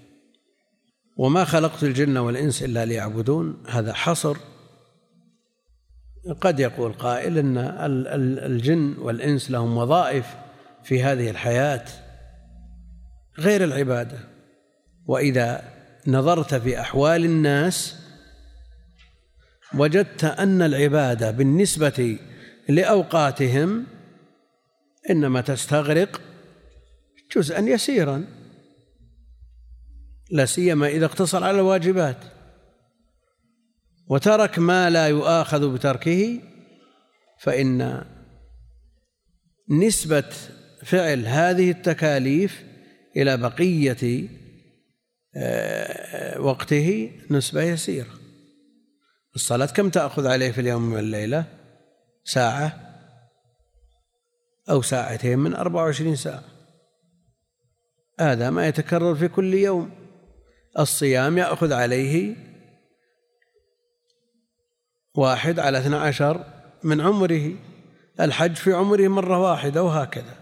[1.18, 4.38] وما خلقت الجن والإنس إلا ليعبدون هذا حصر.
[6.42, 7.58] قد يقول قائل إن
[8.46, 10.26] الجن والإنس لهم وظائف
[10.84, 11.86] في هذه الحياة
[13.40, 14.20] غير العبادة.
[15.06, 15.64] وإذا
[16.08, 17.97] نظرت في أحوال الناس
[19.74, 22.20] وجدت أن العباده بالنسبة
[22.70, 23.86] لأوقاتهم
[25.10, 26.22] إنما تستغرق
[27.36, 28.26] جزءا يسيرا
[30.32, 32.18] لا سيما إذا اقتصر على الواجبات.
[34.10, 36.40] وترك ما لا يؤاخذ بتركه
[37.40, 38.06] فإن
[39.70, 40.30] نسبة
[40.84, 42.64] فعل هذه التكاليف
[43.18, 44.28] إلى بقية
[45.36, 48.27] آه، وقته نسبة يسيرة.
[49.36, 51.46] الصلاة كم تأخذ عليه في اليوم والليلة؟
[52.24, 52.88] ساعة
[54.70, 56.44] أو ساعتين من أربعة وعشرين ساعة.
[58.20, 59.92] هذا ما يتكرر في كل يوم.
[60.80, 62.36] الصيام يأخذ عليه
[65.16, 66.46] واحد على اثنى عشر
[66.84, 67.52] من عمره.
[68.20, 70.36] الحج في عمره مرة واحدة وهكذا.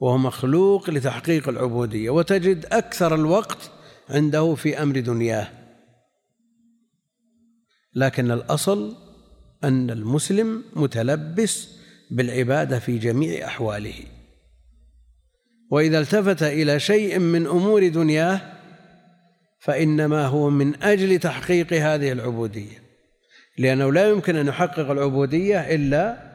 [0.00, 3.70] وهو مخلوق لتحقيق العبودية وتجد أكثر الوقت
[4.10, 5.61] عنده في أمر دنياه.
[7.94, 8.96] لكن الأصل
[9.64, 11.68] أن المسلم متلبس
[12.10, 13.94] بالعبادة في جميع أحواله.
[15.70, 18.40] وإذا التفت إلى شيء من أمور دنياه
[19.60, 22.82] فإنما هو من أجل تحقيق هذه العبودية.
[23.58, 26.32] لأنه لا يمكن أن يحقق العبودية إلا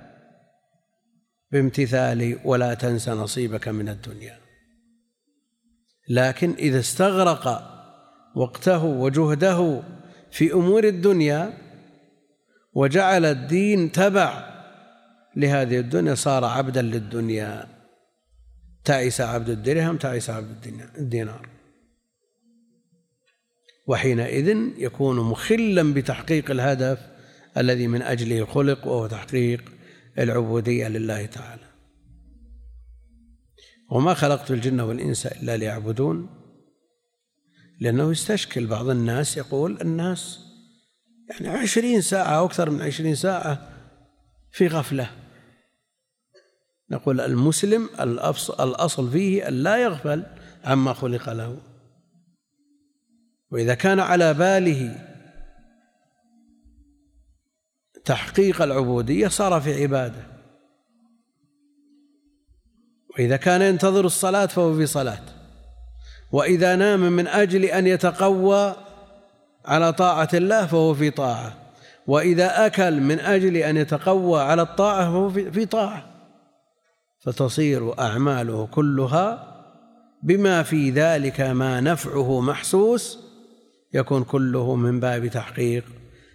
[1.52, 4.40] بامتثال ولا تنس نصيبك من الدنيا.
[6.10, 7.74] لكن إذا استغرق
[8.36, 9.84] وقته وجهده
[10.38, 11.58] في أمور الدنيا
[12.74, 14.64] وجعل الدين تبع
[15.36, 17.68] لهذه الدنيا صار عبدا للدنيا.
[18.84, 21.50] تعس عبد الدرهم تعس عبد الدينار.
[23.88, 27.00] وحينئذ يكون مخلا بتحقيق الهدف
[27.58, 29.64] الذي من أجله خلق وهو تحقيق
[30.20, 31.68] العبودية لله تعالى.
[33.92, 36.37] وما خلقت الجن والإنس إلا ليعبدون.
[37.80, 40.40] لأنه يستشكل بعض الناس يقول الناس
[41.30, 43.70] يعني عشرين ساعة أو أكثر من عشرين ساعة
[44.52, 45.10] في غفلة.
[46.92, 47.90] نقول المسلم
[48.60, 50.24] الأصل فيه أن لا يغفل
[50.64, 51.62] عما خلق له.
[53.52, 55.08] وإذا كان على باله
[58.06, 60.28] تحقيق العبودية صار في عبادة.
[63.10, 65.37] وإذا كان ينتظر الصلاة فهو في صلاة.
[66.32, 68.76] وإذا نام من أجل أن يتقوى
[69.66, 71.54] على طاعة الله فهو في طاعة.
[72.08, 76.06] وإذا أكل من أجل أن يتقوى على الطاعة فهو في طاعة.
[77.20, 79.58] فتصير أعماله كلها
[80.24, 83.20] بما في ذلك ما نفعه محسوس
[83.94, 85.84] يكون كله من باب تحقيق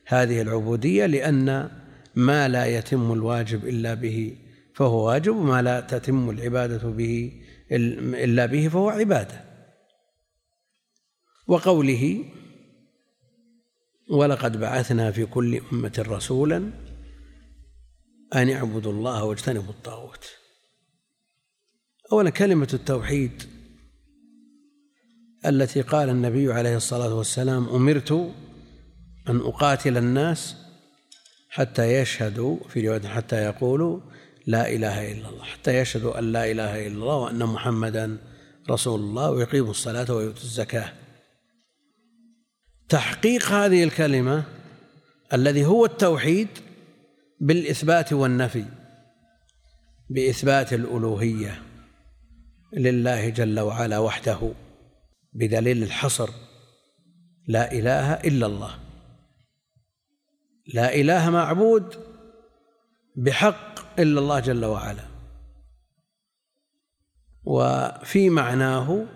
[0.07, 1.69] هذه العبودية لأن
[2.15, 4.37] ما لا يتم الواجب إلا به
[4.75, 7.33] فهو واجب وما لا تتم العبادة به
[7.73, 9.52] إلا به فهو عبادة.
[11.47, 12.25] وقوله
[14.11, 16.57] ولقد بعثنا في كل أمة رسولا
[18.35, 20.25] أن اعبدوا الله واجتنبوا الطاغوت.
[22.13, 23.43] أولا كلمة التوحيد
[25.47, 28.13] التي قال النبي عليه الصلاة والسلام أمرت
[29.29, 30.57] أن أقاتل الناس
[31.49, 34.01] حتى يشهدوا في رواية حتى يقولوا
[34.47, 38.19] لا إله إلا الله حتى يشهدوا أن لا إله إلا الله وأن محمدا
[38.71, 40.93] رسول الله ويقيموا الصلاة ويؤتوا الزكاة.
[42.93, 44.45] تحقيق هذه الكلمة
[45.33, 46.49] الذي هو التوحيد
[47.41, 48.65] بالإثبات والنفي
[50.11, 51.63] بإثبات الألوهية
[52.73, 54.53] لله جل وعلا وحده
[55.33, 56.31] بدليل الحصر
[57.49, 58.79] لا إله إلا الله.
[60.75, 61.97] لا إله معبود
[63.17, 65.05] بحق إلا الله جل وعلا.
[67.45, 69.07] وفي معناه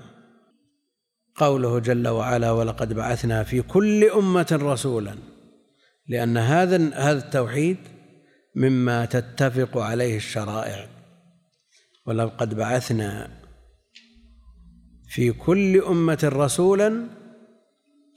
[1.37, 5.19] قوله جل وعلا ولقد بعثنا في كل أمة رسولا.
[6.09, 7.77] لأن هذا هذا التوحيد
[8.55, 10.89] مما تتفق عليه الشرائع.
[12.07, 13.31] ولقد بعثنا
[15.09, 17.09] في كل أمة رسولا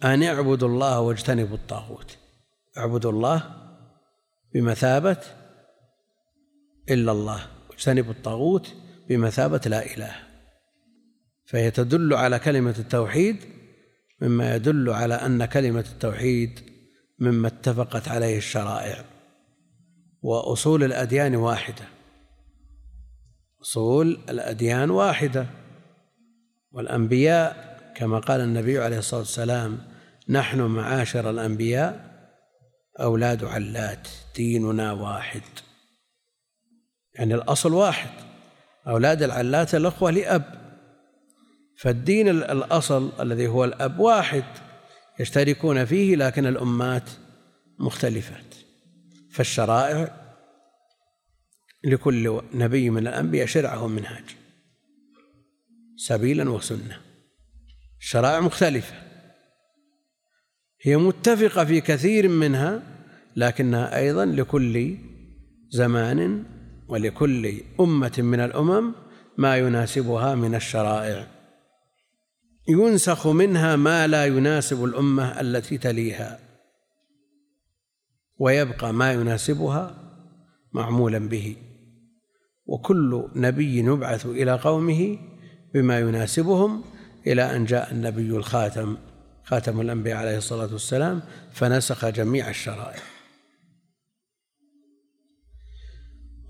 [0.03, 2.17] أن اعبدوا الله واجتنبوا الطاغوت.
[2.77, 3.43] اعبدوا الله
[4.53, 5.17] بمثابة
[6.89, 8.75] إلا الله واجتنبوا الطاغوت
[9.09, 10.28] بمثابة لا إله.
[11.49, 13.37] فهي تدل على كلمة التوحيد
[14.21, 16.59] مما يدل على أن كلمة التوحيد
[17.19, 19.05] مما اتفقت عليه الشرائع.
[20.21, 21.83] وأصول الأديان واحدة.
[23.61, 25.47] أصول الأديان واحدة.
[26.71, 29.77] والأنبياء كما قال النبي عليه الصلاة والسلام
[30.29, 32.09] نحن معاشر الأنبياء
[32.99, 35.41] أولاد علات ديننا واحد.
[37.15, 38.09] يعني الأصل واحد.
[38.87, 40.68] أولاد العلات الأخوة لأب.
[41.79, 44.43] فالدين الأصل الذي هو الأب واحد
[45.19, 47.09] يشتركون فيه لكن الأمات
[47.79, 48.55] مختلفات.
[49.31, 50.15] فالشرائع
[51.83, 54.23] لكل نبي من الأنبياء شرعه ومنهاج.
[55.97, 57.01] سبيلا وسنة.
[57.99, 58.95] الشرائع مختلفة.
[60.81, 62.83] هي متفقة في كثير منها
[63.35, 64.97] لكنها أيضا لكل
[65.69, 66.45] زمان
[66.87, 68.93] ولكل أمة من الأمم
[69.37, 71.38] ما يناسبها من الشرائع.
[72.69, 76.39] ينسخ منها ما لا يناسب الأمة التي تليها.
[78.39, 79.95] ويبقى ما يناسبها
[80.73, 81.55] معمولا به.
[82.65, 85.17] وكل نبي يبعث إلى قومه
[85.73, 86.83] بما يناسبهم
[87.27, 88.97] إلى أن جاء النبي الخاتم
[89.43, 91.21] خاتم الأنبياء عليه الصلاة والسلام
[91.53, 92.99] فنسخ جميع الشرائع.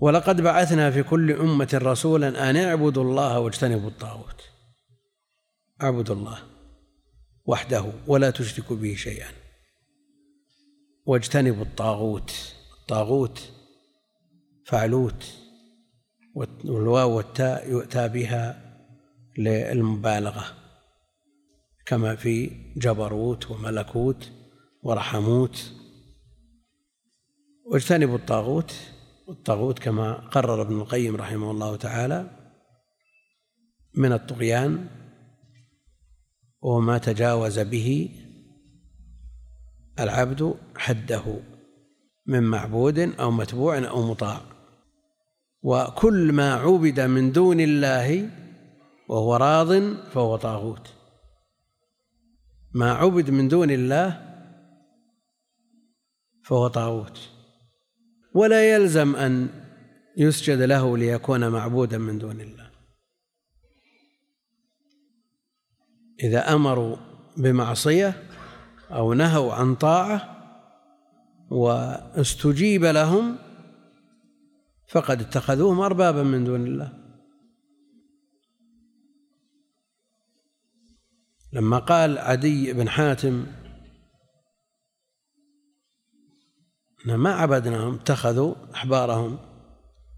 [0.00, 4.49] ولقد بعثنا في كل أمة رسولا أن اعبدوا الله واجتنبوا الطاغوت.
[5.82, 6.38] اعبدوا الله
[7.46, 9.28] وحده ولا تشركوا به شيئا.
[11.06, 13.52] واجتنبوا الطاغوت الطاغوت
[14.66, 15.34] فعلوت
[16.34, 18.44] والواو والتاء يؤتى بها
[19.38, 20.44] للمبالغة
[21.86, 24.30] كما في جبروت وملكوت
[24.82, 25.72] ورحموت.
[27.64, 28.74] واجتنبوا الطاغوت
[29.26, 32.30] والطاغوت كما قرر ابن القيم رحمه الله تعالى
[33.94, 34.99] من الطغيان
[36.62, 38.08] وما تجاوز به
[40.00, 41.40] العبد حده
[42.26, 44.40] من معبود أو متبوع أو مطاع.
[45.62, 48.30] وكل ما عبد من دون الله
[49.08, 50.94] وهو راض فهو طاغوت.
[52.74, 54.30] ما عبد من دون الله
[56.44, 57.30] فهو طاغوت.
[58.34, 59.48] ولا يلزم أن
[60.16, 62.69] يسجد له ليكون معبودا من دون الله.
[66.24, 66.96] إذا أمروا
[67.36, 68.22] بمعصية
[68.90, 70.36] أو نهوا عن طاعة
[71.50, 73.36] واستجيب لهم
[74.88, 76.92] فقد اتخذوهم اربابا من دون الله.
[81.52, 83.46] لما قال عدي بن حاتم
[87.06, 89.38] ما عبدناهم اتخذوا أحبارهم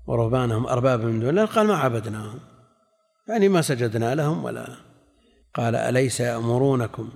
[0.06, 1.44] ورهبانهم اربابا من دون الله.
[1.44, 2.40] قال ما عبدناهم.
[3.28, 4.91] يعني ما سجدنا لهم ولا
[5.54, 7.10] قال أليس يأمرونكم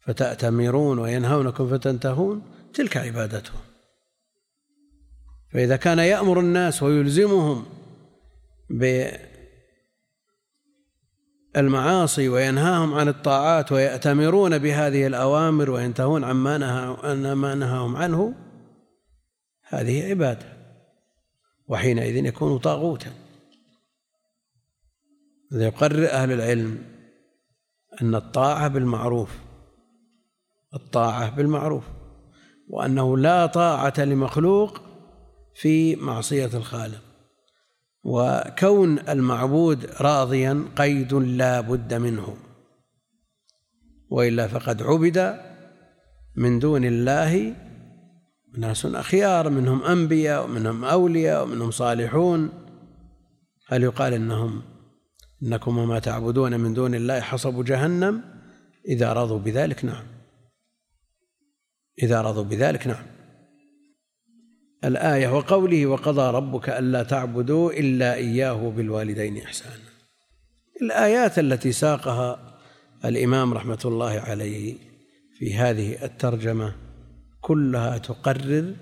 [0.00, 2.42] فتأتمرون وينهونكم فتنتهون؟
[2.74, 3.60] تلك عبادتهم.
[5.52, 7.66] فإذا كان يأمر الناس ويلزمهم
[11.54, 18.34] بالمعاصي وينهاهم عن الطاعات ويأتمرون بهذه الأوامر وينتهون عما نهى ما نهاهم عنه
[19.68, 20.54] هذه عبادة.
[21.68, 23.12] وحينئذ يكون طاغوتا.
[25.52, 26.93] يقرر أهل العلم
[28.02, 29.38] أن الطاعة بالمعروف
[30.74, 31.84] الطاعة بالمعروف
[32.68, 34.80] وأنه لا طاعة لمخلوق
[35.54, 37.00] في معصية الخالق.
[38.04, 42.36] وكون المعبود راضيا قيد لا بد منه
[44.10, 45.40] وإلا فقد عبد
[46.36, 47.54] من دون الله.
[48.58, 52.48] ناس أخيار منهم أنبياء ومنهم أولياء ومنهم صالحون.
[53.68, 54.62] هل يقال إنهم
[55.44, 58.22] إنكم وما تعبدون من دون الله حصب جهنم.
[58.88, 60.04] إذا رضوا بذلك نعم.
[62.02, 63.06] إذا رضوا بذلك نعم.
[64.84, 69.94] الآية وقوله وقضى ربك ألا تعبدوا إلا إياه بالوالدين إحسانا.
[70.82, 72.58] الآيات التي ساقها
[73.04, 74.76] الإمام رحمة الله عليه
[75.38, 76.74] في هذه الترجمة
[77.40, 78.74] كلها تقرر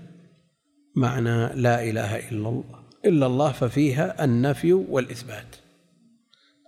[0.96, 2.64] معنى لا إله إلا الله
[3.04, 5.61] إلا الله ففيها النفي والإثبات.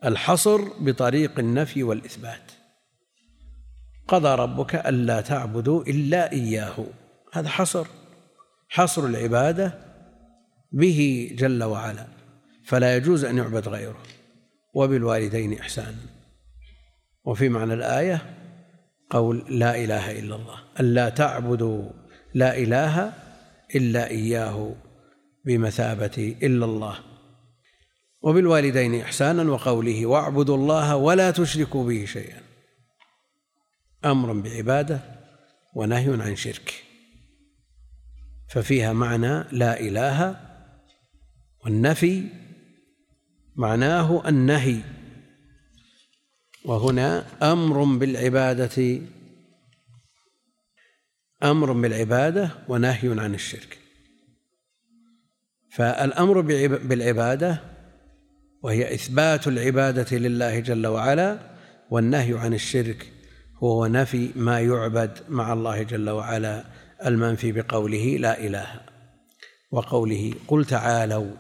[0.05, 2.53] الحصر بطريق النفي والإثبات.
[4.09, 6.87] قضى ربك ألا تعبدوا إلا إياه.
[7.33, 7.87] هذا حصر.
[8.69, 9.79] حصر العبادة
[10.73, 12.07] به جل وعلا.
[12.65, 14.03] فلا يجوز أن يعبد غيره.
[14.75, 16.07] وبالوالدين إحسانا
[17.25, 18.23] وفي معنى الآية
[19.11, 20.59] قول لا إله إلا الله.
[20.81, 21.91] ألا تعبدوا
[22.35, 23.13] لا إله
[23.75, 24.75] إلا إياه
[25.45, 27.14] بمثابة إلا الله.
[28.25, 32.43] وبالوالدين إحسانا وقوله واعبدوا الله ولا تشركوا به شيئا.
[34.05, 35.01] أمر بعبادة
[35.75, 36.85] ونهي عن شرك.
[38.49, 40.41] ففيها معنى لا إله
[41.65, 42.29] والنفي
[43.57, 44.81] معناه النهي.
[46.65, 49.01] وهنا أمر بالعبادة
[51.43, 53.79] أمر بالعبادة ونهي عن الشرك.
[55.73, 56.41] فالأمر
[56.79, 57.74] بالعبادة
[58.65, 61.39] وهي إثبات العبادة لله جل وعلا
[61.91, 63.13] والنهي عن الشرك
[63.63, 66.65] هو نفي ما يعبد مع الله جل وعلا
[67.07, 68.81] المنفي بقوله لا إله
[69.71, 71.31] وقوله قل تعالوا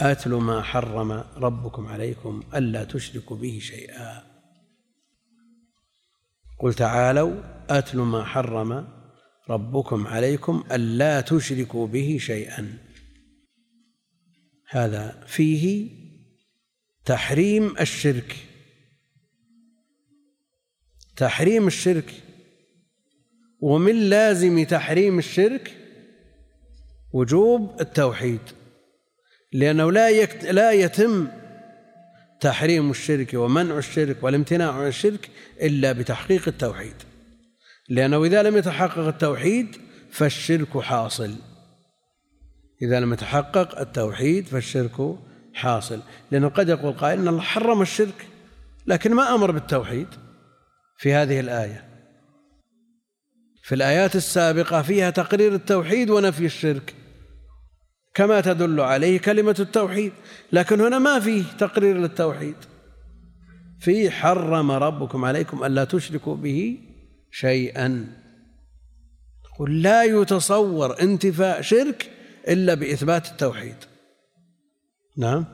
[0.00, 4.22] آتل ما حرم ربكم عليكم ألا تشركوا به شيئا
[6.58, 7.34] قل تعالوا
[7.70, 8.88] أتل ما حرم
[9.50, 12.85] ربكم عليكم ألا تشركوا به شيئا
[14.68, 15.90] هذا فيه
[17.04, 18.36] تحريم الشرك.
[21.16, 22.22] تحريم الشرك.
[23.60, 25.76] ومن لازم تحريم الشرك
[27.12, 28.40] وجوب التوحيد
[29.52, 31.28] لأنه لا لا يتم
[32.40, 35.30] تحريم الشرك ومنع الشرك والامتناع عن الشرك
[35.62, 36.94] إلا بتحقيق التوحيد
[37.88, 39.76] لأنه إذا لم يتحقق التوحيد
[40.10, 41.34] فالشرك حاصل.
[42.82, 45.18] إذا لم يتحقق التوحيد فالشرك
[45.54, 46.00] حاصل.
[46.30, 48.26] لأنه قد يقول قائل أن الله حرم الشرك
[48.86, 50.06] لكن ما أمر بالتوحيد
[50.98, 51.84] في هذه الآية.
[53.62, 56.94] في الآيات السابقة فيها تقرير التوحيد ونفي الشرك
[58.14, 60.12] كما تدل عليه كلمة التوحيد
[60.52, 62.56] لكن هنا ما فيه تقرير للتوحيد.
[63.80, 66.78] في حرم ربكم عليكم ألا تشركوا به
[67.30, 68.06] شيئا.
[69.58, 72.10] قل لا يتصور انتفاء شرك
[72.48, 73.76] إلا بإثبات التوحيد.
[75.16, 75.44] نعم.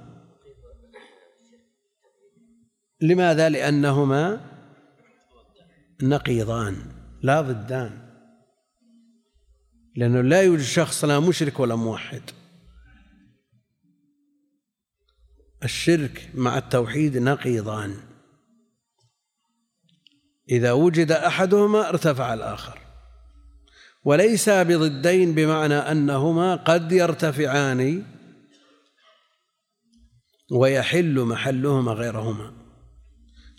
[3.00, 4.50] لماذا؟ لأنهما
[6.02, 6.76] نقيضان
[7.22, 8.12] لا ضدان.
[9.96, 12.22] لأنه لا يوجد شخص لا مشرك ولا موحد.
[15.64, 17.96] الشرك مع التوحيد نقيضان.
[20.48, 22.81] إذا وجد أحدهما ارتفع الآخر.
[24.04, 28.04] وليس بضدين بمعنى أنهما قد يرتفعان
[30.52, 32.52] ويحل محلهما غيرهما.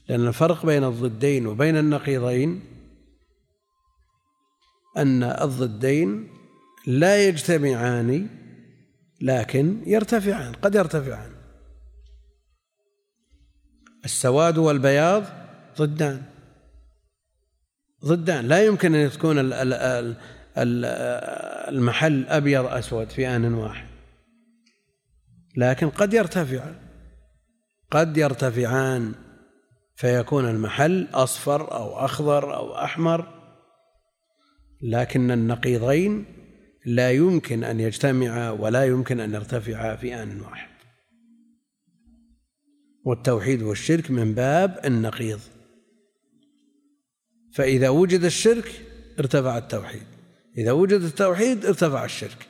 [0.10, 2.62] لأن الفرق بين الضدين وبين النقيضين
[4.98, 6.30] أن الضدين
[6.88, 8.30] لا يجتمعان
[9.22, 11.32] لكن يرتفعان قد يرتفعان.
[14.06, 15.24] السواد والبياض
[15.78, 16.32] ضدان.
[18.06, 18.47] ضدان.
[18.47, 19.36] لا يمكن أن تكون
[21.68, 23.88] المحل أبيض أسود في آن واحد.
[25.58, 26.72] لكن قد يرتفع
[27.91, 29.14] قد يرتفعان
[29.95, 33.28] فيكون المحل أصفر أو أخضر أو أحمر.
[34.82, 36.26] لكن النقيضين
[36.86, 40.70] لا يمكن أن يجتمعا ولا يمكن أن يرتفعا في آن واحد.
[43.06, 45.39] والتوحيد والشرك من باب النقيض.
[47.54, 48.82] فإذا وجد الشرك
[49.20, 50.04] ارتفع التوحيد.
[50.58, 52.47] إذا وجد التوحيد ارتفع الشرك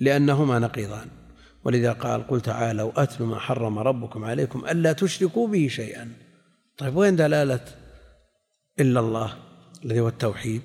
[0.00, 1.08] لأنهما نقيضان.
[1.64, 6.12] ولذا قال قل تعالوا أتل ما حرم ربكم عليكم ألا تشركوا به شيئا.
[6.78, 7.64] طيب وين دلالة
[8.80, 9.36] إلا الله
[9.84, 10.62] الذي هو التوحيد؟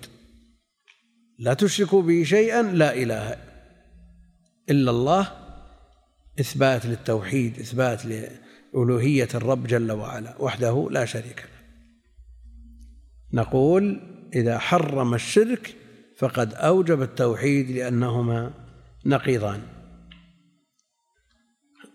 [1.39, 3.37] لا تشركوا به شيئا لا إله
[4.69, 5.31] إلا الله.
[6.39, 8.01] إثبات للتوحيد إثبات
[8.75, 11.58] ألوهية الرب جل وعلا وحده لا شريك له.
[13.33, 14.01] نقول
[14.35, 15.75] إذا حرم الشرك
[16.17, 18.53] فقد أوجب التوحيد لأنهما
[19.05, 19.61] نقيضان.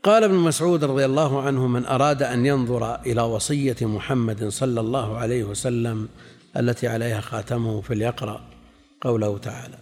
[0.02, 5.16] قال ابن مسعود رضي الله عنه من أراد أن ينظر إلى وصية محمد صلى الله
[5.16, 6.08] عليه وسلم
[6.56, 8.50] التي عليها خاتمه فليقرأ
[9.00, 9.78] قوله تعالى.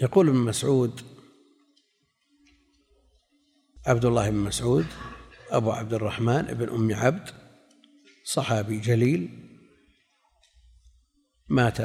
[0.00, 1.00] يقول ابن مسعود
[3.86, 4.86] عبد الله بن مسعود
[5.50, 7.43] أبو عبد الرحمن بن أم عبد
[8.24, 9.28] صحابي جليل
[11.48, 11.78] مات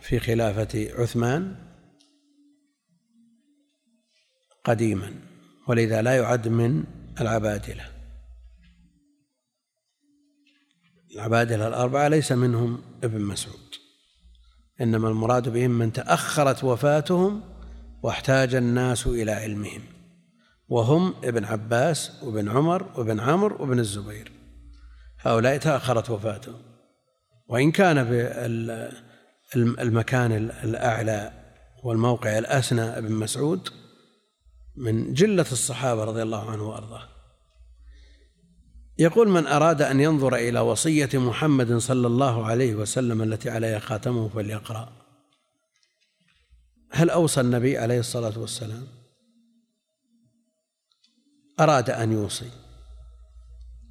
[0.00, 1.56] في خلافة عثمان
[4.64, 5.14] قديما
[5.68, 6.84] ولذا لا يعد من
[7.20, 7.90] العبادلة.
[11.14, 13.74] العبادلة الأربعة ليس منهم ابن مسعود
[14.80, 17.42] إنما المراد بهم من تأخرت وفاتهم
[18.02, 19.82] واحتاج الناس إلى علمهم
[20.68, 24.33] وهم ابن عباس وابن عمر وابن عمرو وابن الزبير.
[25.24, 26.62] هؤلاء تأخرت وفاتهم
[27.48, 28.04] وإن كان
[29.54, 30.32] بالمكان
[30.64, 31.32] الأعلى
[31.84, 33.68] والموقع الأسنى ابن مسعود
[34.76, 37.08] من جلة الصحابة رضي الله عنه وأرضاه.
[38.98, 44.28] يقول من أراد أن ينظر إلى وصية محمد صلى الله عليه وسلم التي عليها خاتمه
[44.28, 44.92] فليقرأ.
[46.90, 48.86] هل أوصى النبي عليه الصلاة والسلام؟
[51.60, 52.63] أراد أن يوصي.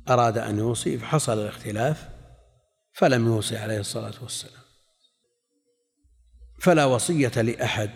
[0.10, 2.10] أراد أن يوصي فحصل الاختلاف
[2.94, 4.64] فلم يوصي عليه الصلاة والسلام.
[6.60, 7.90] فلا وصية لأحد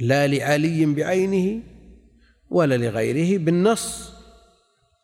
[0.00, 1.62] لا لعلي بعينه
[2.50, 4.12] ولا لغيره بالنص.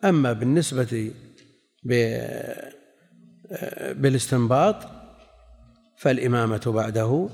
[0.04, 1.12] أما بالنسبة
[3.94, 4.76] بالاستنباط
[5.98, 7.28] فالإمامة بعده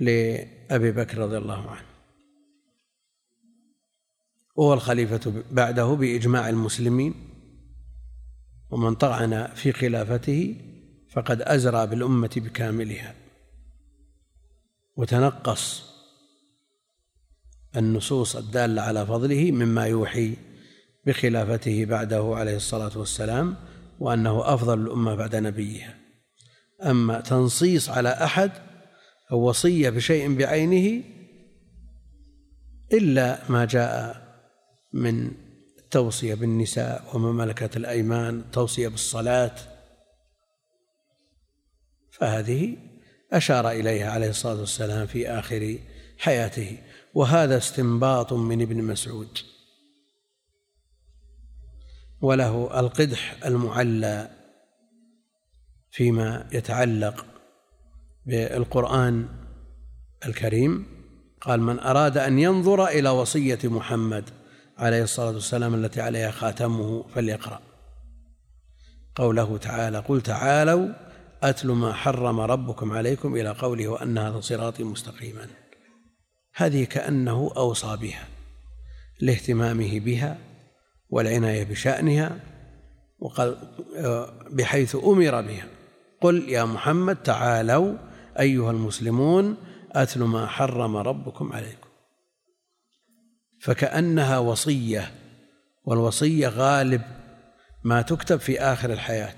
[0.00, 1.86] لأبي بكر رضي الله عنه.
[4.56, 7.33] وهو الخليفة بعده بإجماع المسلمين.
[8.70, 10.56] ومن طعن في خلافته
[11.10, 13.14] فقد أزرى بالأمة بكاملها.
[14.96, 15.94] وتنقص
[17.76, 20.36] النصوص الدالة على فضله مما يوحي
[21.06, 23.56] بخلافته بعده عليه الصلاة والسلام
[24.00, 25.94] وأنه أفضل الأمة بعد نبيها.
[26.82, 28.50] أما تنصيص على أحد
[29.32, 31.04] أو وصية بشيء بعينه
[32.92, 34.24] إلا ما جاء
[34.92, 35.30] من
[35.94, 39.54] التوصية بالنساء وما ملكت الأيمان التوصية بالصلاة.
[42.10, 42.76] فهذه
[43.32, 45.78] أشار إليها عليه الصلاة والسلام في آخر
[46.18, 46.78] حياته.
[47.14, 49.38] وهذا استنباط من ابن مسعود.
[52.20, 54.30] وله القدح المعلى
[55.90, 57.26] فيما يتعلق
[58.26, 59.28] بالقرآن
[60.26, 60.86] الكريم.
[61.40, 64.43] قال من أراد أن ينظر إلى وصية محمد
[64.78, 67.60] عليه الصلاة والسلام التي عليها خاتمه فليقرأ.
[69.14, 70.88] قوله تعالى قل تعالوا
[71.42, 75.46] أتل ما حرم ربكم عليكم إلى قوله وأن هذا صراطي مستقيما
[76.54, 78.28] هذه كأنه أوصى بها
[79.20, 80.38] لاهتمامه بها
[81.10, 82.40] والعناية بشأنها
[83.18, 83.56] وقال
[84.50, 85.66] بحيث أمر بها.
[86.20, 87.94] قل يا محمد تعالوا
[88.38, 89.56] أيها المسلمون
[89.92, 91.83] أتل ما حرم ربكم عليكم
[93.64, 95.10] فكأنها وصية
[95.84, 97.02] والوصية غالب
[97.84, 99.34] ما تكتب في آخر الحياة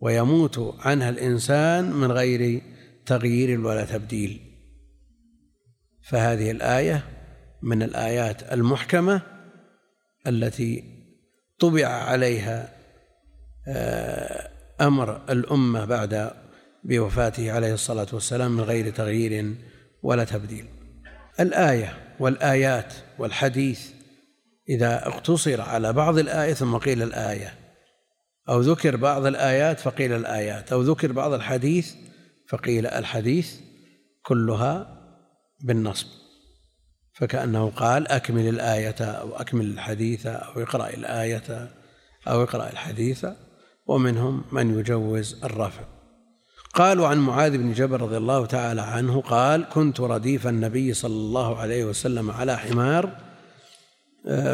[0.00, 2.62] ويموت عنها الإنسان من غير
[3.06, 4.40] تغيير ولا تبديل.
[6.02, 7.04] فهذه الآية
[7.62, 9.22] من الآيات المحكمة
[10.26, 10.84] التي
[11.58, 12.68] طبع عليها
[13.68, 14.50] آه،
[14.80, 16.30] أمر الأمة بعد
[16.84, 19.54] بوفاته عليه الصلاة والسلام من غير تغيير
[20.02, 20.66] ولا تبديل.
[21.40, 23.90] الآية والآيات والحديث
[24.68, 27.54] إذا اقتصر على بعض الآية ثم قيل الآية
[28.48, 31.94] أو ذكر بعض الآيات فقيل الآيات أو ذكر بعض الحديث
[32.48, 33.54] فقيل الحديث
[34.22, 35.02] كلها
[35.64, 36.06] بالنصب.
[37.12, 41.70] فكأنه قال أكمل الآية أو أكمل الحديث أو اقرأ الآية
[42.28, 43.26] أو اقرأ الحديث
[43.86, 45.91] ومنهم من يجوز الرفع.
[46.74, 51.58] قالوا عن معاذ بن جبل رضي الله تعالى عنه قال كنت رديف النبي صلى الله
[51.58, 53.16] عليه وسلم على حمار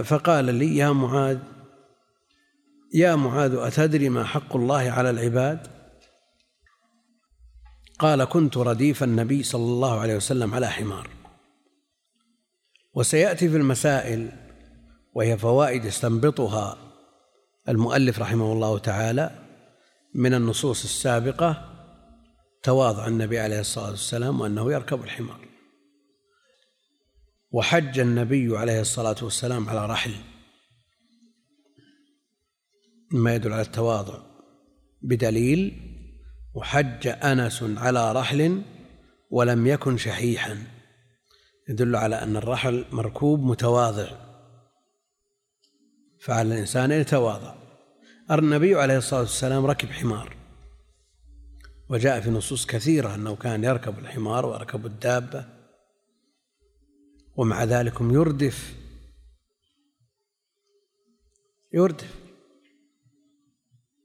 [0.05, 1.39] فقال لي يا معاذ
[2.95, 5.67] يا معاذ أتدري ما حق الله على العباد؟
[7.99, 11.09] قال كنت رديف النبي صلى الله عليه وسلم على حمار.
[12.95, 14.33] وسيأتي في المسائل
[15.15, 16.77] وهي فوائد يستنبطها
[17.69, 19.31] المؤلف رحمه الله تعالى
[20.15, 21.68] من النصوص السابقة
[22.63, 25.49] تواضع النبي عليه الصلاة والسلام وأنه يركب الحمار.
[27.51, 30.15] وحج النبي عليه الصلاة والسلام على رحل.
[33.13, 34.19] مما يدل على التواضع
[35.03, 35.81] بدليل
[36.55, 38.63] وحج أنس على رحل
[39.31, 40.67] ولم يكن شحيحا.
[41.69, 44.09] يدل على أن الرحل مركوب متواضع.
[46.21, 47.55] فعلى الإنسان أن يتواضع.
[48.31, 50.38] النبي عليه الصلاة والسلام ركب حمار.
[51.91, 55.47] وجاء في نصوص كثيرة أنه كان يركب الحمار ويركب الدابة
[57.37, 58.75] ومع ذلك يردف.
[61.75, 62.15] يردف.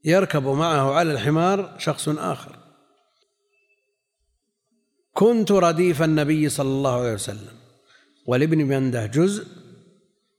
[0.04, 2.58] يركب معه على الحمار شخص آخر.
[5.12, 7.58] كنت رديف النبي صلى الله عليه وسلم
[8.26, 9.46] ولابن منده جزء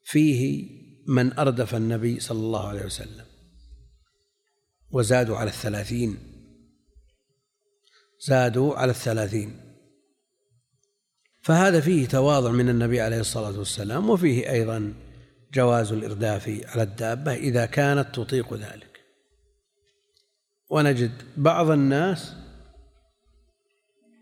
[0.04, 0.70] فيه
[1.08, 3.26] من أردف النبي صلى الله عليه وسلم
[4.92, 6.35] وزادوا على الثلاثين.
[8.20, 9.62] زادوا على الثلاثين.
[11.42, 14.94] فهذا فيه تواضع من النبي عليه الصلاة والسلام وفيه أيضا
[15.54, 19.00] جواز الإرداف على الدابة إذا كانت تطيق ذلك.
[20.70, 22.36] ونجد بعض الناس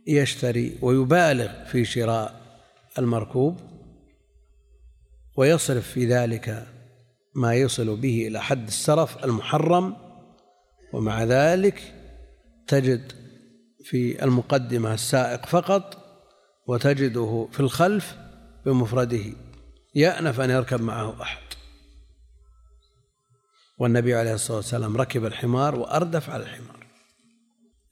[0.08, 2.42] يشتري ويبالغ في شراء
[3.00, 3.60] المركوب
[5.38, 6.68] ويصرف في ذلك
[7.36, 9.96] ما يصل به إلى حد السرف المحرم
[10.94, 11.94] ومع ذلك
[12.68, 13.23] تجد
[13.84, 15.98] في المقدمة السائق فقط
[16.68, 18.16] وتجده في الخلف
[18.66, 19.24] بمفرده
[19.96, 21.44] يأنف أن يركب معه أحد.
[23.78, 26.88] والنبي عليه الصلاة والسلام ركب الحمار وأردف على الحمار.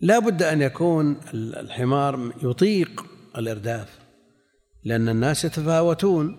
[0.02, 3.06] لا بد أن يكون الحمار يطيق
[3.38, 4.00] الإرداف
[4.84, 6.38] لأن الناس يتفاوتون.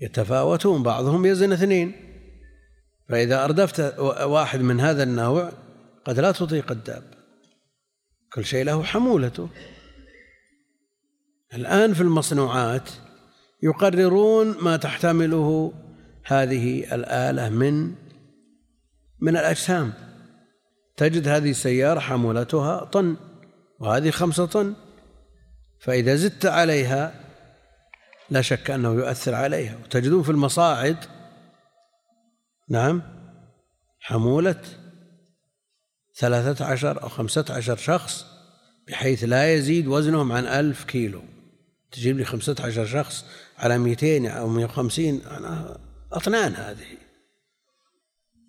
[0.00, 1.92] يتفاوتون بعضهم يزن اثنين.
[3.08, 5.52] فإذا أردفت واحد من هذا النوع
[6.04, 7.13] قد لا تطيق الداب
[8.34, 9.48] كل شيء له حمولته.
[11.54, 12.90] الآن في المصنوعات
[13.62, 15.72] يقررون ما تحتمله
[16.24, 17.94] هذه الآلة من
[19.20, 19.92] من الأجسام.
[20.96, 23.16] تجد هذه السيارة حمولتها طن
[23.80, 24.74] وهذه خمسة طن.
[25.80, 27.14] فإذا زدت عليها
[28.30, 29.76] لا شك أنه يؤثر عليها.
[29.84, 30.96] وتجدون في المصاعد
[32.68, 33.02] نعم
[34.00, 34.60] حمولة
[36.16, 38.26] ثلاثة عشر أو خمسة عشر شخص
[38.88, 41.22] بحيث لا يزيد وزنهم عن ألف كيلو.
[41.92, 43.24] تجيب لي خمسة عشر شخص
[43.58, 45.22] على مئتين أو مئة وخمسين
[46.12, 46.86] أطنان هذه.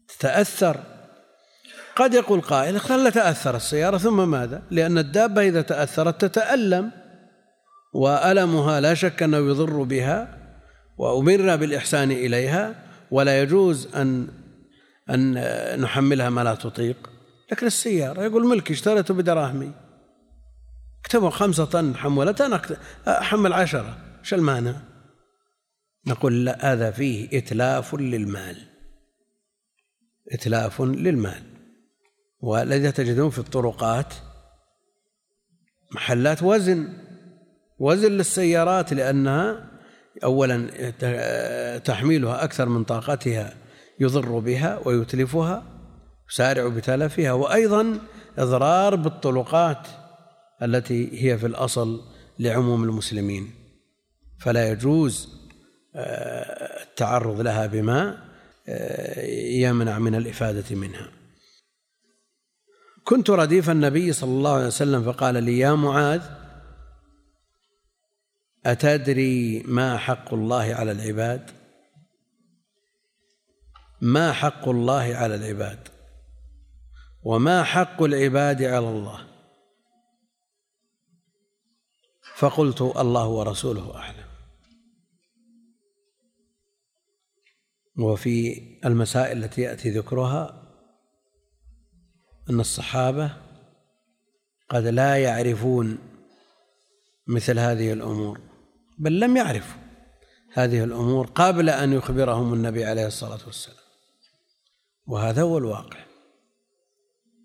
[0.08, 0.84] تتأثر.
[1.96, 6.92] قد يقول قائل خل تأثر السيارة ثم ماذا؟ لأن الدابة إذا تأثرت تتألم
[7.94, 10.38] وألمها لا شك أنه يضر بها
[10.98, 12.76] وأمرنا بالإحسان إليها
[13.12, 14.28] ولا يجوز أن
[15.10, 15.42] أن
[15.82, 17.15] نحملها ما لا تطيق.
[17.52, 19.72] لكن السيارة يقول ملكي اشتريته بدراهمي.
[21.02, 22.62] اكتبوا خمسة طن حمولة أنا
[23.08, 23.98] أحمل عشرة.
[24.20, 24.76] إيش المانع؟
[26.08, 28.58] نقول لا هذا فيه إتلاف للمال.
[30.32, 31.44] إتلاف للمال.
[32.40, 34.14] والذي تجدون في الطرقات
[35.92, 36.94] محلات وزن.
[37.80, 39.72] وزن للسيارات لأنها
[40.24, 40.90] أولا
[41.78, 43.54] تحميلها أكثر من طاقتها
[44.00, 45.75] يضر بها ويتلفها.
[46.32, 48.00] يسارع بتلفها وأيضا
[48.38, 49.88] إضرار بالطرقات
[50.64, 52.02] التي هي في الأصل
[52.40, 53.54] لعموم المسلمين.
[54.40, 55.30] فلا يجوز
[55.96, 58.26] آه، التعرض لها بما
[58.68, 61.12] آه، يمنع من الإفادة منها.
[63.04, 66.22] كنت رديف النبي صلى الله عليه وسلم فقال لي يا معاذ
[68.66, 71.52] أتدري ما حق الله على العباد؟
[74.02, 75.80] ما حق الله على العباد؟
[77.26, 79.28] وما حق العباد على الله.
[82.36, 84.26] فقلت الله ورسوله أعلم.
[87.98, 90.62] وفي المسائل التي يأتي ذكرها
[92.50, 93.38] أن الصحابة
[94.70, 95.98] قد لا يعرفون
[97.28, 98.42] مثل هذه الأمور
[98.98, 99.82] بل لم يعرفوا
[100.54, 103.86] هذه الأمور قبل أن يخبرهم النبي عليه الصلاة والسلام.
[105.08, 106.15] وهذا هو الواقع.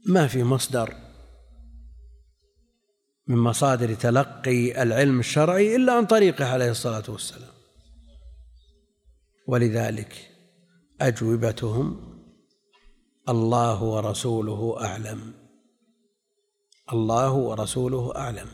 [0.06, 0.94] ما في مصدر
[3.26, 7.50] من مصادر تلقي العلم الشرعي إلا عن طريقه عليه الصلاة والسلام.
[9.46, 10.30] ولذلك
[11.00, 12.18] أجوبتهم
[13.28, 15.34] الله ورسوله أعلم.
[16.92, 18.48] الله ورسوله أعلم.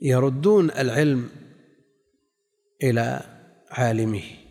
[0.00, 1.30] يردون العلم
[2.82, 3.20] إلى
[3.70, 4.43] عالمه.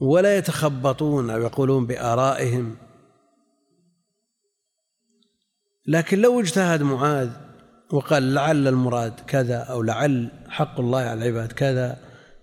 [0.00, 2.76] ولا يتخبطون أو يقولون بآرائهم.
[5.86, 7.30] لكن لو اجتهد معاذ
[7.92, 11.98] وقال لعل المراد كذا أو لعل حق الله على العباد كذا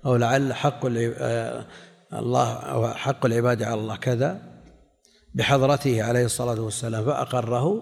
[0.06, 1.66] أو لعل حق آه،
[2.14, 4.42] الله أو حق العباد على الله كذا
[5.36, 7.82] بحضرته عليه الصلاة والسلام فأقره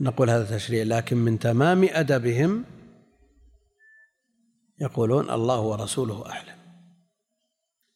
[0.00, 0.84] نقول هذا تشريع.
[0.84, 2.64] لكن من تمام أدبهم
[4.80, 6.63] يقولون الله ورسوله أعلم.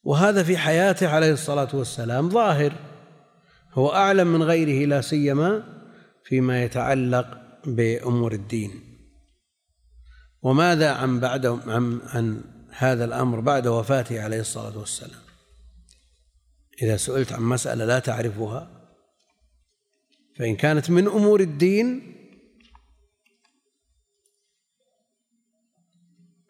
[0.09, 2.73] وهذا في حياته عليه الصلاة والسلام ظاهر.
[3.73, 5.63] هو أعلم من غيره لا سيما
[6.25, 7.27] فيما يتعلق
[7.67, 8.71] بأمور الدين.
[10.43, 15.21] وماذا عن بعد عن, عن هذا الأمر بعد وفاته عليه الصلاة والسلام؟
[16.83, 18.71] إذا سئلت عن مسألة لا تعرفها
[20.39, 22.15] فإن كانت من أمور الدين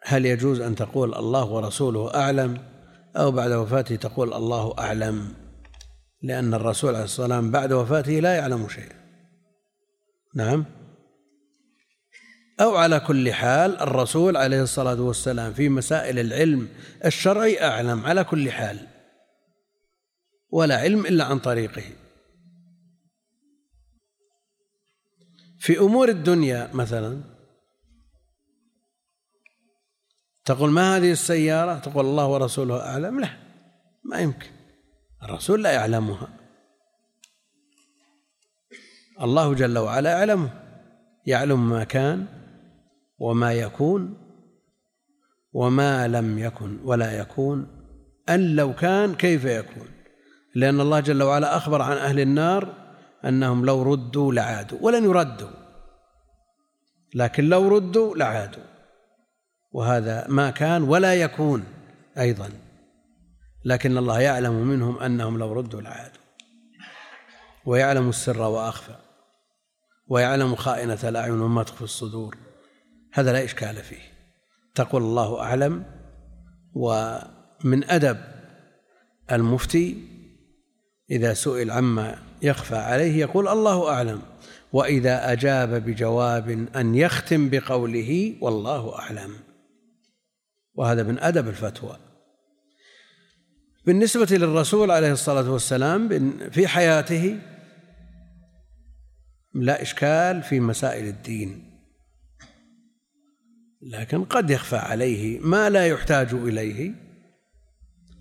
[0.03, 2.78] هل يجوز أن تقول الله ورسوله أعلم؟
[3.15, 5.33] أو بعد وفاته تقول الله أعلم
[6.21, 8.99] لأن الرسول عليه الصلاة والسلام بعد وفاته لا يعلم شيئا.
[10.35, 10.65] نعم؟
[12.61, 16.67] أو على كل حال الرسول عليه الصلاة والسلام في مسائل العلم
[17.05, 18.87] الشرعي أعلم على كل حال
[20.51, 21.83] ولا علم إلا عن طريقه.
[25.59, 27.38] في أمور الدنيا مثلا
[30.49, 33.19] تقول ما هذه السيارة؟ تقول الله ورسوله أعلم.
[33.19, 33.29] لا
[34.03, 34.49] ما يمكن.
[35.23, 36.27] الرسول لا يعلمها.
[39.21, 40.49] الله جل وعلا يعلمه.
[41.25, 42.25] يعلم ما كان
[43.19, 44.17] وما يكون
[45.53, 47.67] وما لم يكن ولا يكون.
[48.29, 49.87] أن لو كان كيف يكون؟
[50.55, 52.73] لأن الله جل وعلا أخبر عن أهل النار
[53.25, 54.79] أنهم لو ردوا لعادوا.
[54.81, 55.49] ولن يردوا.
[57.15, 58.78] لكن لو ردوا لعادوا.
[59.71, 61.63] وهذا ما كان ولا يكون
[62.17, 62.49] أيضا.
[63.65, 66.21] لكن الله يعلم منهم أنهم لو ردوا لعادوا.
[67.65, 68.95] ويعلم السر وأخفى.
[70.07, 72.37] ويعلم خائنة الأعين وما تخفي الصدور.
[73.13, 74.01] هذا لا إشكال فيه.
[74.75, 75.85] تقول الله أعلم.
[76.73, 78.17] ومن أدب
[79.31, 80.03] المفتي
[81.11, 84.21] إذا سئل عما يخفى عليه يقول الله أعلم.
[84.73, 89.48] وإذا أجاب بجواب أن يختم بقوله والله أعلم.
[90.79, 91.97] وهذا من أدب الفتوى.
[93.85, 97.39] بالنسبة للرسول عليه الصلاة والسلام في حياته
[99.53, 101.79] لا إشكال في مسائل الدين.
[103.81, 106.91] لكن قد يخفى عليه ما لا يحتاج إليه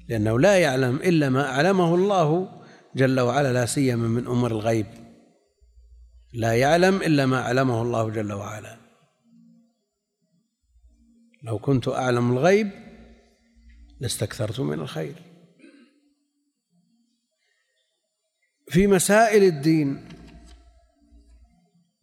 [0.08, 2.48] لأنه لا يعلم إلا ما أعلمه الله
[2.96, 4.86] جل وعلا لا سيما من أمور الغيب.
[6.32, 8.87] لا يعلم إلا ما علمه الله جل وعلا.
[11.42, 12.70] لو كنت أعلم الغيب
[14.00, 15.14] لاستكثرت من الخير.
[18.68, 20.08] في مسائل الدين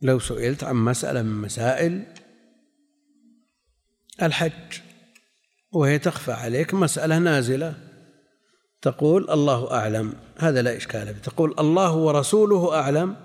[0.02, 2.04] لو سئلت عن مسألة من مسائل
[4.22, 4.80] الحج
[5.72, 7.76] وهي تخفى عليك مسألة نازلة
[8.82, 13.16] تقول الله أعلم هذا لا إشكال فيه تقول الله ورسوله أعلم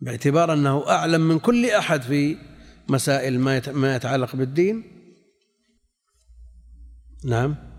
[0.00, 2.36] باعتبار أنه أعلم من كل أحد في
[2.88, 3.38] مسائل
[3.72, 4.99] ما يتعلق بالدين
[7.24, 7.70] نعم.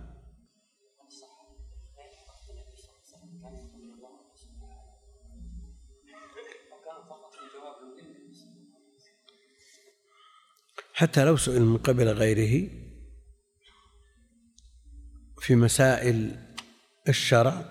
[10.93, 12.69] حتى لو سئل من قبل غيره
[15.39, 16.35] في مسائل
[17.09, 17.65] الشرع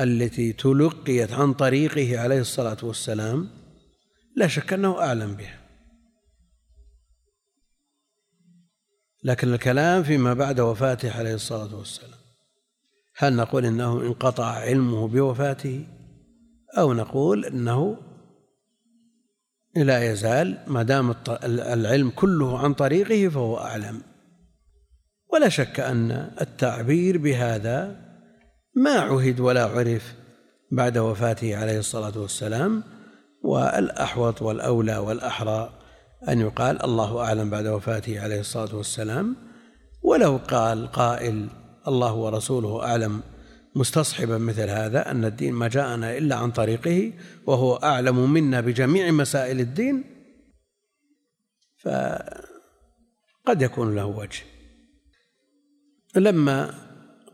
[0.00, 3.50] التي تلقيت عن طريقه عليه الصلاة والسلام
[4.36, 5.61] لا شك أنه أعلم بها.
[9.24, 12.18] لكن الكلام فيما بعد وفاته عليه الصلاة والسلام.
[13.16, 15.86] هل نقول إنه انقطع علمه بوفاته؟
[16.78, 17.96] أو نقول إنه
[19.76, 24.02] لا يزال ما دام العلم كله عن طريقه فهو أعلم.
[25.32, 27.96] ولا شك أن التعبير بهذا
[28.74, 30.14] ما عهد ولا عرف
[30.72, 32.82] بعد وفاته عليه الصلاة والسلام
[33.42, 35.81] والأحوط والأولى والأحرى
[36.28, 39.36] أن يقال الله أعلم بعد وفاته عليه الصلاة والسلام
[40.02, 41.48] ولو قال قائل
[41.88, 43.22] الله ورسوله أعلم
[43.74, 47.12] مستصحبا مثل هذا أن الدين ما جاءنا إلا عن طريقه
[47.46, 50.04] وهو أعلم منا بجميع مسائل الدين
[51.78, 54.42] فقد يكون له وجه.
[56.16, 56.74] لما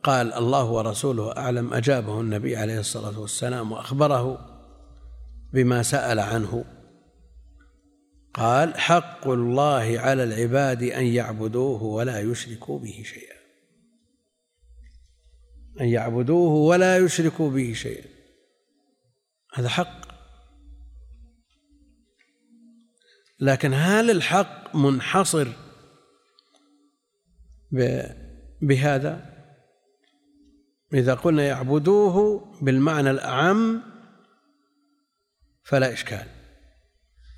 [0.02, 4.38] قال الله ورسوله أعلم أجابه النبي عليه الصلاة والسلام وأخبره
[5.52, 6.77] بما سأل عنه.
[8.34, 13.38] قال حق الله على العباد أن يعبدوه ولا يشركوا به شيئا.
[15.80, 18.08] أن يعبدوه ولا يشركوا به شيئا.
[19.54, 20.08] هذا حق.
[23.40, 25.48] لكن هل الحق منحصر
[28.62, 29.38] بهذا؟
[30.92, 33.82] إذا قلنا يعبدوه بالمعنى الأعم
[35.64, 36.37] فلا إشكال.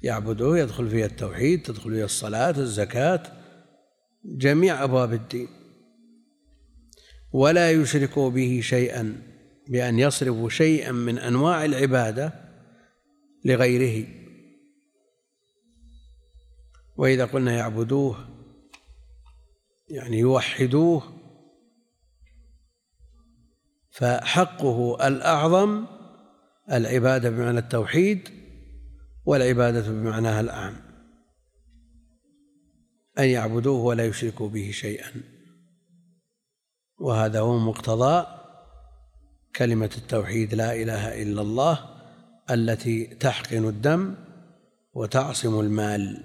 [0.02, 3.22] يعبدوه يدخل فيها التوحيد تدخل فيها الصلاة الزكاة
[4.24, 5.48] جميع أبواب الدين.
[7.32, 9.22] ولا يشركوا به شيئا
[9.68, 12.32] بأن يصرفوا شيئا من أنواع العبادة
[13.44, 14.06] لغيره.
[16.96, 18.28] وإذا قلنا يعبدوه
[19.88, 21.02] يعني يوحدوه
[23.90, 25.86] فحقه الأعظم
[26.72, 28.39] العبادة بمعنى التوحيد.
[29.24, 30.76] والعبادة بمعناها الأعم
[33.18, 35.10] أن يعبدوه ولا يشركوا به شيئا.
[36.98, 38.26] وهذا هو مقتضى
[39.56, 42.00] كلمة التوحيد لا إله إلا الله
[42.50, 44.14] التي تحقن الدم
[44.92, 46.24] وتعصم المال.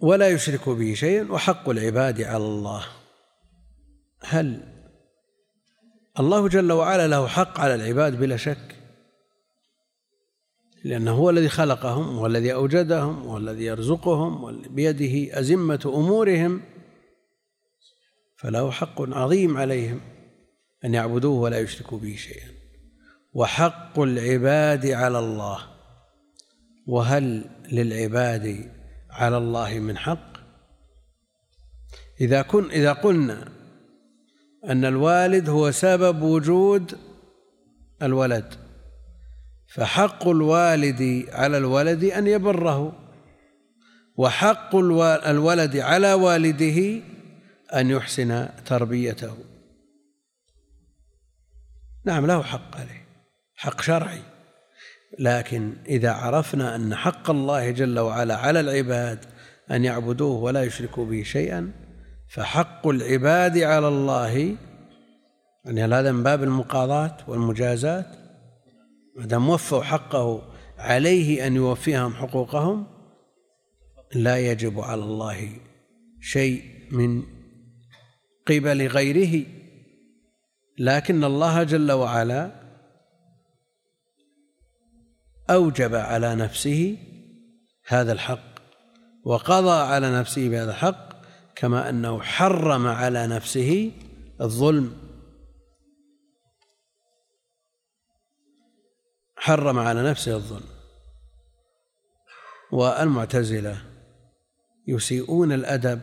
[0.00, 2.84] ولا يشرك به شيئا وحق العباد على الله.
[4.20, 4.60] هل
[6.20, 8.77] الله جل وعلا له حق على العباد بلا شك؟
[10.84, 16.62] لأنه هو الذي خلقهم والذي أوجدهم والذي يرزقهم بيده أزمة أمورهم.
[18.36, 20.00] فله حق عظيم عليهم
[20.84, 22.48] أن يعبدوه ولا يشركوا به شيئا.
[23.34, 25.58] وحق العباد على الله.
[26.86, 28.70] وهل للعباد
[29.10, 30.38] على الله من حق؟
[32.20, 33.48] إذا كن إذا قلنا
[34.64, 36.98] أن الوالد هو سبب وجود
[38.02, 38.67] الولد
[39.68, 42.92] فحق الوالد على الولد أن يبره
[44.16, 44.76] وحق
[45.26, 47.02] الولد على والده
[47.74, 49.36] أن يحسن تربيته.
[52.04, 53.08] نعم له حق عليه
[53.56, 54.22] حق شرعي.
[55.18, 59.24] لكن إذا عرفنا أن حق الله جل وعلا على العباد
[59.70, 61.72] أن يعبدوه ولا يشركوا به شيئا
[62.28, 64.56] فحق العباد على الله
[65.64, 68.06] يعني هذا من باب المقاضاة والمجازات
[69.18, 70.42] ما دام وفوا حقه
[70.78, 72.86] عليه أن يوفيهم حقوقهم
[74.14, 75.60] لا يجب على الله
[76.20, 77.22] شيء من
[78.46, 79.46] قبل غيره.
[80.78, 82.52] لكن الله جل وعلا
[85.50, 86.96] أوجب على نفسه
[87.86, 88.58] هذا الحق
[89.24, 91.08] وقضى على نفسه بهذا الحق
[91.56, 93.92] كما أنه حرم على نفسه
[94.40, 95.07] الظلم.
[99.38, 100.68] حرم على نفسه الظلم.
[102.72, 103.82] والمعتزلة
[104.86, 106.00] يسيئون الأدب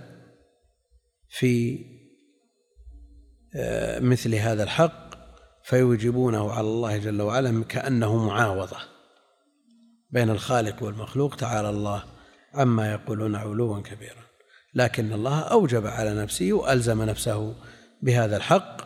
[1.30, 1.80] في
[3.57, 5.16] آه، مثل هذا الحق
[5.64, 8.78] فيوجبونه على الله جل وعلا كأنه معاوضة
[10.12, 11.36] بين الخالق والمخلوق.
[11.36, 12.03] تعالى الله
[12.53, 14.26] عما يقولون علوا كبيرا.
[14.74, 17.56] لكن الله أوجب على نفسه وألزم نفسه
[18.02, 18.78] بهذا الحق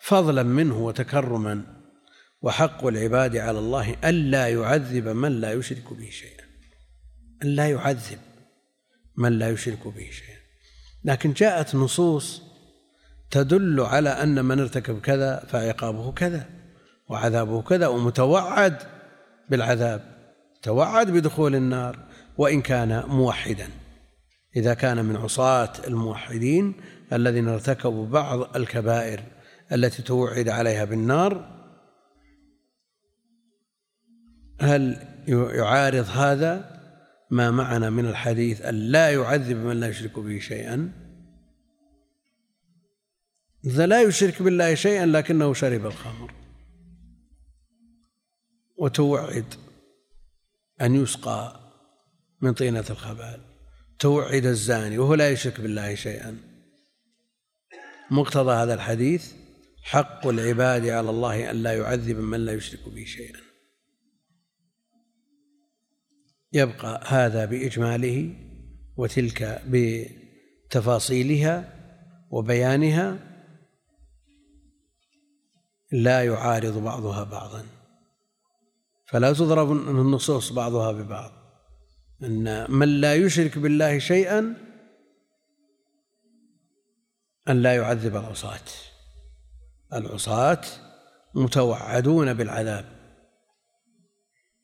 [0.00, 1.73] فضلا منه وتكرما.
[2.44, 6.44] وحق العباد على الله ألا يعذب من لا يشرك به شيئا.
[7.42, 8.18] ألا يعذب
[9.16, 10.38] من لا يشرك به شيئا.
[11.04, 12.42] لكن جاءت نصوص
[13.30, 16.46] تدل على أن من ارتكب كذا فعقابه كذا
[17.08, 18.76] وعذابه كذا ومتوعد
[19.50, 20.02] بالعذاب
[20.62, 21.98] توعد بدخول النار
[22.38, 23.68] وإن كان موحدا.
[24.56, 26.74] إذا كان من عصاة الموحدين
[27.12, 29.22] الذين ارتكبوا بعض الكبائر
[29.72, 31.53] التي توعد عليها بالنار
[34.60, 34.96] هل
[35.28, 36.80] يعارض هذا
[37.30, 40.92] ما معنا من الحديث أن لا يعذب من لا يشرك به شيئا؟
[43.64, 46.32] إذا لا يشرك بالله شيئا لكنه شرب الخمر.
[48.76, 49.54] وتوعد
[50.80, 51.60] أن يسقى
[52.40, 53.40] من طينة الخبال.
[53.98, 56.36] توعد الزاني وهو لا يشرك بالله شيئا.
[58.10, 59.32] مقتضى هذا الحديث
[59.82, 63.43] حق العباد على الله أن لا يعذب من لا يشرك به شيئا.
[66.54, 68.34] يبقى هذا بإجماله
[68.96, 69.62] وتلك
[70.70, 71.74] بتفاصيلها
[72.30, 73.18] وبيانها
[75.92, 77.66] لا يعارض بعضها بعضا.
[79.06, 81.32] فلا تضرب النصوص بعضها ببعض.
[82.22, 84.56] أن من لا يشرك بالله شيئا
[87.48, 88.60] أن لا يعذب العصاة.
[89.92, 90.60] العصاة
[91.34, 92.84] متوعدون بالعذاب.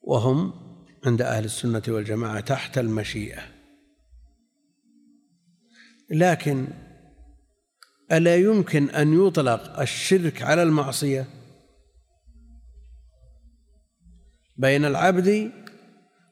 [0.02, 0.69] وهم
[1.06, 3.42] عند أهل السنة والجماعة تحت المشيئة.
[6.10, 6.68] لكن
[8.12, 11.26] ألا يمكن أن يطلق الشرك على المعصية؟
[14.56, 15.52] بين العبد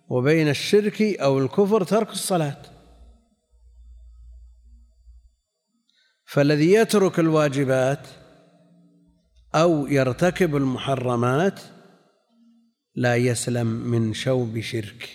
[0.08, 2.62] وبين الشرك أو الكفر ترك الصلاة.
[6.26, 8.08] فالذي يترك الواجبات
[9.54, 11.60] أو يرتكب المحرمات
[12.98, 15.08] لا يسلم من شوب شرك.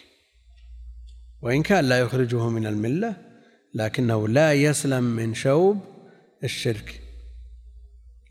[1.41, 3.15] وإن كان لا يخرجه من الملة
[3.73, 5.80] لكنه لا يسلم من شوب
[6.43, 7.01] الشرك.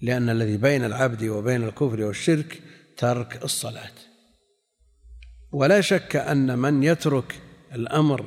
[0.02, 2.62] لأن الذي بين العبد وبين الكفر والشرك
[2.96, 3.92] ترك الصلاة.
[5.52, 7.40] ولا شك أن من يترك
[7.74, 8.24] الأمر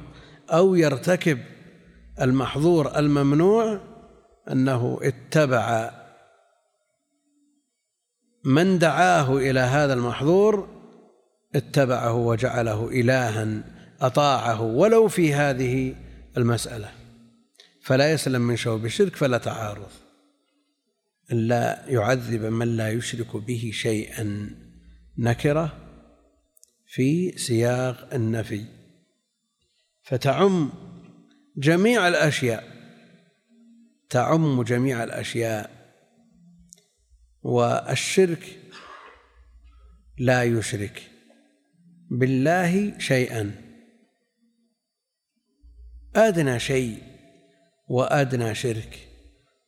[0.49, 1.39] أو يرتكب
[2.21, 3.79] المحظور الممنوع
[4.51, 5.91] أنه اتبع
[8.43, 10.74] من دعاه إلى هذا المحظور
[11.55, 13.63] اتبعه وجعله إلها
[14.01, 15.95] أطاعه ولو في هذه
[16.37, 16.91] المسألة.
[17.81, 19.91] فلا يسلم من شوب الشرك فلا تعارض.
[21.29, 24.49] لا يعذب من لا يشرك به شيئا.
[25.17, 25.77] نكرة
[26.87, 28.65] في سياق النفي.
[30.03, 30.71] فتعم
[31.57, 32.75] جميع الأشياء.
[34.09, 35.69] تعم جميع الأشياء.
[37.43, 38.59] والشرك
[40.17, 41.14] لا يشرك.
[42.09, 43.51] بالله شيئا.
[46.15, 46.97] أدنى شيء
[47.89, 49.07] وأدنى شرك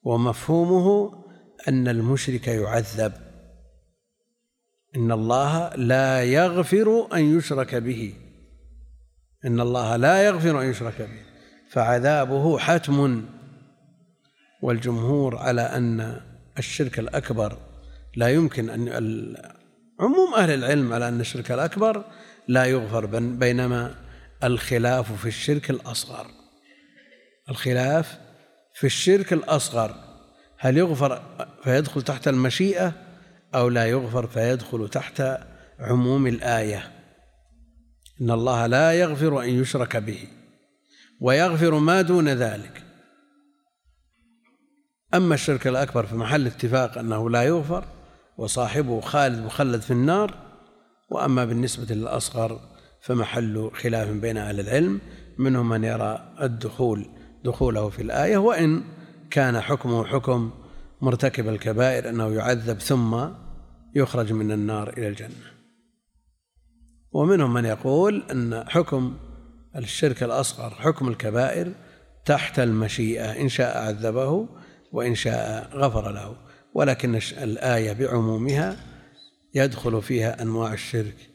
[0.04, 1.14] ومفهومه
[1.68, 3.14] أن المشرك يعذب.
[4.96, 8.14] إن الله لا يغفر أن يشرك به.
[9.46, 11.22] إن الله لا يغفر أن يشرك به.
[11.70, 13.26] فعذابه حتم.
[14.62, 16.22] والجمهور على أن
[16.58, 17.58] الشرك الأكبر
[18.16, 18.88] لا يمكن أن
[20.00, 22.06] عموم أهل العلم على أن الشرك الأكبر
[22.48, 23.96] لا يغفر بينما
[24.44, 26.28] الخلاف في الشرك الأصغر.
[27.50, 28.18] الخلاف
[28.74, 29.96] في الشرك الأصغر.
[30.58, 31.22] هل يغفر
[31.64, 32.94] فيدخل تحت المشيئة
[33.56, 35.24] أو لا يغفر فيدخل تحت
[35.80, 36.92] عموم الآية؟
[38.22, 40.28] إن الله لا يغفر أن يشرك به
[41.22, 42.84] ويغفر ما دون ذلك.
[45.14, 47.86] أما الشرك الأكبر في محل اتفاق أنه لا يغفر
[48.38, 50.47] وصاحبه خالد مخلد في النار
[51.10, 52.60] وأما بالنسبة للأصغر
[53.02, 55.00] فمحل خلاف بين أهل العلم
[55.38, 57.10] منهم من يرى الدخول
[57.44, 58.84] دخوله في الآية وإن
[59.32, 60.52] كان حكمه حكم
[61.02, 63.28] مرتكب الكبائر أنه يعذب ثم
[63.96, 65.52] يخرج من النار إلى الجنة.
[67.12, 69.18] ومنهم من يقول أن حكم
[69.76, 71.74] الشرك الأصغر حكم الكبائر
[72.26, 74.48] تحت المشيئة إن شاء عذبه
[74.92, 76.36] وإن شاء غفر له
[76.74, 78.78] ولكن الآية بعمومها
[79.56, 81.30] يدخل فيها أنواع الشرك.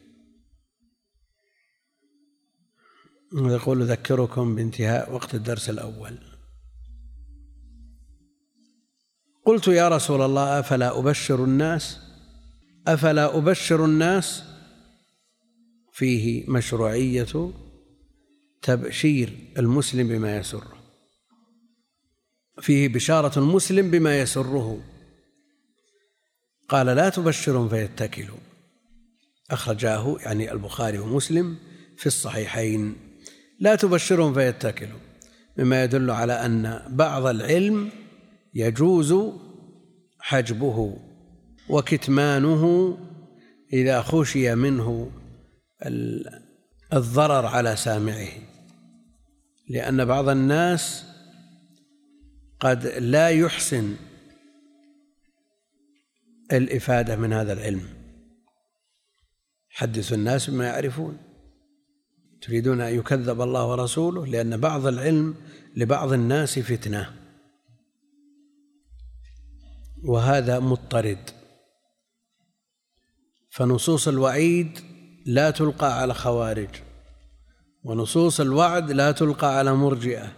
[3.33, 6.17] يقول أذكركم بانتهاء وقت الدرس الأول.
[9.45, 11.99] قلت يا رسول الله أفلا أبشر الناس؟
[12.87, 14.43] أفلا أبشر الناس؟
[15.91, 17.53] فيه مشروعية
[18.61, 20.77] تبشير المسلم بما يسره.
[22.61, 24.92] فيه بشارة المسلم بما يسره.
[26.69, 28.37] قال لا تبشرهم فيتكلوا.
[29.51, 31.57] أخرجاه يعني البخاري ومسلم
[31.97, 32.95] في الصحيحين.
[33.59, 34.99] لا تبشرهم فيتكلوا.
[35.57, 37.89] مما يدل على أن بعض العلم
[38.53, 39.15] يجوز
[40.19, 40.97] حجبه
[41.69, 42.97] وكتمانه
[43.73, 45.11] إذا خشي منه
[46.93, 48.27] الضرر على سامعه.
[49.69, 51.03] لأن بعض الناس
[52.59, 53.95] قد لا يحسن
[56.51, 57.87] الإفادة من هذا العلم.
[59.69, 61.17] حدث الناس بما يعرفون.
[62.41, 65.35] تريدون أن يكذب الله ورسوله لأن بعض العلم
[65.75, 67.13] لبعض الناس فتنة.
[70.03, 71.29] وهذا مضطرد.
[73.49, 74.79] فنصوص الوعيد
[75.25, 76.69] لا تلقى على خوارج.
[77.83, 80.33] ونصوص الوعد لا تلقى على مرجئة.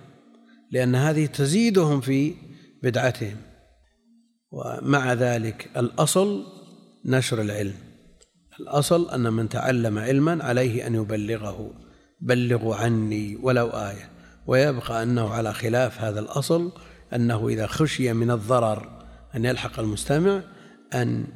[0.71, 2.35] لأن هذه تزيدهم في
[2.83, 3.54] بدعتهم.
[4.55, 6.43] ومع ذلك الأصل
[7.05, 7.75] نشر العلم.
[8.59, 11.73] الأصل أن من تعلم علما عليه أن يبلغه.
[12.21, 14.09] بلغوا عني ولو آية.
[14.47, 16.71] ويبقى أنه على خلاف هذا الأصل
[17.13, 19.05] أنه إذا خشي من الضرر
[19.35, 20.41] أن يلحق المستمع
[20.93, 21.27] أن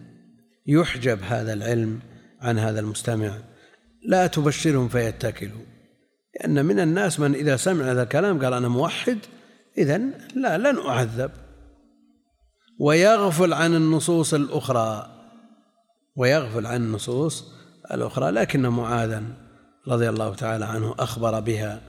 [0.68, 2.00] يحجب هذا العلم
[2.42, 3.38] عن هذا المستمع.
[4.06, 5.66] لا تبشرهم فيتكلوا.
[6.36, 9.18] لأن من الناس من إذا سمع هذا الكلام قال أنا موحد
[9.78, 9.98] إذا
[10.36, 11.32] لا لن أعذب.
[12.80, 15.10] ويغفل عن النصوص الأخرى.
[16.16, 17.52] ويغفل عن النصوص
[17.92, 18.32] الأخرى.
[18.32, 19.24] لكن معاذا
[19.88, 21.82] رضي الله تعالى عنه أخبر بها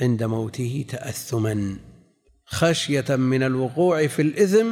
[0.00, 1.76] عند موته تأثما.
[2.46, 4.68] خشية من الوقوع في الإثم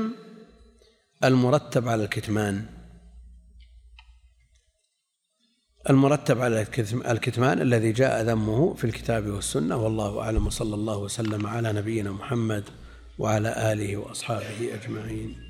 [1.24, 2.66] المرتب على الكتمان.
[5.90, 9.76] المرتب على الكتمان الذي جاء ذمه في الكتاب والسنة.
[9.76, 10.46] والله أعلم.
[10.46, 12.64] وصلى الله وسلم على نبينا محمد
[13.18, 15.49] وعلى آله وأصحابه أجمعين.